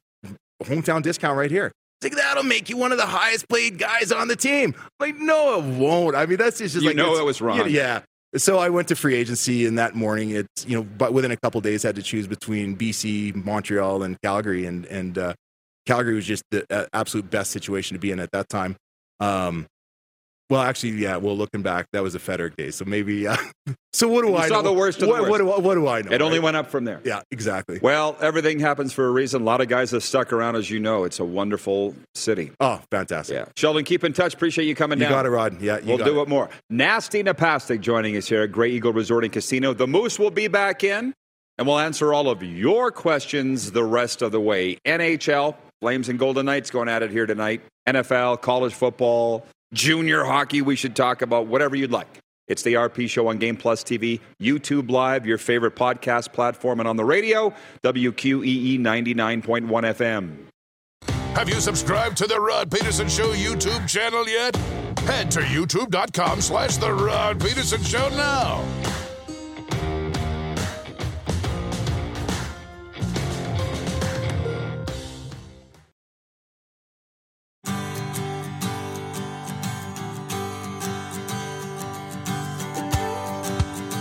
hometown 0.63 1.03
discount 1.03 1.37
right 1.37 1.51
here. 1.51 1.73
It's 2.01 2.15
like 2.15 2.23
that'll 2.23 2.45
make 2.45 2.71
you 2.71 2.77
one 2.77 2.93
of 2.93 2.99
the 2.99 3.07
highest 3.07 3.49
paid 3.49 3.79
guys 3.79 4.11
on 4.11 4.29
the 4.29 4.37
team. 4.37 4.75
I'm 4.79 4.89
like, 5.01 5.17
no, 5.17 5.59
it 5.59 5.79
won't. 5.79 6.17
I 6.17 6.27
mean, 6.27 6.39
that's 6.39 6.59
just, 6.59 6.77
You 6.77 6.83
like 6.83 6.97
know 6.97 7.17
it 7.19 7.25
was 7.25 7.41
wrong. 7.41 7.69
Yeah. 7.69 8.01
So 8.37 8.59
I 8.59 8.69
went 8.69 8.89
to 8.89 8.97
free 8.97 9.15
agency, 9.15 9.65
and 9.65 9.79
that 9.79 9.95
morning, 9.95 10.31
it's 10.31 10.67
you 10.67 10.77
know, 10.77 10.83
but 10.83 11.13
within 11.13 11.31
a 11.31 11.37
couple 11.37 11.61
days, 11.61 11.85
I 11.85 11.89
had 11.89 11.97
to 11.97 12.03
choose 12.03 12.27
between 12.27 12.77
BC, 12.77 13.35
Montreal, 13.45 14.03
and 14.03 14.21
Calgary, 14.23 14.67
and 14.67 14.85
and 14.87 15.17
uh, 15.17 15.35
Calgary 15.87 16.15
was 16.15 16.27
just 16.27 16.43
the 16.51 16.67
uh, 16.71 16.87
absolute 16.93 17.31
best 17.31 17.53
situation 17.53 17.95
to 17.95 18.01
be 18.01 18.11
in 18.11 18.19
at 18.19 18.33
that 18.33 18.49
time. 18.49 18.77
Um, 19.21 19.67
well, 20.51 20.61
actually, 20.61 20.91
yeah. 20.93 21.17
Well, 21.17 21.37
looking 21.37 21.63
back, 21.63 21.87
that 21.93 22.03
was 22.03 22.15
a 22.15 22.19
Federic 22.19 22.57
day, 22.57 22.71
so 22.71 22.85
maybe. 22.85 23.27
Uh, 23.27 23.37
so 23.93 24.09
what 24.09 24.23
do 24.25 24.29
You 24.31 24.37
I 24.37 24.49
saw 24.49 24.57
know? 24.57 24.63
the 24.63 24.73
worst 24.73 24.99
of 25.03 25.09
the 25.09 25.13
worst. 25.13 25.29
What, 25.31 25.41
I- 25.41 25.45
what 25.59 25.75
do 25.75 25.89
I 25.89 26.03
know? 26.03 26.11
It 26.13 26.21
only 26.23 26.39
right? 26.39 26.45
went 26.45 26.57
up 26.57 26.67
from 26.71 26.85
there. 26.85 27.01
Yeah, 27.05 27.23
exactly. 27.31 27.79
Well, 27.83 28.17
everything 28.21 28.59
happens 28.61 28.93
for 28.93 29.07
a 29.07 29.11
reason. 29.11 29.43
A 29.43 29.45
lot 29.45 29.61
of 29.61 29.69
guys 29.69 29.91
have 29.93 30.03
stuck 30.05 30.33
around, 30.33 30.57
as 30.57 30.69
you 30.71 30.81
know. 30.81 31.05
It's 31.05 31.19
a 31.19 31.25
wonderful 31.25 31.95
city. 32.15 32.53
Oh, 32.61 32.81
fantastic. 32.91 33.37
Yeah. 33.37 33.47
Sheldon, 33.57 33.85
keep 33.85 34.05
in 34.05 34.13
touch. 34.13 34.35
Appreciate 34.35 34.67
you 34.67 34.75
coming 34.75 34.99
You 34.99 35.05
down. 35.05 35.13
got 35.13 35.27
it, 35.27 35.31
Rod. 35.31 35.61
Yeah, 35.63 35.79
you 35.79 35.87
We'll 35.89 35.99
do 35.99 36.19
it. 36.21 36.23
it 36.25 36.29
more. 36.29 36.51
Nasty 36.71 37.23
Napastuk 37.23 37.81
joining 37.81 38.17
us 38.17 38.29
here 38.29 38.43
at 38.43 38.53
Grey 38.53 38.71
Eagle 38.71 38.93
Resort 38.93 39.25
and 39.25 39.33
Casino. 39.33 39.73
The 39.73 39.87
Moose 39.87 40.19
will 40.19 40.31
be 40.31 40.49
back 40.49 40.85
in, 40.85 41.15
and 41.57 41.67
we'll 41.67 41.79
answer 41.79 42.13
all 42.13 42.29
of 42.29 42.43
your 42.43 42.91
questions 42.91 43.73
the 43.73 43.85
rest 43.85 44.21
of 44.23 44.31
the 44.33 44.41
way. 44.41 44.77
NHL, 44.87 45.57
Flames 45.81 46.09
and 46.09 46.19
Golden 46.19 46.47
Knights 46.47 46.71
going 46.71 46.89
at 46.89 47.03
it 47.03 47.11
here 47.11 47.27
tonight. 47.27 47.61
NFL, 47.89 48.41
college 48.41 48.73
football, 48.75 49.45
junior 49.75 50.25
hockey, 50.25 50.63
we 50.63 50.77
should 50.77 50.97
talk 50.97 51.21
about 51.21 51.47
whatever 51.47 51.77
you'd 51.77 51.91
like. 51.91 52.21
It's 52.47 52.63
the 52.63 52.75
RP 52.75 53.09
Show 53.09 53.29
on 53.29 53.39
Game 53.39 53.57
Plus 53.57 53.83
TV, 53.83 54.21
YouTube 54.41 54.91
Live, 54.91 55.27
your 55.27 55.39
favorite 55.39 55.77
podcast 55.77 56.33
platform, 56.33 56.81
and 56.81 56.89
on 56.89 56.97
the 56.97 57.05
radio, 57.05 57.53
WQEE 57.83 58.79
99.1 58.79 59.67
FM. 59.69 60.37
Have 61.35 61.49
you 61.49 61.61
subscribed 61.61 62.17
to 62.19 62.27
the 62.27 62.41
Rod 62.41 62.71
Peterson 62.71 63.09
Show 63.09 63.33
YouTube 63.33 63.89
channel 63.89 64.29
yet? 64.29 64.55
Head 65.01 65.31
to 65.33 65.41
youtube.com 65.41 66.41
slash 66.41 66.77
the 66.77 66.93
Rod 66.93 67.41
Peterson 67.41 67.83
Show 67.83 68.09
now. 68.11 68.65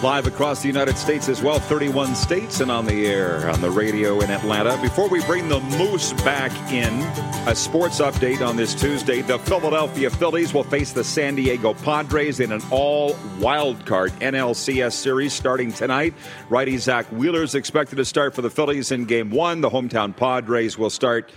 Live 0.04 0.28
across 0.28 0.62
the 0.62 0.68
United 0.68 0.98
States 0.98 1.30
as 1.30 1.42
well, 1.42 1.60
31 1.60 2.14
states 2.14 2.60
and 2.60 2.70
on 2.70 2.86
the 2.86 3.08
air 3.08 3.50
on 3.50 3.62
the 3.62 3.72
radio 3.72 4.20
in 4.20 4.30
Atlanta. 4.32 4.78
Before 4.82 5.08
we 5.08 5.24
bring 5.24 5.48
the 5.48 5.62
Moose 5.62 6.12
back 6.26 6.52
in, 6.74 6.92
a 7.48 7.56
sports 7.56 8.02
update 8.02 8.46
on 8.46 8.58
this 8.58 8.76
Tuesday. 8.76 9.22
The 9.22 9.40
Philadelphia 9.40 10.10
Phillies 10.10 10.54
will 10.54 10.66
face 10.66 10.92
the 10.92 11.06
San 11.06 11.36
Diego 11.36 11.74
Padres 11.74 12.42
in 12.42 12.52
an 12.52 12.62
all 12.70 13.16
wild 13.40 13.86
card 13.86 14.12
NLCS 14.20 14.92
series 14.92 15.32
starting 15.32 15.72
tonight. 15.72 16.14
Righty 16.50 16.78
Zack 16.80 17.06
Wheeler 17.06 17.44
is 17.44 17.56
expected 17.56 17.96
to 17.96 18.04
start 18.04 18.36
for 18.36 18.42
the 18.42 18.50
Phillies 18.50 18.92
in 18.92 19.06
game 19.06 19.30
one. 19.30 19.62
The 19.62 19.70
hometown 19.70 20.14
Padres 20.14 20.78
will 20.78 20.90
start 20.90 21.32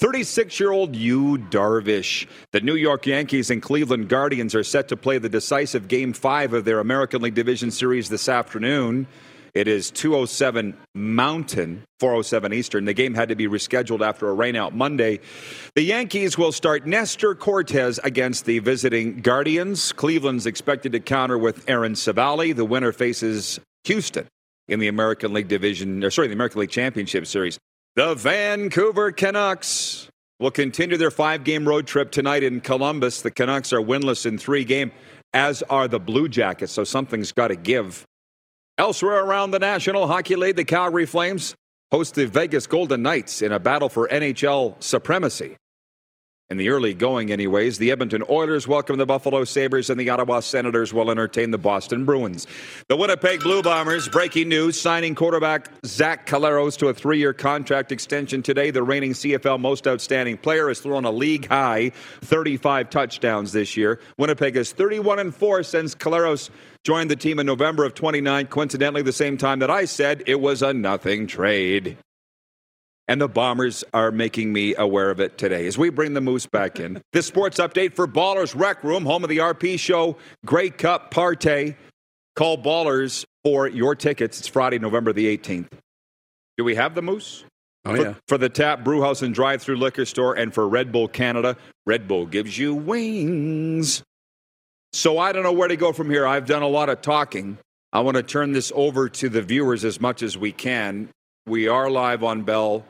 36 0.00 0.58
year 0.58 0.72
old 0.72 0.96
Yu 0.96 1.36
Darvish. 1.36 2.26
The 2.52 2.62
New 2.62 2.74
York 2.74 3.04
Yankees 3.04 3.50
and 3.50 3.60
Cleveland 3.60 4.08
Guardians 4.08 4.54
are 4.54 4.64
set 4.64 4.88
to 4.88 4.96
play 4.96 5.18
the 5.18 5.28
decisive 5.28 5.88
Game 5.88 6.14
5 6.14 6.54
of 6.54 6.64
their 6.64 6.80
American 6.80 7.20
League 7.20 7.34
Division 7.34 7.70
Series 7.70 8.08
this 8.08 8.26
afternoon. 8.26 9.06
It 9.52 9.68
is 9.68 9.90
207 9.90 10.74
Mountain, 10.94 11.82
407 11.98 12.52
Eastern. 12.54 12.86
The 12.86 12.94
game 12.94 13.14
had 13.14 13.28
to 13.28 13.34
be 13.34 13.46
rescheduled 13.46 14.00
after 14.00 14.30
a 14.30 14.34
rainout 14.34 14.72
Monday. 14.72 15.20
The 15.74 15.82
Yankees 15.82 16.38
will 16.38 16.52
start 16.52 16.86
Nestor 16.86 17.34
Cortes 17.34 17.98
against 18.02 18.46
the 18.46 18.60
visiting 18.60 19.20
Guardians. 19.20 19.92
Cleveland's 19.92 20.46
expected 20.46 20.92
to 20.92 21.00
counter 21.00 21.36
with 21.36 21.68
Aaron 21.68 21.92
Civale. 21.92 22.56
The 22.56 22.64
winner 22.64 22.92
faces 22.92 23.60
Houston 23.84 24.26
in 24.66 24.78
the 24.78 24.88
American 24.88 25.34
League 25.34 25.48
Division, 25.48 26.02
or 26.02 26.10
sorry, 26.10 26.28
the 26.28 26.34
American 26.34 26.60
League 26.60 26.70
Championship 26.70 27.26
Series. 27.26 27.58
The 28.00 28.14
Vancouver 28.14 29.12
Canucks 29.12 30.08
will 30.38 30.50
continue 30.50 30.96
their 30.96 31.10
five 31.10 31.44
game 31.44 31.68
road 31.68 31.86
trip 31.86 32.10
tonight 32.10 32.42
in 32.42 32.62
Columbus. 32.62 33.20
The 33.20 33.30
Canucks 33.30 33.74
are 33.74 33.82
winless 33.82 34.24
in 34.24 34.38
three 34.38 34.64
games, 34.64 34.92
as 35.34 35.62
are 35.64 35.86
the 35.86 36.00
Blue 36.00 36.26
Jackets, 36.26 36.72
so 36.72 36.82
something's 36.82 37.30
got 37.30 37.48
to 37.48 37.56
give. 37.56 38.06
Elsewhere 38.78 39.22
around 39.22 39.50
the 39.50 39.58
National 39.58 40.06
Hockey 40.06 40.34
League, 40.34 40.56
the 40.56 40.64
Calgary 40.64 41.04
Flames 41.04 41.54
host 41.92 42.14
the 42.14 42.26
Vegas 42.26 42.66
Golden 42.66 43.02
Knights 43.02 43.42
in 43.42 43.52
a 43.52 43.58
battle 43.58 43.90
for 43.90 44.08
NHL 44.08 44.82
supremacy. 44.82 45.58
In 46.50 46.56
the 46.56 46.70
early 46.70 46.94
going, 46.94 47.30
anyways, 47.30 47.78
the 47.78 47.92
Edmonton 47.92 48.24
Oilers 48.28 48.66
welcome 48.66 48.98
the 48.98 49.06
Buffalo 49.06 49.44
Sabres, 49.44 49.88
and 49.88 50.00
the 50.00 50.10
Ottawa 50.10 50.40
Senators 50.40 50.92
will 50.92 51.08
entertain 51.08 51.52
the 51.52 51.58
Boston 51.58 52.04
Bruins. 52.04 52.48
The 52.88 52.96
Winnipeg 52.96 53.38
Blue 53.38 53.62
Bombers, 53.62 54.08
breaking 54.08 54.48
news, 54.48 54.78
signing 54.78 55.14
quarterback 55.14 55.70
Zach 55.86 56.26
Collaros 56.26 56.76
to 56.78 56.88
a 56.88 56.92
three 56.92 57.18
year 57.18 57.32
contract 57.32 57.92
extension 57.92 58.42
today. 58.42 58.72
The 58.72 58.82
reigning 58.82 59.12
CFL 59.12 59.60
most 59.60 59.86
outstanding 59.86 60.38
player 60.38 60.66
has 60.66 60.80
thrown 60.80 61.04
a 61.04 61.12
league 61.12 61.46
high 61.46 61.92
35 62.22 62.90
touchdowns 62.90 63.52
this 63.52 63.76
year. 63.76 64.00
Winnipeg 64.18 64.56
is 64.56 64.72
31 64.72 65.20
and 65.20 65.32
4 65.32 65.62
since 65.62 65.94
Collaros 65.94 66.50
joined 66.82 67.12
the 67.12 67.16
team 67.16 67.38
in 67.38 67.46
November 67.46 67.84
of 67.84 67.94
29, 67.94 68.48
coincidentally, 68.48 69.02
the 69.02 69.12
same 69.12 69.36
time 69.36 69.60
that 69.60 69.70
I 69.70 69.84
said 69.84 70.24
it 70.26 70.40
was 70.40 70.62
a 70.62 70.74
nothing 70.74 71.28
trade. 71.28 71.96
And 73.10 73.20
the 73.20 73.28
Bombers 73.28 73.82
are 73.92 74.12
making 74.12 74.52
me 74.52 74.76
aware 74.76 75.10
of 75.10 75.18
it 75.18 75.36
today 75.36 75.66
as 75.66 75.76
we 75.76 75.90
bring 75.90 76.14
the 76.14 76.20
Moose 76.20 76.46
back 76.46 76.78
in. 76.78 77.02
This 77.12 77.26
sports 77.26 77.58
update 77.58 77.96
for 77.96 78.06
Ballers 78.06 78.54
Rec 78.56 78.84
Room, 78.84 79.04
home 79.04 79.24
of 79.24 79.28
the 79.28 79.38
RP 79.38 79.80
show, 79.80 80.16
Grey 80.46 80.70
Cup 80.70 81.12
Partay. 81.12 81.74
Call 82.36 82.56
Ballers 82.56 83.24
for 83.42 83.66
your 83.66 83.96
tickets. 83.96 84.38
It's 84.38 84.46
Friday, 84.46 84.78
November 84.78 85.12
the 85.12 85.36
18th. 85.36 85.72
Do 86.56 86.62
we 86.62 86.76
have 86.76 86.94
the 86.94 87.02
Moose? 87.02 87.42
Oh, 87.84 87.96
for, 87.96 88.00
yeah. 88.00 88.14
for 88.28 88.38
the 88.38 88.48
Tap 88.48 88.84
Brewhouse 88.84 89.22
and 89.22 89.34
Drive 89.34 89.60
Through 89.60 89.78
Liquor 89.78 90.04
Store 90.04 90.34
and 90.34 90.54
for 90.54 90.68
Red 90.68 90.92
Bull 90.92 91.08
Canada. 91.08 91.56
Red 91.86 92.06
Bull 92.06 92.26
gives 92.26 92.56
you 92.56 92.76
wings. 92.76 94.04
So 94.92 95.18
I 95.18 95.32
don't 95.32 95.42
know 95.42 95.52
where 95.52 95.66
to 95.66 95.76
go 95.76 95.92
from 95.92 96.10
here. 96.10 96.28
I've 96.28 96.46
done 96.46 96.62
a 96.62 96.68
lot 96.68 96.88
of 96.88 97.02
talking. 97.02 97.58
I 97.92 98.02
want 98.02 98.18
to 98.18 98.22
turn 98.22 98.52
this 98.52 98.70
over 98.72 99.08
to 99.08 99.28
the 99.28 99.42
viewers 99.42 99.84
as 99.84 100.00
much 100.00 100.22
as 100.22 100.38
we 100.38 100.52
can. 100.52 101.08
We 101.46 101.66
are 101.66 101.90
live 101.90 102.22
on 102.22 102.42
Bell, 102.42 102.84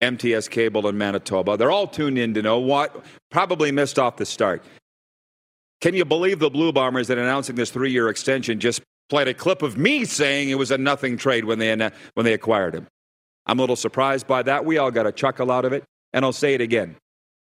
MTS 0.00 0.48
Cable 0.48 0.88
in 0.88 0.96
Manitoba. 0.96 1.56
They're 1.56 1.70
all 1.70 1.86
tuned 1.86 2.18
in 2.18 2.34
to 2.34 2.42
know 2.42 2.58
what 2.58 3.04
probably 3.30 3.72
missed 3.72 3.98
off 3.98 4.16
the 4.16 4.26
start. 4.26 4.64
Can 5.80 5.94
you 5.94 6.04
believe 6.04 6.38
the 6.38 6.50
Blue 6.50 6.72
Bombers 6.72 7.08
that 7.08 7.18
announcing 7.18 7.56
this 7.56 7.70
three 7.70 7.90
year 7.90 8.08
extension 8.08 8.60
just 8.60 8.82
played 9.08 9.28
a 9.28 9.34
clip 9.34 9.62
of 9.62 9.76
me 9.76 10.04
saying 10.04 10.50
it 10.50 10.58
was 10.58 10.70
a 10.70 10.78
nothing 10.78 11.16
trade 11.16 11.44
when 11.44 11.58
they, 11.58 11.74
when 12.14 12.24
they 12.24 12.32
acquired 12.32 12.74
him? 12.74 12.86
I'm 13.46 13.58
a 13.58 13.62
little 13.62 13.76
surprised 13.76 14.26
by 14.26 14.42
that. 14.42 14.64
We 14.64 14.78
all 14.78 14.90
got 14.90 15.06
a 15.06 15.12
chuckle 15.12 15.50
out 15.50 15.64
of 15.64 15.72
it. 15.72 15.84
And 16.12 16.24
I'll 16.24 16.32
say 16.32 16.54
it 16.54 16.60
again. 16.60 16.96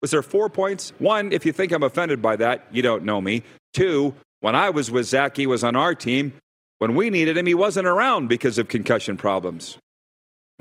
Was 0.01 0.11
there 0.11 0.21
four 0.21 0.49
points? 0.49 0.93
One, 0.99 1.31
if 1.31 1.45
you 1.45 1.51
think 1.51 1.71
I'm 1.71 1.83
offended 1.83 2.21
by 2.21 2.35
that, 2.37 2.65
you 2.71 2.81
don't 2.81 3.03
know 3.03 3.21
me. 3.21 3.43
Two, 3.73 4.15
when 4.41 4.55
I 4.55 4.69
was 4.71 4.89
with 4.91 5.05
Zach, 5.05 5.37
he 5.37 5.47
was 5.47 5.63
on 5.63 5.75
our 5.75 5.95
team. 5.95 6.33
When 6.79 6.95
we 6.95 7.09
needed 7.09 7.37
him, 7.37 7.45
he 7.45 7.53
wasn't 7.53 7.87
around 7.87 8.27
because 8.27 8.57
of 8.57 8.67
concussion 8.67 9.15
problems. 9.15 9.77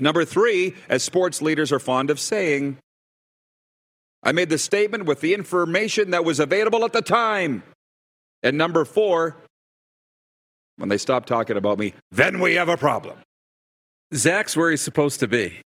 Number 0.00 0.24
three, 0.24 0.74
as 0.88 1.02
sports 1.02 1.42
leaders 1.42 1.72
are 1.72 1.78
fond 1.78 2.10
of 2.10 2.18
saying, 2.18 2.78
I 4.22 4.32
made 4.32 4.48
the 4.50 4.58
statement 4.58 5.04
with 5.04 5.20
the 5.20 5.34
information 5.34 6.10
that 6.10 6.24
was 6.24 6.40
available 6.40 6.84
at 6.84 6.92
the 6.92 7.02
time. 7.02 7.62
And 8.42 8.56
number 8.56 8.84
four, 8.84 9.36
when 10.76 10.88
they 10.88 10.98
stop 10.98 11.26
talking 11.26 11.56
about 11.56 11.78
me, 11.78 11.94
then 12.10 12.40
we 12.40 12.54
have 12.54 12.68
a 12.68 12.76
problem. 12.76 13.18
Zach's 14.14 14.56
where 14.56 14.70
he's 14.70 14.80
supposed 14.80 15.20
to 15.20 15.28
be. 15.28 15.60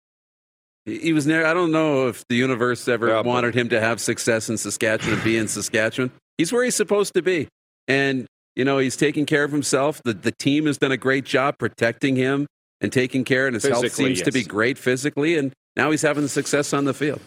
He 0.87 1.12
was 1.12 1.26
never. 1.26 1.47
I 1.47 1.53
don't 1.53 1.72
know 1.72 2.09
if 2.09 2.26
the 2.28 2.37
universe 2.37 2.89
ever 2.89 3.09
Yeah, 3.09 3.20
wanted 3.20 3.55
him 3.55 3.68
to 3.68 3.81
have 3.81 4.01
success 4.01 4.49
in 4.49 4.57
Saskatchewan 4.57 5.14
and 5.14 5.24
be 5.24 5.37
in 5.37 5.47
Saskatchewan. 5.47 6.11
He's 6.39 6.53
where 6.53 6.64
he's 6.64 6.74
supposed 6.74 7.12
to 7.14 7.22
be, 7.22 7.49
and 7.87 8.26
you 8.57 8.64
know 8.64 8.78
he's 8.78 8.97
taking 8.97 9.26
care 9.26 9.45
of 9.45 9.53
himself. 9.53 10.01
The 10.03 10.14
the 10.14 10.33
team 10.33 10.64
has 10.66 10.78
done 10.78 10.91
a 10.91 10.97
great 10.97 11.26
job 11.26 11.59
protecting 11.59 12.16
him 12.16 12.47
and 12.81 12.93
taking 12.93 13.24
care, 13.24 13.47
and 13.47 13.55
his 13.55 13.64
health 13.64 13.83
Physically, 13.83 14.14
seems 14.14 14.22
to 14.22 14.33
be 14.33 14.43
great 14.43 14.78
physically, 14.78 15.37
and 15.37 15.53
now 15.76 15.91
he's 15.91 16.03
having 16.03 16.28
success 16.28 16.72
on 16.72 16.85
the 16.85 16.95
field. 16.95 17.20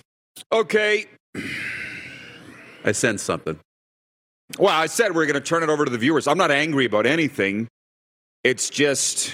Okay. 0.51 1.06
I 2.84 2.91
sense 2.91 3.22
something. 3.22 3.60
Well, 4.58 4.74
I 4.74 4.88
said 4.88 5.16
we're 5.16 5.26
going 5.26 5.36
to 5.36 5.41
turn 5.41 5.64
it 5.64 5.70
over 5.70 5.86
to 5.86 5.91
the 5.91 5.97
viewers. 5.97 6.28
I'm 6.28 6.38
not 6.38 6.51
angry 6.51 6.86
about 6.86 7.06
anything. 7.06 7.68
It's 8.43 8.70
just 8.70 9.34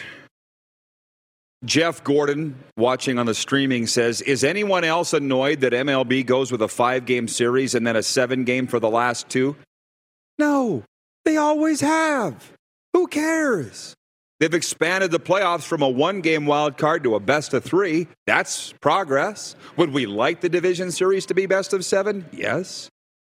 Jeff 1.65 2.03
Gordon 2.03 2.55
watching 2.77 3.17
on 3.17 3.25
the 3.25 3.33
streaming 3.33 3.87
says, 3.87 4.21
Is 4.21 4.43
anyone 4.43 4.83
else 4.83 5.13
annoyed 5.13 5.61
that 5.61 5.73
MLB 5.73 6.25
goes 6.25 6.51
with 6.51 6.61
a 6.61 6.67
five 6.67 7.05
game 7.05 7.27
series 7.27 7.75
and 7.75 7.85
then 7.85 7.95
a 7.95 8.03
seven 8.03 8.43
game 8.43 8.67
for 8.67 8.79
the 8.79 8.89
last 8.89 9.27
two? 9.29 9.55
No, 10.37 10.83
they 11.25 11.35
always 11.35 11.81
have. 11.81 12.53
Who 12.93 13.07
cares? 13.07 13.95
They've 14.39 14.53
expanded 14.53 15.11
the 15.11 15.19
playoffs 15.19 15.63
from 15.63 15.81
a 15.81 15.89
one 15.89 16.21
game 16.21 16.45
wild 16.45 16.77
card 16.77 17.03
to 17.03 17.15
a 17.15 17.19
best 17.19 17.53
of 17.53 17.63
three. 17.63 18.07
That's 18.25 18.71
progress. 18.81 19.55
Would 19.75 19.91
we 19.91 20.05
like 20.05 20.39
the 20.41 20.47
division 20.49 20.91
series 20.91 21.25
to 21.27 21.33
be 21.33 21.45
best 21.45 21.73
of 21.73 21.83
seven? 21.83 22.25
Yes. 22.31 22.89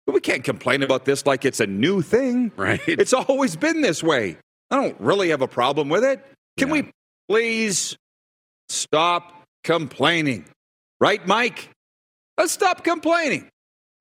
But 0.05 0.13
we 0.13 0.21
can't 0.21 0.43
complain 0.43 0.83
about 0.83 1.05
this 1.05 1.25
like 1.25 1.43
it's 1.45 1.59
a 1.59 1.67
new 1.67 2.01
thing. 2.01 2.51
Right. 2.57 2.81
It's 2.87 3.13
always 3.13 3.55
been 3.55 3.81
this 3.81 4.03
way. 4.03 4.37
I 4.69 4.75
don't 4.75 4.99
really 5.01 5.29
have 5.29 5.41
a 5.41 5.47
problem 5.47 5.89
with 5.89 6.03
it. 6.03 6.23
Can 6.57 6.67
Yeah. 6.67 6.73
we 6.73 6.91
please 7.27 7.97
stop 8.69 9.43
complaining? 9.63 10.45
Right, 10.99 11.25
Mike? 11.27 11.69
Let's 12.37 12.53
stop 12.53 12.83
complaining. 12.83 13.49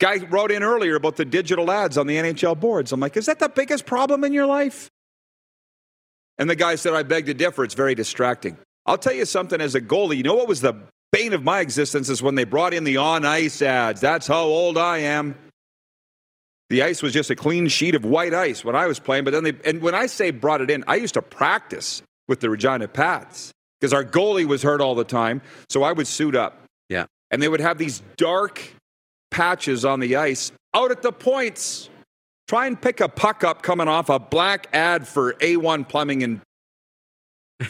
Guy 0.00 0.16
wrote 0.30 0.50
in 0.50 0.62
earlier 0.62 0.96
about 0.96 1.16
the 1.16 1.24
digital 1.24 1.70
ads 1.70 1.98
on 1.98 2.06
the 2.06 2.16
NHL 2.16 2.58
boards. 2.58 2.92
I'm 2.92 3.00
like, 3.00 3.16
is 3.16 3.26
that 3.26 3.38
the 3.38 3.48
biggest 3.48 3.86
problem 3.86 4.22
in 4.24 4.32
your 4.32 4.46
life? 4.46 4.88
And 6.40 6.48
the 6.48 6.56
guy 6.56 6.74
said, 6.74 6.94
I 6.94 7.02
beg 7.02 7.26
to 7.26 7.34
differ. 7.34 7.64
It's 7.64 7.74
very 7.74 7.94
distracting. 7.94 8.56
I'll 8.86 8.98
tell 8.98 9.12
you 9.12 9.26
something 9.26 9.60
as 9.60 9.74
a 9.74 9.80
goalie. 9.80 10.16
You 10.16 10.22
know 10.22 10.34
what 10.34 10.48
was 10.48 10.62
the 10.62 10.74
bane 11.12 11.34
of 11.34 11.44
my 11.44 11.60
existence 11.60 12.08
is 12.08 12.22
when 12.22 12.34
they 12.34 12.44
brought 12.44 12.72
in 12.72 12.84
the 12.84 12.96
on 12.96 13.26
ice 13.26 13.60
ads. 13.60 14.00
That's 14.00 14.26
how 14.26 14.44
old 14.44 14.78
I 14.78 14.98
am. 14.98 15.36
The 16.70 16.82
ice 16.82 17.02
was 17.02 17.12
just 17.12 17.30
a 17.30 17.36
clean 17.36 17.68
sheet 17.68 17.94
of 17.94 18.04
white 18.04 18.32
ice 18.32 18.64
when 18.64 18.74
I 18.74 18.86
was 18.86 18.98
playing. 18.98 19.24
But 19.24 19.32
then 19.32 19.44
they, 19.44 19.54
and 19.66 19.82
when 19.82 19.94
I 19.94 20.06
say 20.06 20.30
brought 20.30 20.62
it 20.62 20.70
in, 20.70 20.82
I 20.86 20.94
used 20.94 21.14
to 21.14 21.22
practice 21.22 22.02
with 22.26 22.40
the 22.40 22.48
Regina 22.48 22.88
Pats 22.88 23.52
because 23.78 23.92
our 23.92 24.04
goalie 24.04 24.46
was 24.46 24.62
hurt 24.62 24.80
all 24.80 24.94
the 24.94 25.04
time. 25.04 25.42
So 25.68 25.82
I 25.82 25.92
would 25.92 26.06
suit 26.06 26.34
up. 26.34 26.62
Yeah. 26.88 27.04
And 27.30 27.42
they 27.42 27.48
would 27.48 27.60
have 27.60 27.76
these 27.76 28.02
dark 28.16 28.62
patches 29.30 29.84
on 29.84 30.00
the 30.00 30.16
ice 30.16 30.52
out 30.72 30.90
at 30.90 31.02
the 31.02 31.12
points. 31.12 31.90
Try 32.50 32.66
and 32.66 32.82
pick 32.82 32.98
a 32.98 33.08
puck 33.08 33.44
up 33.44 33.62
coming 33.62 33.86
off 33.86 34.08
a 34.08 34.18
black 34.18 34.66
ad 34.72 35.06
for 35.06 35.34
A1 35.34 35.88
plumbing 35.88 36.24
and 36.24 36.40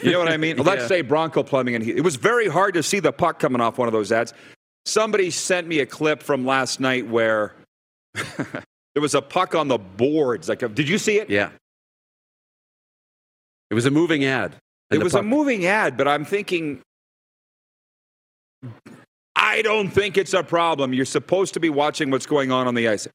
you 0.01 0.11
know 0.11 0.17
what 0.17 0.27
I 0.27 0.37
mean? 0.37 0.57
Let's 0.63 0.87
say 0.87 1.01
Bronco 1.01 1.43
plumbing 1.43 1.75
and 1.75 1.83
heat. 1.83 1.97
It 1.97 2.03
was 2.03 2.15
very 2.15 2.47
hard 2.47 2.73
to 2.73 2.81
see 2.81 2.99
the 2.99 3.11
puck 3.11 3.37
coming 3.37 3.61
off 3.61 3.77
one 3.77 3.87
of 3.87 3.91
those 3.91 4.11
ads. 4.11 4.33
Somebody 4.87 5.29
sent 5.29 5.67
me 5.67 5.81
a 5.81 5.85
clip 5.85 6.23
from 6.23 6.47
last 6.47 6.79
night 6.79 7.07
where 7.07 7.53
there 8.15 8.63
was 8.95 9.13
a 9.13 9.21
puck 9.21 9.53
on 9.53 9.67
the 9.67 9.77
boards. 9.77 10.49
Like, 10.49 10.61
did 10.73 10.89
you 10.89 10.97
see 10.97 11.19
it? 11.19 11.29
Yeah. 11.29 11.51
It 13.69 13.75
was 13.75 13.85
a 13.85 13.91
moving 13.91 14.25
ad. 14.25 14.55
It 14.89 15.03
was 15.03 15.13
a 15.13 15.21
moving 15.21 15.63
ad, 15.67 15.95
but 15.95 16.07
I'm 16.07 16.25
thinking, 16.25 16.81
I 19.35 19.61
don't 19.61 19.89
think 19.89 20.17
it's 20.17 20.33
a 20.33 20.41
problem. 20.41 20.91
You're 20.91 21.05
supposed 21.05 21.53
to 21.53 21.59
be 21.59 21.69
watching 21.69 22.09
what's 22.09 22.25
going 22.25 22.51
on 22.51 22.67
on 22.67 22.73
the 22.73 22.87
ice. 22.87 23.07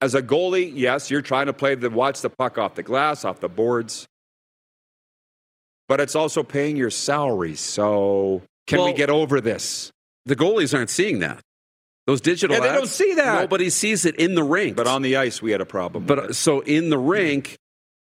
As 0.00 0.14
a 0.14 0.22
goalie, 0.22 0.70
yes, 0.74 1.10
you're 1.10 1.22
trying 1.22 1.46
to 1.46 1.52
play 1.52 1.74
the 1.74 1.88
watch 1.90 2.20
the 2.20 2.30
puck 2.30 2.58
off 2.58 2.74
the 2.74 2.82
glass, 2.82 3.24
off 3.24 3.40
the 3.40 3.48
boards, 3.48 4.06
but 5.88 6.00
it's 6.00 6.14
also 6.14 6.42
paying 6.42 6.76
your 6.76 6.90
salary. 6.90 7.54
So 7.54 8.42
can 8.66 8.84
we 8.84 8.92
get 8.92 9.10
over 9.10 9.40
this? 9.40 9.90
The 10.26 10.36
goalies 10.36 10.76
aren't 10.76 10.90
seeing 10.90 11.20
that. 11.20 11.40
Those 12.06 12.20
digital 12.20 12.56
Yeah, 12.56 12.62
they 12.62 12.72
don't 12.72 12.88
see 12.88 13.14
that. 13.14 13.40
Nobody 13.40 13.70
sees 13.70 14.04
it 14.04 14.16
in 14.16 14.34
the 14.34 14.44
rink. 14.44 14.76
But 14.76 14.86
on 14.86 15.02
the 15.02 15.16
ice, 15.16 15.42
we 15.42 15.50
had 15.50 15.60
a 15.60 15.66
problem. 15.66 16.06
But 16.06 16.36
so 16.36 16.60
in 16.60 16.90
the 16.90 16.98
rink, 16.98 17.56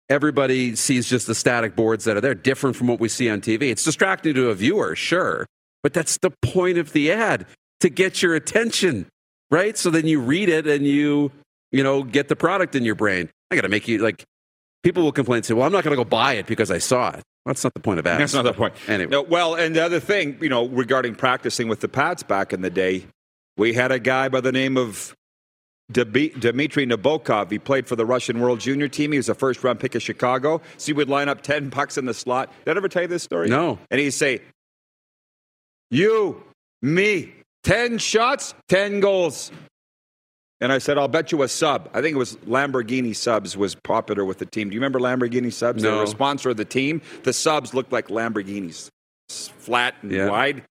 everybody 0.10 0.76
sees 0.76 1.08
just 1.08 1.28
the 1.28 1.36
static 1.36 1.76
boards 1.76 2.06
that 2.06 2.18
are 2.18 2.22
there, 2.22 2.34
different 2.34 2.76
from 2.76 2.88
what 2.88 3.00
we 3.00 3.10
see 3.10 3.30
on 3.30 3.42
TV. 3.42 3.64
It's 3.64 3.84
distracting 3.84 4.34
to 4.36 4.50
a 4.50 4.56
viewer, 4.56 4.96
sure, 4.96 5.46
but 5.84 5.94
that's 5.94 6.18
the 6.18 6.32
point 6.42 6.78
of 6.78 6.94
the 6.94 7.12
ad 7.12 7.46
to 7.82 7.90
get 7.90 8.22
your 8.22 8.34
attention, 8.36 9.08
right? 9.52 9.78
So 9.78 9.90
then 9.90 10.08
you 10.08 10.20
read 10.20 10.50
it 10.50 10.66
and 10.68 10.86
you, 10.86 11.32
you 11.72 11.84
know, 11.84 12.04
get 12.04 12.28
the 12.28 12.36
product 12.36 12.76
in 12.76 12.84
your 12.84 12.96
brain. 12.96 13.30
I 13.50 13.56
got 13.56 13.62
to 13.62 13.70
make 13.70 13.88
you 13.88 14.00
like. 14.00 14.24
People 14.84 15.04
will 15.04 15.12
complain 15.12 15.38
and 15.38 15.46
say, 15.46 15.54
"Well, 15.54 15.66
I'm 15.66 15.72
not 15.72 15.84
going 15.84 15.96
to 15.96 16.04
go 16.04 16.08
buy 16.08 16.34
it 16.34 16.48
because 16.48 16.72
I 16.72 16.80
saw 16.80 17.10
it." 17.10 17.16
Well, 17.46 17.54
that's 17.54 17.64
not 17.64 17.74
the 17.74 17.80
point 17.80 18.00
of 18.00 18.08
ads. 18.08 18.20
That's 18.20 18.34
not 18.34 18.44
the 18.44 18.54
point. 18.54 18.74
Anyway. 18.88 19.10
No, 19.10 19.24
well, 19.24 19.56
and 19.56 19.76
the 19.76 19.84
other 19.84 20.00
thing, 20.00 20.38
you 20.42 20.50
know, 20.50 20.68
regarding 20.68 21.16
practicing 21.16 21.68
with 21.68 21.80
the 21.80 21.88
Pats 21.88 22.24
back 22.24 22.54
in 22.54 22.62
the 22.62 22.70
day, 22.70 23.06
we 23.58 23.74
had 23.74 23.92
a 23.92 24.00
guy 24.00 24.30
by 24.30 24.42
the 24.42 24.52
name 24.52 24.78
of 24.78 25.16
Dmitry 25.92 26.86
Nabokov. 26.86 27.52
He 27.52 27.60
played 27.60 27.88
for 27.88 27.96
the 27.96 28.06
Russian 28.06 28.40
World 28.40 28.60
Junior 28.60 28.88
team. 28.88 29.12
He 29.12 29.18
was 29.18 29.30
a 29.30 29.36
first 29.36 29.64
round 29.64 29.80
pick 29.80 29.96
of 29.96 30.02
Chicago. 30.02 30.62
So 30.78 30.88
he 30.88 30.94
would 30.94 31.10
line 31.10 31.30
up 31.30 31.42
10 31.42 31.70
bucks 31.70 31.98
in 31.98 32.06
the 32.06 32.14
slot. 32.14 32.52
Did 32.66 32.76
I 32.76 32.78
ever 32.78 32.88
tell 32.88 33.02
you 33.04 33.08
this 33.08 33.24
story? 33.24 33.50
No. 33.50 33.80
And 33.90 34.00
he'd 34.00 34.12
say, 34.12 34.42
You, 35.90 36.44
me, 36.82 37.34
10 37.64 37.98
shots, 37.98 38.54
10 38.70 39.00
goals. 39.00 39.52
And 40.62 40.72
I 40.72 40.78
said, 40.78 40.98
I'll 41.00 41.08
bet 41.08 41.32
you 41.32 41.42
a 41.42 41.48
sub. 41.48 41.90
I 41.92 42.02
think 42.02 42.14
it 42.16 42.20
was 42.20 42.36
Lamborghini 42.38 43.16
subs 43.16 43.58
was 43.58 43.74
popular 43.74 44.24
with 44.24 44.38
the 44.38 44.46
team. 44.46 44.70
Do 44.70 44.76
you 44.76 44.80
remember 44.80 45.00
Lamborghini 45.00 45.52
subs? 45.52 45.82
They 45.82 45.90
were 45.90 45.96
No. 45.96 46.04
a 46.04 46.08
sponsor 46.08 46.52
of 46.52 46.58
the 46.58 46.66
team. 46.66 47.02
The 47.24 47.34
subs 47.34 47.74
looked 47.74 47.92
like 47.92 48.10
Lamborghinis, 48.10 48.90
flat 49.30 49.96
and 50.04 50.12
Yeah. 50.12 50.30
wide. 50.30 50.64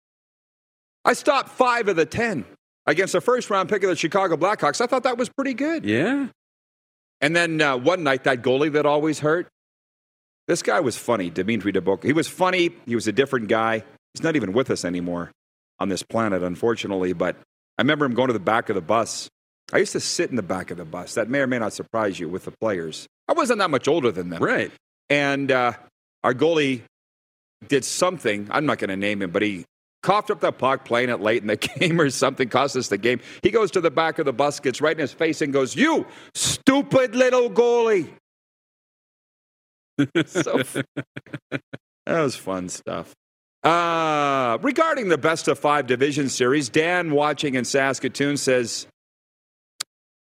I 1.05 1.15
stopped 1.15 1.49
five 1.49 1.89
of 1.89 1.97
the 1.97 2.07
10 2.07 2.45
against 2.87 3.15
the 3.15 3.21
first 3.21 3.51
round 3.51 3.69
pick 3.69 3.83
of 3.83 3.91
the 3.91 3.97
Chicago 3.97 4.37
Blackhawks. 4.37 4.81
I 4.81 4.87
thought 4.87 5.03
that 5.03 5.19
was 5.19 5.29
pretty 5.29 5.55
good. 5.55 5.85
Yeah. 5.85 6.29
And 7.21 7.35
then 7.35 7.61
uh, 7.61 7.77
one 7.77 8.05
night, 8.05 8.25
that 8.25 8.43
goalie 8.43 8.73
that 8.73 8.87
always 8.87 9.19
hurt, 9.19 9.49
this 10.47 10.63
guy 10.63 10.79
was 10.81 10.97
funny, 10.97 11.31
Dimitri 11.31 11.73
Debok. 11.73 12.05
He 12.05 12.13
was 12.13 12.29
funny. 12.29 12.71
He 12.87 12.95
was 12.95 13.09
a 13.09 13.13
different 13.13 13.49
guy. 13.49 13.83
He's 14.15 14.23
not 14.23 14.37
even 14.37 14.53
with 14.53 14.71
us 14.71 14.85
anymore 14.85 15.33
on 15.81 15.89
this 15.89 16.03
planet, 16.05 16.43
unfortunately. 16.45 17.13
But 17.13 17.37
I 17.77 17.83
remember 17.83 18.05
him 18.05 18.15
going 18.15 18.29
to 18.29 18.33
the 18.33 18.39
back 18.39 18.69
of 18.69 18.75
the 18.77 18.81
bus. 18.81 19.29
I 19.73 19.79
used 19.79 19.93
to 19.93 20.01
sit 20.01 20.31
in 20.31 20.37
the 20.37 20.43
back 20.43 20.71
of 20.71 20.77
the 20.77 20.85
bus. 20.85 21.15
That 21.15 21.29
may 21.29 21.41
or 21.41 21.47
may 21.47 21.59
not 21.59 21.73
surprise 21.73 22.19
you 22.19 22.29
with 22.29 22.45
the 22.45 22.53
players. 22.53 23.07
I 23.29 23.33
wasn't 23.33 23.59
that 23.61 23.71
much 23.71 23.89
older 23.89 24.11
than 24.11 24.31
them. 24.31 24.43
Right. 24.43 24.73
And 25.09 25.51
uh, 25.51 25.73
our 26.25 26.35
goalie 26.35 26.83
did 27.69 27.85
something. 27.85 28.49
I'm 28.51 28.67
not 28.67 28.79
going 28.79 28.91
to 28.91 28.97
name 28.97 29.23
him, 29.23 29.31
but 29.31 29.43
he 29.43 29.65
coughed 30.03 30.31
up 30.31 30.41
the 30.41 30.53
puck 30.53 30.85
playing 30.85 31.11
it 31.11 31.21
late 31.21 31.43
in 31.43 31.49
the 31.49 31.57
game 31.79 32.01
or 32.01 32.11
something, 32.11 32.49
cost 32.49 32.77
us 32.77 32.89
the 32.89 32.99
game. 32.99 33.21
He 33.43 33.51
goes 33.51 33.71
to 33.73 33.81
the 33.81 33.91
back 33.91 34.19
of 34.19 34.27
the 34.27 34.33
bus, 34.33 34.61
gets 34.61 34.81
right 34.81 34.97
in 34.97 35.01
his 35.01 35.13
face, 35.13 35.43
and 35.43 35.53
goes, 35.53 35.77
You 35.77 36.07
stupid 36.35 37.15
little 37.15 37.51
goalie. 37.51 38.09
so, 40.27 40.63
that 42.07 42.21
was 42.23 42.35
fun 42.35 42.69
stuff. 42.69 43.15
Uh, 43.63 44.57
regarding 44.63 45.09
the 45.09 45.19
best 45.19 45.47
of 45.47 45.59
five 45.59 45.87
division 45.87 46.31
series, 46.31 46.71
Dan 46.71 47.11
watching 47.11 47.55
in 47.55 47.65
Saskatoon 47.67 48.39
says 48.39 48.87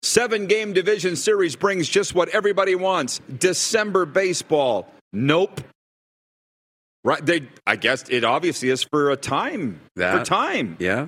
seven 0.03 0.47
game 0.47 0.73
division 0.73 1.17
series 1.17 1.57
brings 1.57 1.89
just 1.89 2.15
what 2.15 2.29
everybody 2.31 2.75
wants 2.75 3.21
December 3.39 4.07
baseball. 4.07 4.89
Nope. 5.13 5.61
Right. 7.05 7.25
They, 7.25 7.49
I 7.67 7.77
guess 7.77 8.09
it 8.09 8.25
obviously 8.25 8.71
is 8.71 8.83
for 8.83 9.11
a 9.11 9.17
time. 9.17 9.81
For 9.97 10.25
time. 10.25 10.77
Yeah. 10.79 11.07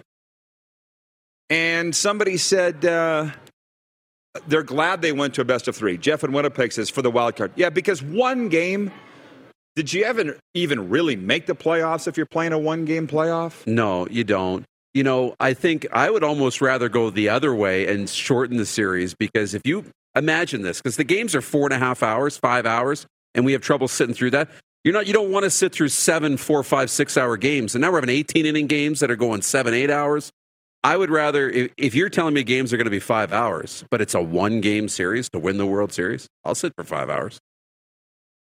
And 1.51 1.95
somebody 1.95 2.37
said 2.37 2.85
uh, 2.85 3.31
they're 4.47 4.63
glad 4.63 5.03
they 5.03 5.13
went 5.13 5.35
to 5.35 5.41
a 5.41 5.45
best 5.45 5.69
of 5.69 5.77
three. 5.77 5.99
Jeff 5.99 6.23
in 6.23 6.33
Winnipeg 6.33 6.73
says 6.73 6.89
for 6.89 7.03
the 7.03 7.11
wild 7.11 7.37
card. 7.37 7.53
Yeah, 7.57 7.71
because 7.71 8.03
one 8.03 8.49
game. 8.49 8.93
Did 9.77 9.93
you 9.93 10.05
ever 10.05 10.37
even 10.53 10.91
really 10.91 11.17
make 11.17 11.47
the 11.47 11.55
playoffs 11.55 12.09
if 12.09 12.17
you're 12.17 12.27
playing 12.27 12.53
a 12.53 12.59
one 12.59 12.85
game 12.85 13.07
playoff? 13.07 13.67
No, 13.67 14.07
you 14.09 14.25
don't. 14.25 14.65
You 14.95 15.05
know, 15.05 15.37
I 15.39 15.55
think 15.55 15.87
I 15.93 16.11
would 16.11 16.25
almost 16.25 16.61
rather 16.61 16.89
go 16.89 17.11
the 17.11 17.29
other 17.29 17.55
way 17.55 17.87
and 17.87 18.09
shorten 18.09 18.57
the 18.57 18.67
series 18.67 19.15
because 19.15 19.55
if 19.55 19.65
you 19.65 19.85
imagine 20.17 20.63
this, 20.63 20.81
because 20.81 20.97
the 20.97 21.05
games 21.05 21.35
are 21.35 21.41
four 21.41 21.67
and 21.67 21.73
a 21.73 21.79
half 21.79 22.03
hours, 22.03 22.37
five 22.37 22.67
hours, 22.67 23.07
and 23.35 23.45
we 23.45 23.53
have 23.53 23.63
trouble 23.63 23.89
sitting 23.89 24.15
through 24.15 24.31
that. 24.31 24.49
You're 24.83 24.95
not. 24.95 25.07
You 25.07 25.13
don't 25.13 25.31
want 25.31 25.45
to 25.45 25.51
sit 25.51 25.73
through 25.73 25.89
seven, 25.89 26.37
four, 26.37 26.63
five, 26.63 26.91
six 26.91 27.17
hour 27.17 27.37
games, 27.37 27.75
and 27.75 27.83
now 27.83 27.91
we're 27.91 27.99
having 27.99 28.15
18 28.15 28.47
inning 28.47 28.67
games 28.67 29.01
that 29.01 29.11
are 29.11 29.17
going 29.17 29.43
seven, 29.43 29.75
eight 29.75 29.91
hours. 29.91 30.33
I 30.83 30.97
would 30.97 31.11
rather, 31.11 31.51
if, 31.51 31.73
if 31.77 31.95
you're 31.95 32.09
telling 32.09 32.33
me 32.33 32.43
games 32.43 32.73
are 32.73 32.79
going 32.79 32.87
to 32.87 32.91
be 32.91 33.01
five 33.01 33.33
hours, 33.33 33.85
but 33.91 34.01
it's 34.01 34.15
a 34.15 34.23
one 34.23 34.63
game 34.63 34.89
series 34.89 35.29
to 35.31 35.39
win 35.39 35.59
the 35.59 35.67
World 35.67 35.93
Series, 35.93 36.27
I'll 36.45 36.55
sit 36.55 36.73
for 36.75 36.85
five 36.85 37.11
hours. 37.11 37.39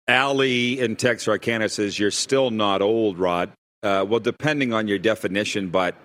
Allie 0.07 0.79
in 0.79 0.95
Texarkana 0.95 1.69
says 1.69 1.99
you're 1.99 2.11
still 2.11 2.49
not 2.49 2.81
old, 2.81 3.19
Rod. 3.19 3.51
Uh, 3.83 4.03
well, 4.07 4.19
depending 4.19 4.73
on 4.73 4.87
your 4.87 4.97
definition, 4.97 5.69
but 5.69 5.95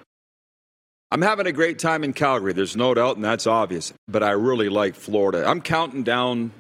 I'm 1.11 1.23
having 1.23 1.47
a 1.47 1.53
great 1.53 1.79
time 1.79 2.05
in 2.05 2.13
Calgary. 2.13 2.53
There's 2.53 2.77
no 2.77 2.93
doubt, 2.95 3.17
and 3.17 3.25
that's 3.25 3.47
obvious. 3.47 3.93
But 4.09 4.23
I 4.23 4.33
really 4.33 4.69
like 4.69 4.95
Florida. 4.95 5.47
I'm 5.47 5.63
counting 5.63 6.03
down 6.03 6.53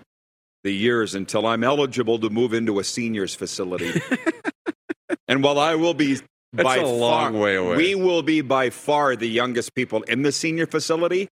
the 0.64 0.72
years 0.72 1.14
until 1.14 1.46
I'm 1.46 1.62
eligible 1.62 2.18
to 2.20 2.30
move 2.30 2.55
into 2.55 2.78
a 2.78 2.84
seniors 2.84 3.34
facility. 3.34 4.01
and 5.28 5.42
while 5.42 5.59
I 5.59 5.74
will 5.74 5.94
be 5.94 6.14
That's 6.53 6.64
by 6.64 6.76
a 6.76 6.86
long 6.86 7.32
far, 7.32 7.40
way 7.42 7.57
away. 7.57 7.76
we 7.76 7.94
will 7.94 8.22
be 8.22 8.40
by 8.40 8.70
far 8.70 9.16
the 9.16 9.28
youngest 9.28 9.74
people 9.74 10.03
in 10.05 10.22
the 10.22 10.32
senior 10.32 10.66
facility. 10.66 11.28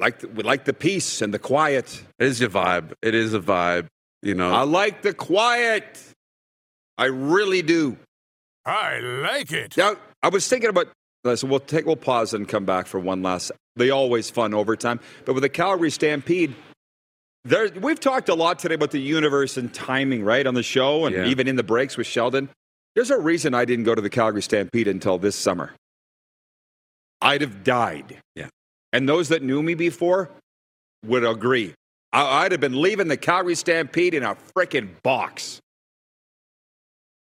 Like 0.00 0.20
the, 0.20 0.28
we 0.28 0.42
like 0.42 0.64
the 0.64 0.72
peace 0.72 1.22
and 1.22 1.34
the 1.34 1.38
quiet. 1.38 2.04
It 2.18 2.26
is 2.26 2.40
a 2.40 2.48
vibe. 2.48 2.92
It 3.02 3.14
is 3.14 3.34
a 3.34 3.40
vibe. 3.40 3.88
You 4.22 4.34
know, 4.34 4.52
I 4.52 4.62
like 4.62 5.02
the 5.02 5.12
quiet. 5.12 6.00
I 6.96 7.06
really 7.06 7.62
do. 7.62 7.96
I 8.64 8.98
like 9.00 9.52
it. 9.52 9.76
Now, 9.76 9.96
I 10.22 10.28
was 10.28 10.48
thinking 10.48 10.70
about. 10.70 10.88
Listen, 11.24 11.48
we'll 11.48 11.60
take. 11.60 11.84
We'll 11.86 11.96
pause 11.96 12.32
and 12.34 12.48
come 12.48 12.64
back 12.64 12.86
for 12.86 12.98
one 13.00 13.22
last. 13.22 13.52
The 13.76 13.90
always 13.90 14.30
fun 14.30 14.54
overtime, 14.54 15.00
but 15.24 15.34
with 15.34 15.42
the 15.42 15.48
Calgary 15.48 15.90
Stampede, 15.90 16.54
there 17.44 17.68
we've 17.80 18.00
talked 18.00 18.28
a 18.28 18.34
lot 18.34 18.58
today 18.58 18.74
about 18.74 18.90
the 18.90 19.00
universe 19.00 19.56
and 19.56 19.72
timing, 19.72 20.24
right, 20.24 20.46
on 20.46 20.54
the 20.54 20.62
show, 20.62 21.06
and 21.06 21.14
Yeah. 21.14 21.26
even 21.26 21.46
in 21.48 21.56
the 21.56 21.62
breaks 21.62 21.96
with 21.96 22.06
Sheldon. 22.06 22.48
There's 22.94 23.10
a 23.10 23.18
reason 23.18 23.54
I 23.54 23.64
didn't 23.64 23.84
go 23.84 23.94
to 23.94 24.02
the 24.02 24.10
Calgary 24.10 24.42
Stampede 24.42 24.88
until 24.88 25.18
this 25.18 25.36
summer. 25.36 25.72
I'd 27.20 27.40
have 27.42 27.62
died. 27.62 28.18
Yeah. 28.34 28.48
And 28.92 29.08
those 29.08 29.28
that 29.28 29.42
knew 29.42 29.62
me 29.62 29.74
before 29.74 30.30
would 31.04 31.24
agree. 31.24 31.74
I- 32.12 32.44
I'd 32.44 32.52
have 32.52 32.60
been 32.60 32.80
leaving 32.80 33.06
the 33.08 33.16
Calgary 33.16 33.54
Stampede 33.54 34.14
in 34.14 34.22
a 34.24 34.34
freaking 34.56 35.00
box. 35.02 35.60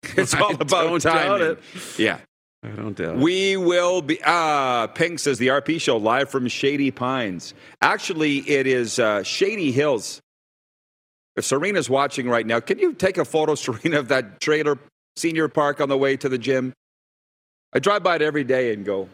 It's 0.16 0.35
all 0.35 0.53
I 0.53 0.59
about 0.61 1.01
timing. 1.03 1.47
it. 1.49 1.59
Yeah. 1.99 2.20
I 2.63 2.69
don't 2.69 2.95
doubt. 2.97 3.17
it. 3.17 3.21
We 3.23 3.57
will 3.57 4.03
be. 4.03 4.19
Uh, 4.23 4.87
Pink 4.89 5.19
says 5.19 5.39
the 5.39 5.49
RP 5.49 5.81
show 5.81 5.97
live 5.97 6.29
from 6.31 6.47
Shady 6.49 6.91
Pines. 6.91 7.55
Actually, 7.81 8.39
it 8.49 8.67
is 8.67 8.99
uh, 8.99 9.23
Shady 9.23 9.73
Hills. 9.73 10.21
If 11.37 11.45
Serena's 11.47 11.89
watching 11.89 12.29
right 12.29 12.47
now, 12.47 12.61
can 12.61 12.79
you 12.79 12.93
take 12.93 13.17
a 13.17 13.25
photo, 13.25 13.55
Serena, 13.57 13.99
of 14.01 14.09
that 14.09 14.41
trailer 14.41 14.79
senior 15.17 15.49
park 15.49 15.81
on 15.81 15.89
the 15.89 15.97
way 15.97 16.17
to 16.19 16.29
the 16.29 16.37
gym? 16.39 16.75
I 17.73 17.79
drive 17.79 18.03
by 18.03 18.17
it 18.17 18.23
every 18.23 18.45
day 18.45 18.73
and 18.75 18.85
go, 18.85 19.09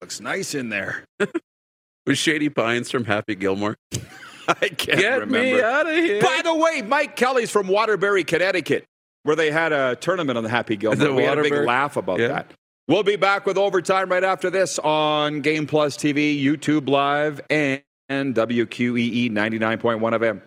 looks 0.00 0.20
nice 0.20 0.54
in 0.54 0.70
there. 0.70 1.04
Was 2.06 2.18
Shady 2.18 2.48
Pines 2.48 2.90
from 2.90 3.04
Happy 3.04 3.34
Gilmore? 3.36 3.76
I 4.48 4.54
can't 4.54 4.98
Get 4.98 5.20
remember. 5.20 5.38
me 5.56 5.60
out 5.60 5.86
of 5.86 5.94
here. 5.94 6.20
By 6.22 6.40
the 6.42 6.54
way, 6.54 6.82
Mike 6.82 7.14
Kelly's 7.14 7.50
from 7.50 7.68
Waterbury, 7.68 8.24
Connecticut, 8.24 8.84
where 9.22 9.36
they 9.36 9.50
had 9.50 9.72
a 9.72 9.96
tournament 9.96 10.36
on 10.38 10.44
the 10.44 10.50
Happy 10.50 10.76
Gilmore. 10.76 10.96
The 11.06 11.14
We 11.14 11.22
had 11.24 11.38
a 11.38 11.42
big 11.42 11.52
laugh 11.52 11.96
about 11.96 12.18
Yeah. 12.20 12.28
that. 12.28 12.50
We'll 12.88 13.02
be 13.04 13.16
back 13.16 13.46
with 13.46 13.56
overtime 13.56 14.08
right 14.10 14.24
after 14.24 14.50
this 14.50 14.78
on 14.80 15.42
Game 15.42 15.66
Plus 15.66 15.96
TV, 15.96 16.42
YouTube 16.42 16.88
Live, 16.88 17.40
and, 17.48 17.82
and 18.08 18.34
WQEE 18.34 19.30
99.1 19.30 20.14
FM. 20.14 20.42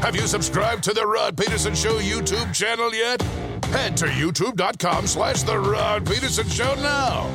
Have 0.00 0.16
you 0.16 0.26
subscribed 0.26 0.82
to 0.84 0.92
the 0.94 1.06
Rod 1.06 1.36
Peterson 1.36 1.74
Show 1.74 1.98
YouTube 1.98 2.54
channel 2.54 2.92
yet? 2.94 3.20
Head 3.66 3.96
to 3.98 4.06
youtube.com 4.06 5.06
slash 5.06 5.42
the 5.42 5.58
Rod 5.58 6.06
Peterson 6.06 6.48
Show 6.48 6.74
now. 6.76 7.30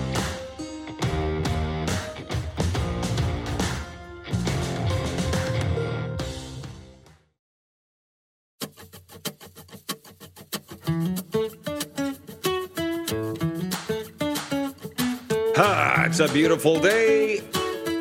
Ah, 15.59 16.05
it's 16.05 16.19
a 16.19 16.27
beautiful 16.31 16.79
day 16.79 17.39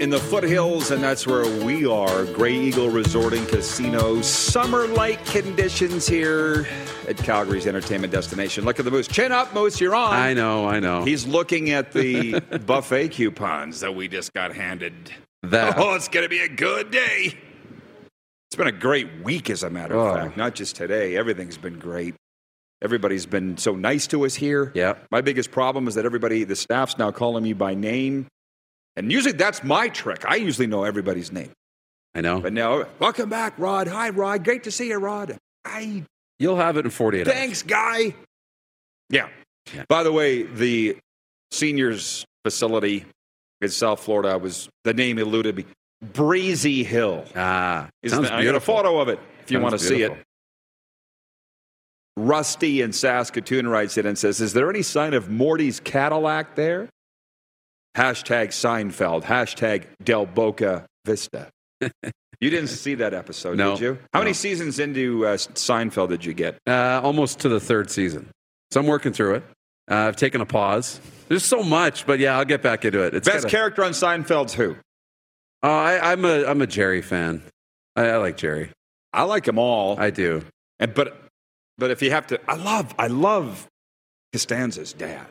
in 0.01 0.11
the 0.11 0.19
foothills, 0.19 0.91
and 0.91 1.03
that's 1.03 1.27
where 1.27 1.45
we 1.65 1.87
are. 1.87 2.25
Grey 2.27 2.55
Eagle 2.55 2.91
Resort 2.91 3.33
and 3.33 3.49
Casino. 3.49 4.21
Summer 4.21 4.87
like 4.89 5.25
conditions 5.27 6.07
here 6.07 6.67
at 7.09 7.17
Calgary's 7.17 7.67
entertainment 7.67 8.13
destination. 8.13 8.65
Look 8.65 8.79
at 8.79 8.85
the 8.85 8.91
Moose. 8.91 9.09
Chin 9.09 9.33
up, 9.33 9.55
Moose, 9.55 9.81
you're 9.81 9.95
on. 9.95 10.13
I 10.13 10.35
know, 10.35 10.67
I 10.69 10.81
know. 10.81 11.05
He's 11.05 11.27
looking 11.27 11.71
at 11.71 11.93
the 11.93 12.41
buffet 12.67 13.09
coupons 13.09 13.81
that 13.81 13.95
we 13.95 14.09
just 14.09 14.35
got 14.35 14.55
handed. 14.55 14.93
that. 15.45 15.79
Oh, 15.79 15.95
it's 15.95 16.09
going 16.09 16.25
to 16.25 16.29
be 16.31 16.41
a 16.41 16.49
good 16.49 16.91
day. 16.91 17.39
It's 18.51 18.57
been 18.57 18.67
a 18.67 18.73
great 18.73 19.23
week, 19.23 19.49
as 19.49 19.63
a 19.63 19.71
matter 19.71 19.95
of 19.97 20.07
Oh. 20.07 20.15
fact. 20.15 20.37
Not 20.37 20.55
just 20.55 20.77
today. 20.77 21.17
Everything's 21.17 21.57
been 21.59 21.79
great. 21.79 22.15
Everybody's 22.83 23.27
been 23.27 23.57
so 23.57 23.75
nice 23.75 24.07
to 24.09 24.25
us 24.27 24.35
here. 24.35 24.71
Yeah. 24.75 24.95
My 25.11 25.21
biggest 25.21 25.51
problem 25.51 25.89
is 25.89 25.95
that 25.95 26.05
everybody, 26.05 26.45
the 26.45 26.57
staff's 26.57 26.99
now 26.99 27.11
calling 27.11 27.43
me 27.43 27.53
by 27.55 27.75
name. 27.75 28.27
And 28.97 29.11
usually 29.11 29.33
that's 29.33 29.65
my 29.65 29.89
trick. 29.89 30.25
I 30.27 30.37
usually 30.37 30.67
know 30.67 30.85
everybody's 30.85 31.33
name. 31.33 31.51
I 32.15 32.21
know. 32.21 32.41
But 32.41 32.53
now, 32.53 32.85
welcome 32.99 33.29
back, 33.29 33.55
Rod. 33.59 33.89
Hi, 33.89 34.11
Rod. 34.11 34.45
Great 34.45 34.65
to 34.65 34.71
see 34.71 34.89
you, 34.89 34.97
Rod. 34.99 35.37
Hi. 35.67 36.03
You'll 36.39 36.57
have 36.57 36.77
it 36.77 36.85
in 36.85 36.91
48 36.91 37.27
hours. 37.27 37.35
Thanks, 37.37 37.63
guy. 37.63 38.15
Yeah. 39.11 39.29
Yeah. 39.75 39.85
By 39.89 40.03
the 40.03 40.13
way, 40.13 40.43
the 40.45 40.97
seniors 41.51 42.25
facility 42.45 43.05
in 43.61 43.69
South 43.69 44.01
Florida 44.01 44.39
was 44.39 44.69
the 44.85 44.95
name 44.95 45.19
eluded 45.19 45.57
me. 45.57 45.65
Breezy 46.03 46.85
Hill. 46.85 47.25
Ah, 47.35 47.89
Isn't 48.03 48.17
sounds 48.25 48.31
it? 48.31 48.35
I 48.35 48.45
got 48.45 48.55
a 48.55 48.61
photo 48.61 48.99
of 49.01 49.09
it 49.09 49.19
if 49.43 49.51
you 49.51 49.57
Sounds 49.57 49.63
want 49.63 49.73
to 49.73 49.79
see 49.79 50.03
it. 50.03 50.13
Rusty 52.17 52.81
in 52.81 52.93
Saskatoon 52.93 53.69
writes 53.69 53.99
in 53.99 54.07
and 54.07 54.17
says, 54.19 54.41
Is 54.41 54.53
there 54.53 54.71
any 54.71 54.83
sign 54.83 55.13
of 55.15 55.29
Morty's 55.31 55.81
Cadillac 55.81 56.55
there? 56.57 56.89
Hashtag 57.97 58.49
Seinfeld. 58.49 59.25
Hashtag 59.25 59.85
Del 60.03 60.27
Boca 60.27 60.87
Vista. 61.05 61.49
you 61.81 61.91
didn't 62.51 62.69
see 62.69 62.95
that 62.97 63.15
episode, 63.15 63.57
No. 63.59 63.73
did 63.73 63.81
you? 63.81 63.99
How 64.13 64.21
many 64.21 64.33
seasons 64.33 64.79
into 64.79 65.27
uh, 65.27 65.37
Seinfeld 65.37 66.09
did 66.09 66.25
you 66.25 66.33
get? 66.35 66.59
Uh, 66.67 67.01
almost 67.03 67.41
to 67.41 67.49
the 67.49 67.61
third 67.61 67.91
season. 67.91 68.31
So 68.71 68.81
I'm 68.81 68.87
working 68.87 69.13
through 69.13 69.37
it. 69.37 69.45
Uh, 69.91 69.95
I've 69.95 70.17
taken 70.17 70.41
a 70.41 70.47
pause. 70.47 71.01
There's 71.29 71.45
so 71.45 71.63
much, 71.63 72.07
but 72.07 72.19
yeah, 72.19 72.37
I'll 72.39 72.45
get 72.45 72.63
back 72.63 72.85
into 72.85 73.01
it. 73.03 73.15
It's 73.15 73.29
Best 73.29 73.45
gotta- 73.45 73.51
character 73.57 73.85
on 73.85 73.93
Seinfeld's 73.93 74.55
who? 74.55 74.77
Oh, 75.63 75.71
I, 75.71 76.13
I'm 76.13 76.25
a 76.25 76.45
I'm 76.45 76.61
a 76.61 76.67
Jerry 76.67 77.03
fan. 77.03 77.43
I, 77.97 78.09
I 78.11 78.17
like 78.19 78.37
Jerry. 78.37 78.71
I 79.13 79.23
like 79.23 79.45
them 79.45 79.59
all. 79.59 79.99
I 79.99 80.11
do. 80.11 80.45
and, 80.79 80.93
but, 80.93 81.17
but 81.79 81.91
if 81.91 82.03
you 82.03 82.11
have 82.11 82.27
to, 82.29 82.41
I 82.49 82.57
love, 82.57 82.95
I 82.99 83.07
love 83.09 83.67
Costanza's 84.33 84.93
dad. 84.93 85.27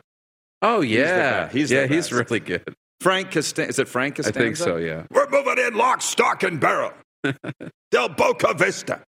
Oh 0.62 0.82
yeah. 0.82 1.50
He's 1.50 1.70
the 1.70 1.76
yeah, 1.76 1.88
he's 1.88 2.12
really 2.12 2.40
good. 2.40 2.76
Frank 3.02 3.32
Costanza. 3.32 3.70
Is 3.70 3.80
it 3.80 3.88
Frank 3.88 4.16
Costanza? 4.16 4.40
I 4.40 4.44
think 4.44 4.58
so. 4.58 4.78
Yeah. 4.78 5.04
We're 5.12 5.30
moving 5.30 5.58
in 5.60 5.76
lock, 5.76 6.02
stock, 6.02 6.44
and 6.44 6.60
barrel. 6.60 6.92
Del 7.92 8.10
Boca 8.10 8.54
Vista. 8.54 9.02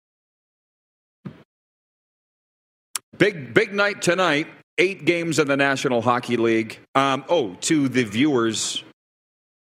Big, 3.16 3.54
big 3.54 3.72
night 3.72 4.02
tonight. 4.02 4.46
Eight 4.78 5.06
games 5.06 5.38
in 5.38 5.48
the 5.48 5.56
National 5.56 6.02
Hockey 6.02 6.36
League. 6.36 6.78
Um, 6.94 7.24
oh, 7.30 7.54
to 7.62 7.88
the 7.88 8.04
viewers, 8.04 8.84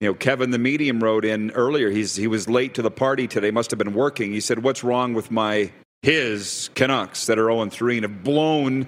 you 0.01 0.10
know, 0.10 0.14
Kevin 0.14 0.51
the 0.51 0.60
medium 0.60 0.99
wrote 1.01 1.24
in 1.24 1.51
earlier. 1.51 1.89
He's 1.89 2.18
he 2.18 2.28
was 2.28 2.49
late 2.49 2.74
to 2.74 2.82
the 2.82 2.91
party 2.91 3.26
today. 3.28 3.51
Must 3.51 3.72
have 3.72 3.78
been 3.78 3.93
working. 3.93 4.34
He 4.34 4.41
said, 4.41 4.62
"What's 4.62 4.84
wrong 4.84 5.14
with 5.14 5.32
my 5.32 5.72
his 6.01 6.69
Canucks 6.75 7.25
that 7.27 7.39
are 7.39 7.47
0 7.47 7.69
3 7.69 7.97
and 7.97 8.03
have 8.03 8.23
blown 8.23 8.87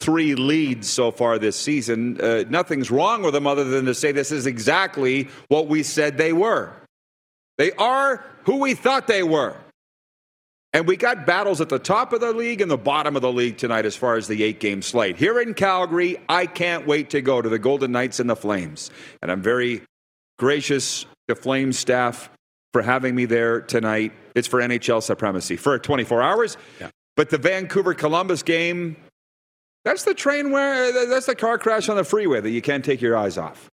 three 0.00 0.34
leads 0.34 0.88
so 0.88 1.10
far 1.10 1.38
this 1.38 1.56
season. 1.56 2.20
Uh, 2.20 2.44
nothing's 2.48 2.90
wrong 2.90 3.22
with 3.22 3.34
them 3.34 3.46
other 3.46 3.64
than 3.64 3.84
to 3.84 3.94
say 3.94 4.12
this 4.12 4.32
is 4.32 4.46
exactly 4.46 5.28
what 5.48 5.68
we 5.68 5.82
said 5.82 6.16
they 6.16 6.32
were. 6.32 6.72
They 7.58 7.72
are 7.72 8.24
who 8.44 8.56
we 8.56 8.74
thought 8.74 9.06
they 9.06 9.22
were. 9.22 9.56
And 10.72 10.86
we 10.86 10.96
got 10.96 11.26
battles 11.26 11.60
at 11.60 11.68
the 11.68 11.80
top 11.80 12.12
of 12.12 12.20
the 12.20 12.32
league 12.32 12.60
and 12.60 12.70
the 12.70 12.78
bottom 12.78 13.16
of 13.16 13.22
the 13.22 13.32
league 13.32 13.58
tonight 13.58 13.84
as 13.84 13.96
far 13.96 14.16
as 14.16 14.28
the 14.28 14.42
eight 14.44 14.60
game 14.60 14.82
slate. 14.82 15.16
Here 15.16 15.40
in 15.40 15.52
Calgary, 15.52 16.16
I 16.28 16.46
can't 16.46 16.86
wait 16.86 17.10
to 17.10 17.20
go 17.20 17.42
to 17.42 17.48
the 17.48 17.58
Golden 17.58 17.90
Knights 17.90 18.20
and 18.20 18.30
the 18.30 18.36
Flames. 18.36 18.90
And 19.20 19.32
I'm 19.32 19.42
very 19.42 19.82
gracious 20.38 21.06
to 21.28 21.34
Flames 21.34 21.76
staff 21.76 22.30
for 22.72 22.82
having 22.82 23.14
me 23.14 23.24
there 23.24 23.60
tonight. 23.60 24.12
It's 24.34 24.48
for 24.48 24.60
NHL 24.60 25.02
supremacy 25.02 25.56
for 25.56 25.78
24 25.78 26.22
hours. 26.22 26.56
Yeah. 26.80 26.90
But 27.16 27.30
the 27.30 27.38
Vancouver 27.38 27.94
Columbus 27.94 28.42
game, 28.42 28.96
that's 29.84 30.04
the 30.04 30.14
train 30.14 30.52
where 30.52 31.06
that's 31.08 31.26
the 31.26 31.34
car 31.34 31.58
crash 31.58 31.88
on 31.88 31.96
the 31.96 32.04
freeway 32.04 32.40
that 32.40 32.50
you 32.50 32.62
can't 32.62 32.84
take 32.84 33.00
your 33.00 33.16
eyes 33.16 33.36
off. 33.36 33.68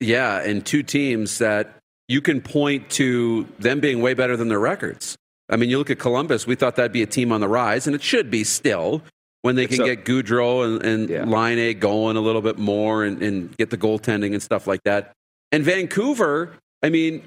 Yeah, 0.00 0.40
and 0.40 0.64
two 0.64 0.82
teams 0.82 1.38
that 1.38 1.76
you 2.08 2.20
can 2.20 2.40
point 2.40 2.90
to 2.90 3.46
them 3.58 3.80
being 3.80 4.00
way 4.02 4.14
better 4.14 4.36
than 4.36 4.48
their 4.48 4.58
records. 4.58 5.16
I 5.48 5.56
mean, 5.56 5.70
you 5.70 5.78
look 5.78 5.90
at 5.90 5.98
Columbus, 5.98 6.46
we 6.46 6.54
thought 6.56 6.76
that'd 6.76 6.92
be 6.92 7.02
a 7.02 7.06
team 7.06 7.30
on 7.30 7.40
the 7.40 7.48
rise, 7.48 7.86
and 7.86 7.94
it 7.94 8.02
should 8.02 8.30
be 8.30 8.42
still 8.42 9.02
when 9.42 9.54
they 9.56 9.66
can 9.66 9.84
get 9.84 10.04
Gaudreau 10.04 10.64
and, 10.64 10.82
and 10.84 11.08
Yeah. 11.08 11.24
Laine 11.24 11.78
going 11.78 12.16
a 12.16 12.20
little 12.20 12.42
bit 12.42 12.58
more 12.58 13.04
and, 13.04 13.22
and 13.22 13.56
get 13.56 13.70
the 13.70 13.76
goaltending 13.76 14.32
and 14.32 14.42
stuff 14.42 14.66
like 14.66 14.82
that. 14.84 15.12
And 15.52 15.62
Vancouver, 15.64 16.56
I 16.82 16.88
mean, 16.88 17.22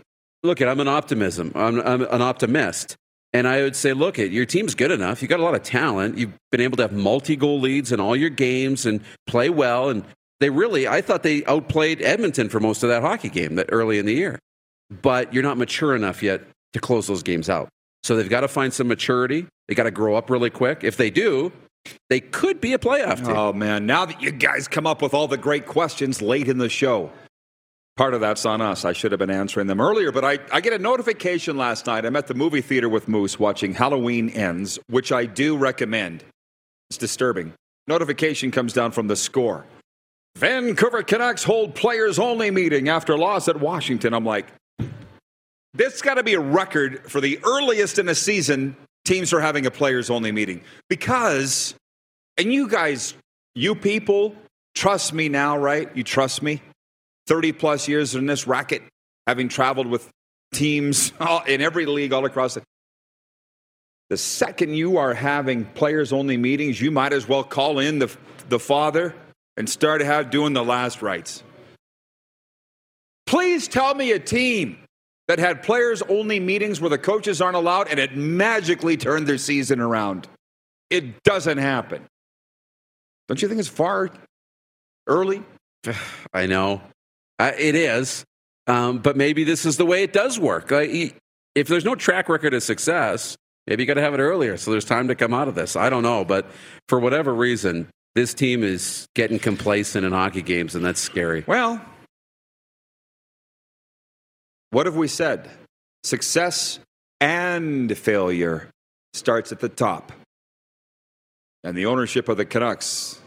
look 0.45 0.61
at 0.61 0.67
I'm 0.67 0.79
an 0.79 0.87
optimism. 0.87 1.51
I'm, 1.55 1.79
I'm 1.79 2.01
an 2.03 2.21
optimist. 2.21 2.95
And 3.33 3.47
I 3.47 3.63
would 3.63 3.75
say, 3.75 3.91
look 3.91 4.17
at 4.17 4.31
your 4.31 4.45
team's 4.45 4.75
good 4.75 4.91
enough. 4.91 5.21
You've 5.21 5.29
got 5.29 5.41
a 5.41 5.43
lot 5.43 5.55
of 5.55 5.63
talent. 5.63 6.17
You've 6.17 6.31
been 6.51 6.61
able 6.61 6.77
to 6.77 6.83
have 6.83 6.93
multi-goal 6.93 7.59
leads 7.59 7.91
in 7.91 7.99
all 7.99 8.15
your 8.15 8.29
games 8.29 8.85
and 8.85 9.01
play 9.27 9.49
well. 9.49 9.89
And 9.89 10.05
they 10.39 10.49
really, 10.49 10.87
I 10.87 11.01
thought 11.01 11.23
they 11.23 11.43
outplayed 11.43 12.01
Edmonton 12.01 12.47
for 12.47 12.61
most 12.61 12.81
of 12.81 12.89
that 12.89 13.01
hockey 13.01 13.27
game 13.27 13.55
that 13.55 13.67
early 13.73 13.99
in 13.99 14.05
the 14.05 14.13
year. 14.13 14.39
But 15.01 15.33
you're 15.33 15.43
not 15.43 15.57
mature 15.57 15.95
enough 15.95 16.23
yet 16.23 16.43
to 16.71 16.79
close 16.79 17.07
those 17.07 17.23
games 17.23 17.49
out. 17.49 17.67
So 18.03 18.15
they've 18.15 18.29
got 18.29 18.41
to 18.41 18.47
find 18.47 18.71
some 18.71 18.87
maturity. 18.87 19.47
They 19.67 19.75
got 19.75 19.83
to 19.83 19.91
grow 19.91 20.15
up 20.15 20.29
really 20.29 20.49
quick. 20.49 20.83
If 20.83 20.95
they 20.95 21.09
do, 21.09 21.51
they 22.09 22.19
could 22.19 22.61
be 22.61 22.73
a 22.73 22.77
playoff 22.77 23.17
team. 23.17 23.35
Oh 23.35 23.51
man, 23.51 23.85
now 23.85 24.05
that 24.05 24.21
you 24.21 24.31
guys 24.31 24.67
come 24.67 24.87
up 24.87 25.01
with 25.01 25.13
all 25.13 25.27
the 25.27 25.37
great 25.37 25.65
questions 25.65 26.21
late 26.21 26.47
in 26.47 26.57
the 26.57 26.69
show. 26.69 27.11
Part 27.97 28.13
of 28.13 28.19
that's 28.19 28.45
on 28.45 28.61
us. 28.61 28.83
I 28.83 28.91
should 28.91 29.13
have 29.13 29.19
been 29.19 29.29
answering 29.29 29.67
them 29.67 29.79
earlier, 29.79 30.11
but 30.11 30.25
I, 30.25 30.39
I 30.51 30.59
get 30.59 30.73
a 30.73 30.79
notification 30.79 31.55
last 31.55 31.85
night. 31.85 32.05
I'm 32.05 32.15
at 32.17 32.27
the 32.27 32.33
movie 32.33 32.61
theater 32.61 32.89
with 32.89 33.07
Moose 33.07 33.39
watching 33.39 33.73
Halloween 33.73 34.29
Ends, 34.29 34.77
which 34.87 35.13
I 35.13 35.25
do 35.25 35.55
recommend. 35.55 36.23
It's 36.89 36.97
disturbing. 36.97 37.53
Notification 37.87 38.51
comes 38.51 38.73
down 38.73 38.91
from 38.91 39.07
the 39.07 39.15
score. 39.15 39.65
Vancouver 40.35 41.03
Canucks 41.03 41.43
hold 41.43 41.73
players 41.75 42.19
only 42.19 42.51
meeting 42.51 42.89
after 42.89 43.17
loss 43.17 43.47
at 43.47 43.61
Washington. 43.61 44.13
I'm 44.13 44.25
like, 44.25 44.47
this 45.73 46.01
got 46.01 46.15
to 46.15 46.23
be 46.23 46.33
a 46.33 46.39
record 46.39 47.09
for 47.09 47.21
the 47.21 47.39
earliest 47.45 47.97
in 47.97 48.09
a 48.09 48.15
season 48.15 48.75
teams 49.05 49.31
are 49.31 49.39
having 49.39 49.65
a 49.65 49.71
players 49.71 50.09
only 50.09 50.31
meeting 50.31 50.61
because 50.89 51.75
and 52.37 52.51
you 52.51 52.67
guys, 52.67 53.13
you 53.53 53.75
people, 53.75 54.35
trust 54.73 55.13
me 55.13 55.29
now, 55.29 55.57
right? 55.57 55.89
You 55.95 56.03
trust 56.03 56.41
me? 56.41 56.61
30 57.27 57.51
plus 57.53 57.87
years 57.87 58.15
in 58.15 58.25
this 58.25 58.47
racket, 58.47 58.83
having 59.27 59.49
traveled 59.49 59.87
with 59.87 60.09
teams 60.53 61.11
in 61.47 61.61
every 61.61 61.85
league 61.85 62.13
all 62.13 62.25
across 62.25 62.55
the. 62.55 62.63
The 64.09 64.17
second 64.17 64.75
you 64.75 64.97
are 64.97 65.15
having 65.15 65.65
players 65.65 66.13
only 66.13 66.37
meetings, 66.37 66.79
you 66.79 66.91
might 66.91 67.11
as 67.11 67.27
well 67.27 67.43
call 67.43 67.79
in 67.79 67.97
the, 67.97 68.15
the 68.49 68.59
father 68.59 69.15
and 69.57 69.67
start 69.67 70.01
have, 70.01 70.29
doing 70.29 70.53
the 70.53 70.63
last 70.63 71.01
rites. 71.01 71.43
Please 73.25 73.67
tell 73.67 73.95
me 73.95 74.11
a 74.11 74.19
team 74.19 74.77
that 75.27 75.39
had 75.39 75.63
players 75.63 76.03
only 76.03 76.39
meetings 76.39 76.79
where 76.79 76.89
the 76.89 76.99
coaches 76.99 77.41
aren't 77.41 77.55
allowed 77.55 77.87
and 77.87 77.99
it 77.99 78.15
magically 78.15 78.95
turned 78.95 79.25
their 79.25 79.39
season 79.39 79.79
around. 79.79 80.27
It 80.91 81.23
doesn't 81.23 81.57
happen. 81.57 82.05
Don't 83.27 83.41
you 83.41 83.47
think 83.47 83.59
it's 83.59 83.67
far 83.67 84.11
early? 85.07 85.43
I 86.33 86.45
know. 86.45 86.81
Uh, 87.39 87.51
it 87.57 87.75
is. 87.75 88.23
Um, 88.67 88.99
but 88.99 89.15
maybe 89.15 89.43
this 89.43 89.65
is 89.65 89.77
the 89.77 89.85
way 89.85 90.03
it 90.03 90.13
does 90.13 90.39
work. 90.39 90.71
Like, 90.71 91.15
if 91.53 91.67
there's 91.67 91.85
no 91.85 91.95
track 91.95 92.29
record 92.29 92.53
of 92.53 92.63
success, 92.63 93.35
maybe 93.67 93.83
you 93.83 93.87
got 93.87 93.95
to 93.95 94.01
have 94.01 94.13
it 94.13 94.19
earlier 94.19 94.57
so 94.57 94.71
there's 94.71 94.85
time 94.85 95.07
to 95.07 95.15
come 95.15 95.33
out 95.33 95.47
of 95.47 95.55
this. 95.55 95.75
I 95.75 95.89
don't 95.89 96.03
know. 96.03 96.25
But 96.25 96.47
for 96.89 96.99
whatever 96.99 97.33
reason, 97.33 97.87
this 98.15 98.33
team 98.33 98.63
is 98.63 99.07
getting 99.13 99.39
complacent 99.39 100.05
in 100.05 100.13
hockey 100.13 100.41
games, 100.41 100.73
and 100.73 100.83
that's 100.83 100.99
scary. 100.99 101.43
Well, 101.45 101.81
what 104.71 104.85
have 104.85 104.95
we 104.95 105.07
said? 105.07 105.49
Success 106.03 106.79
and 107.21 107.95
failure 107.97 108.69
starts 109.13 109.51
at 109.51 109.59
the 109.59 109.69
top. 109.69 110.11
And 111.63 111.77
the 111.77 111.85
ownership 111.87 112.29
of 112.29 112.37
the 112.37 112.45
Canucks 112.45 113.19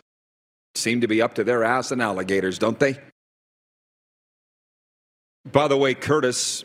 seem 0.75 1.01
to 1.01 1.09
be 1.09 1.21
up 1.21 1.35
to 1.35 1.45
their 1.45 1.65
ass 1.65 1.91
and 1.91 2.01
alligators, 2.01 2.59
don't 2.59 2.79
they? 2.79 2.99
By 5.45 5.69
the 5.69 5.77
way, 5.77 5.95
Curtis 5.95 6.65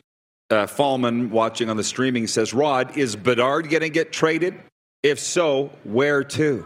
uh, 0.50 0.68
Fallman, 0.68 1.30
watching 1.30 1.70
on 1.70 1.78
the 1.78 1.84
streaming, 1.84 2.28
says, 2.28 2.54
Rod, 2.54 2.98
is 2.98 3.16
Bedard 3.16 3.70
going 3.70 3.82
to 3.82 3.90
get 3.90 4.12
traded? 4.12 4.56
If 5.02 5.20
so, 5.20 5.72
where 5.84 6.24
to? 6.24 6.66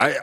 I, 0.00 0.16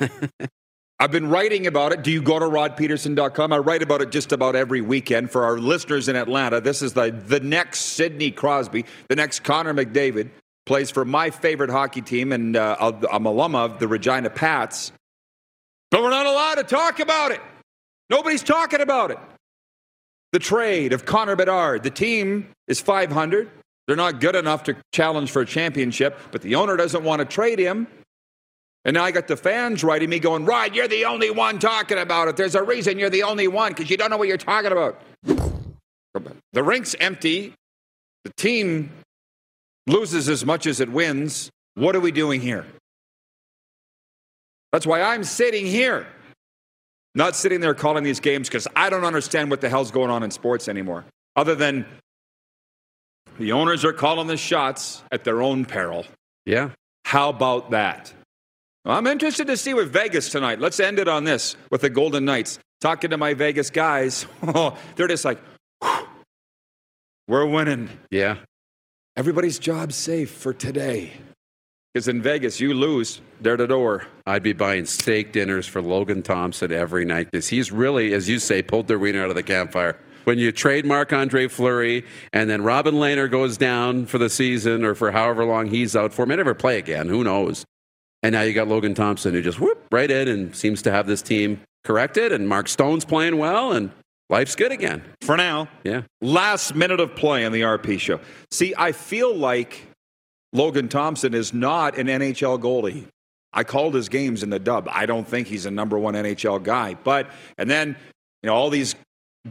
I've 0.98 1.12
been 1.12 1.28
writing 1.28 1.66
about 1.66 1.92
it. 1.92 2.02
Do 2.02 2.10
you 2.10 2.22
go 2.22 2.38
to 2.38 2.46
rodpeterson.com? 2.46 3.52
I 3.52 3.58
write 3.58 3.82
about 3.82 4.02
it 4.02 4.10
just 4.10 4.32
about 4.32 4.56
every 4.56 4.80
weekend 4.80 5.30
for 5.30 5.44
our 5.44 5.58
listeners 5.58 6.08
in 6.08 6.16
Atlanta. 6.16 6.60
This 6.60 6.82
is 6.82 6.94
the, 6.94 7.10
the 7.10 7.40
next 7.40 7.80
Sidney 7.80 8.30
Crosby, 8.30 8.84
the 9.08 9.16
next 9.16 9.40
Connor 9.40 9.74
McDavid, 9.74 10.30
plays 10.66 10.90
for 10.90 11.04
my 11.04 11.30
favorite 11.30 11.70
hockey 11.70 12.02
team, 12.02 12.32
and 12.32 12.56
uh, 12.56 12.92
I'm 13.10 13.24
alum 13.24 13.54
of 13.54 13.78
the 13.78 13.88
Regina 13.88 14.28
Pats. 14.28 14.92
But 15.90 16.02
we're 16.02 16.10
not 16.10 16.26
allowed 16.26 16.56
to 16.56 16.64
talk 16.64 16.98
about 17.00 17.30
it. 17.30 17.40
Nobody's 18.10 18.42
talking 18.42 18.80
about 18.80 19.12
it. 19.12 19.18
The 20.32 20.40
trade 20.40 20.92
of 20.92 21.06
Connor 21.06 21.36
Bedard. 21.36 21.84
The 21.84 21.90
team 21.90 22.48
is 22.66 22.80
500. 22.80 23.48
They're 23.86 23.96
not 23.96 24.20
good 24.20 24.34
enough 24.34 24.64
to 24.64 24.76
challenge 24.92 25.30
for 25.30 25.42
a 25.42 25.46
championship, 25.46 26.18
but 26.32 26.42
the 26.42 26.56
owner 26.56 26.76
doesn't 26.76 27.04
want 27.04 27.20
to 27.20 27.24
trade 27.24 27.60
him. 27.60 27.86
And 28.84 28.94
now 28.94 29.04
I 29.04 29.12
got 29.12 29.28
the 29.28 29.36
fans 29.36 29.82
writing 29.82 30.10
me 30.10 30.18
going, 30.18 30.44
Rod, 30.44 30.74
you're 30.74 30.88
the 30.88 31.04
only 31.04 31.30
one 31.30 31.58
talking 31.58 31.98
about 31.98 32.28
it. 32.28 32.36
There's 32.36 32.54
a 32.54 32.62
reason 32.62 32.98
you're 32.98 33.10
the 33.10 33.22
only 33.22 33.48
one 33.48 33.72
because 33.72 33.90
you 33.90 33.96
don't 33.96 34.10
know 34.10 34.16
what 34.16 34.28
you're 34.28 34.36
talking 34.36 34.72
about. 34.72 35.00
The 36.52 36.62
rink's 36.62 36.94
empty. 37.00 37.52
The 38.24 38.32
team 38.36 38.90
loses 39.86 40.28
as 40.28 40.44
much 40.44 40.66
as 40.66 40.80
it 40.80 40.90
wins. 40.90 41.50
What 41.74 41.94
are 41.94 42.00
we 42.00 42.12
doing 42.12 42.40
here? 42.40 42.66
That's 44.72 44.86
why 44.86 45.00
I'm 45.00 45.24
sitting 45.24 45.66
here, 45.66 46.06
not 47.14 47.36
sitting 47.36 47.60
there 47.60 47.74
calling 47.74 48.04
these 48.04 48.20
games 48.20 48.48
because 48.48 48.66
I 48.76 48.90
don't 48.90 49.04
understand 49.04 49.50
what 49.50 49.60
the 49.60 49.68
hell's 49.68 49.90
going 49.90 50.10
on 50.10 50.22
in 50.22 50.30
sports 50.30 50.68
anymore, 50.68 51.04
other 51.34 51.54
than 51.54 51.86
the 53.38 53.52
owners 53.52 53.84
are 53.84 53.92
calling 53.92 54.26
the 54.26 54.36
shots 54.36 55.02
at 55.12 55.24
their 55.24 55.40
own 55.40 55.64
peril. 55.64 56.04
Yeah. 56.44 56.70
How 57.04 57.28
about 57.28 57.70
that? 57.70 58.12
Well, 58.84 58.96
I'm 58.96 59.06
interested 59.06 59.46
to 59.48 59.56
see 59.56 59.74
with 59.74 59.92
Vegas 59.92 60.30
tonight. 60.30 60.60
Let's 60.60 60.80
end 60.80 60.98
it 60.98 61.08
on 61.08 61.24
this 61.24 61.56
with 61.70 61.80
the 61.80 61.90
Golden 61.90 62.24
Knights. 62.24 62.58
Talking 62.80 63.10
to 63.10 63.16
my 63.16 63.34
Vegas 63.34 63.70
guys, 63.70 64.26
oh, 64.42 64.76
they're 64.96 65.08
just 65.08 65.24
like, 65.24 65.38
we're 67.28 67.46
winning. 67.46 67.88
Yeah. 68.10 68.36
Everybody's 69.16 69.58
job 69.58 69.94
safe 69.94 70.30
for 70.30 70.52
today. 70.52 71.14
Because 71.94 72.06
in 72.06 72.20
Vegas, 72.20 72.60
you 72.60 72.74
lose, 72.74 73.22
they're 73.40 73.56
the 73.56 73.66
door. 73.66 74.06
I'd 74.26 74.42
be 74.42 74.52
buying 74.52 74.84
steak 74.84 75.32
dinners 75.32 75.66
for 75.66 75.80
Logan 75.80 76.22
Thompson 76.22 76.70
every 76.70 77.06
night 77.06 77.30
because 77.30 77.48
he's 77.48 77.72
really, 77.72 78.12
as 78.12 78.28
you 78.28 78.38
say, 78.38 78.60
pulled 78.60 78.88
the 78.88 78.98
wiener 78.98 79.24
out 79.24 79.30
of 79.30 79.34
the 79.34 79.42
campfire. 79.42 79.98
When 80.24 80.38
you 80.38 80.52
trademark 80.52 81.14
Andre 81.14 81.48
Fleury 81.48 82.04
and 82.34 82.50
then 82.50 82.62
Robin 82.62 82.96
Lehner 82.96 83.30
goes 83.30 83.56
down 83.56 84.04
for 84.04 84.18
the 84.18 84.28
season 84.28 84.84
or 84.84 84.94
for 84.94 85.12
however 85.12 85.46
long 85.46 85.68
he's 85.68 85.96
out 85.96 86.12
for, 86.12 86.26
may 86.26 86.36
never 86.36 86.52
play 86.52 86.76
again. 86.76 87.08
Who 87.08 87.24
knows? 87.24 87.64
And 88.22 88.34
now 88.34 88.42
you 88.42 88.52
got 88.52 88.68
Logan 88.68 88.92
Thompson 88.92 89.32
who 89.32 89.40
just 89.40 89.60
whoop 89.60 89.86
right 89.90 90.10
in 90.10 90.28
and 90.28 90.54
seems 90.54 90.82
to 90.82 90.90
have 90.90 91.06
this 91.06 91.22
team 91.22 91.62
corrected. 91.84 92.32
And 92.32 92.46
Mark 92.46 92.68
Stone's 92.68 93.06
playing 93.06 93.38
well 93.38 93.72
and 93.72 93.90
life's 94.28 94.56
good 94.56 94.72
again. 94.72 95.02
For 95.22 95.36
now, 95.36 95.68
Yeah. 95.84 96.02
last 96.20 96.74
minute 96.74 97.00
of 97.00 97.14
play 97.14 97.44
on 97.44 97.52
the 97.52 97.62
RP 97.62 97.98
show. 97.98 98.20
See, 98.50 98.74
I 98.76 98.92
feel 98.92 99.34
like 99.34 99.86
Logan 100.52 100.88
Thompson 100.88 101.34
is 101.34 101.52
not 101.52 101.96
an 101.98 102.08
NHL 102.08 102.58
goalie. 102.58 103.06
I 103.52 103.64
called 103.64 103.94
his 103.94 104.08
games 104.08 104.42
in 104.42 104.50
the 104.50 104.58
dub. 104.58 104.88
I 104.90 105.06
don't 105.06 105.26
think 105.26 105.48
he's 105.48 105.64
a 105.66 105.70
number 105.70 105.98
one 105.98 106.14
NHL 106.14 106.58
guy. 106.62 106.94
But, 106.94 107.30
and 107.56 107.70
then, 107.70 107.96
you 108.42 108.48
know, 108.48 108.54
all 108.54 108.68
these 108.70 108.94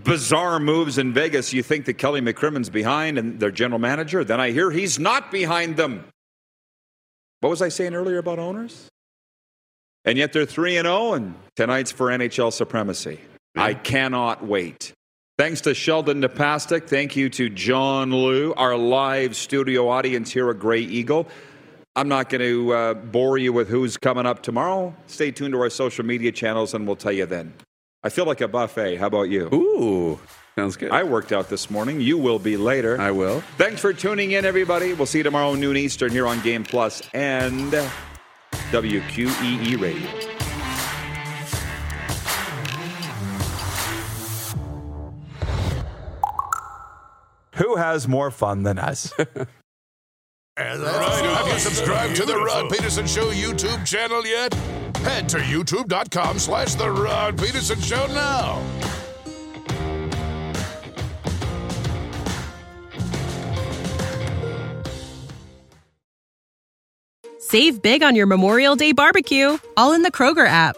bizarre 0.03 0.59
moves 0.59 0.97
in 0.97 1.13
Vegas, 1.13 1.53
you 1.53 1.63
think 1.63 1.85
that 1.85 1.95
Kelly 1.95 2.21
McCrimmon's 2.21 2.69
behind 2.69 3.17
and 3.17 3.39
their 3.39 3.51
general 3.51 3.79
manager. 3.79 4.23
Then 4.23 4.39
I 4.39 4.51
hear 4.51 4.69
he's 4.71 4.99
not 4.99 5.31
behind 5.31 5.77
them. 5.77 6.05
What 7.39 7.49
was 7.49 7.61
I 7.61 7.69
saying 7.69 7.95
earlier 7.95 8.17
about 8.17 8.37
owners? 8.39 8.89
And 10.03 10.17
yet 10.17 10.33
they're 10.33 10.45
3 10.45 10.77
and 10.77 10.85
0 10.85 11.13
and 11.13 11.35
tonight's 11.55 11.91
for 11.91 12.07
NHL 12.11 12.51
supremacy. 12.53 13.19
I 13.55 13.73
cannot 13.73 14.45
wait. 14.45 14.93
Thanks 15.37 15.61
to 15.61 15.73
Sheldon 15.73 16.21
Napastuk. 16.21 16.87
Thank 16.87 17.15
you 17.15 17.29
to 17.31 17.49
John 17.49 18.11
Liu, 18.11 18.53
our 18.55 18.77
live 18.77 19.35
studio 19.35 19.89
audience 19.89 20.31
here 20.31 20.49
at 20.49 20.59
Grey 20.59 20.81
Eagle. 20.81 21.27
I'm 21.95 22.07
not 22.07 22.29
going 22.29 22.41
to 22.41 22.73
uh, 22.73 22.93
bore 22.93 23.37
you 23.37 23.53
with 23.53 23.67
who's 23.67 23.97
coming 23.97 24.25
up 24.25 24.43
tomorrow. 24.43 24.95
Stay 25.07 25.31
tuned 25.31 25.53
to 25.53 25.59
our 25.59 25.69
social 25.69 26.05
media 26.05 26.31
channels 26.31 26.73
and 26.73 26.85
we'll 26.87 26.95
tell 26.95 27.11
you 27.11 27.25
then. 27.25 27.53
I 28.03 28.09
feel 28.09 28.25
like 28.25 28.41
a 28.41 28.47
buffet. 28.47 28.97
How 28.97 29.07
about 29.07 29.23
you? 29.23 29.49
Ooh, 29.53 30.19
sounds 30.55 30.77
good. 30.77 30.91
I 30.91 31.03
worked 31.03 31.31
out 31.31 31.49
this 31.49 31.69
morning. 31.69 31.99
You 31.99 32.17
will 32.17 32.39
be 32.39 32.55
later. 32.55 32.99
I 32.99 33.11
will. 33.11 33.41
Thanks 33.57 33.81
for 33.81 33.93
tuning 33.93 34.31
in, 34.31 34.45
everybody. 34.45 34.93
We'll 34.93 35.05
see 35.05 35.19
you 35.19 35.23
tomorrow 35.23 35.55
noon 35.55 35.75
Eastern 35.75 36.11
here 36.11 36.27
on 36.27 36.41
Game 36.41 36.63
Plus 36.63 37.01
and 37.13 37.73
WQEE 38.71 39.81
Radio. 39.81 40.34
Who 47.55 47.75
has 47.75 48.07
more 48.07 48.31
fun 48.31 48.63
than 48.63 48.79
us? 48.79 49.13
And 50.57 50.81
that's 50.81 51.21
right. 51.21 51.35
Have 51.35 51.47
you 51.49 51.59
subscribed 51.59 52.15
to 52.15 52.25
the 52.25 52.37
Rod 52.37 52.71
Peterson 52.71 53.05
Show 53.05 53.29
YouTube 53.31 53.85
channel 53.85 54.25
yet? 54.25 54.53
Head 54.99 55.27
to 55.27 55.39
youtube.com 55.39 56.39
slash 56.39 56.75
the 56.75 56.89
Rod 56.89 57.37
Peterson 57.37 57.77
Show 57.81 58.07
now. 58.07 58.63
Save 67.39 67.81
big 67.81 68.01
on 68.01 68.15
your 68.15 68.25
Memorial 68.25 68.77
Day 68.77 68.93
barbecue, 68.93 69.57
all 69.75 69.91
in 69.91 70.03
the 70.03 70.11
Kroger 70.11 70.47
app. 70.47 70.77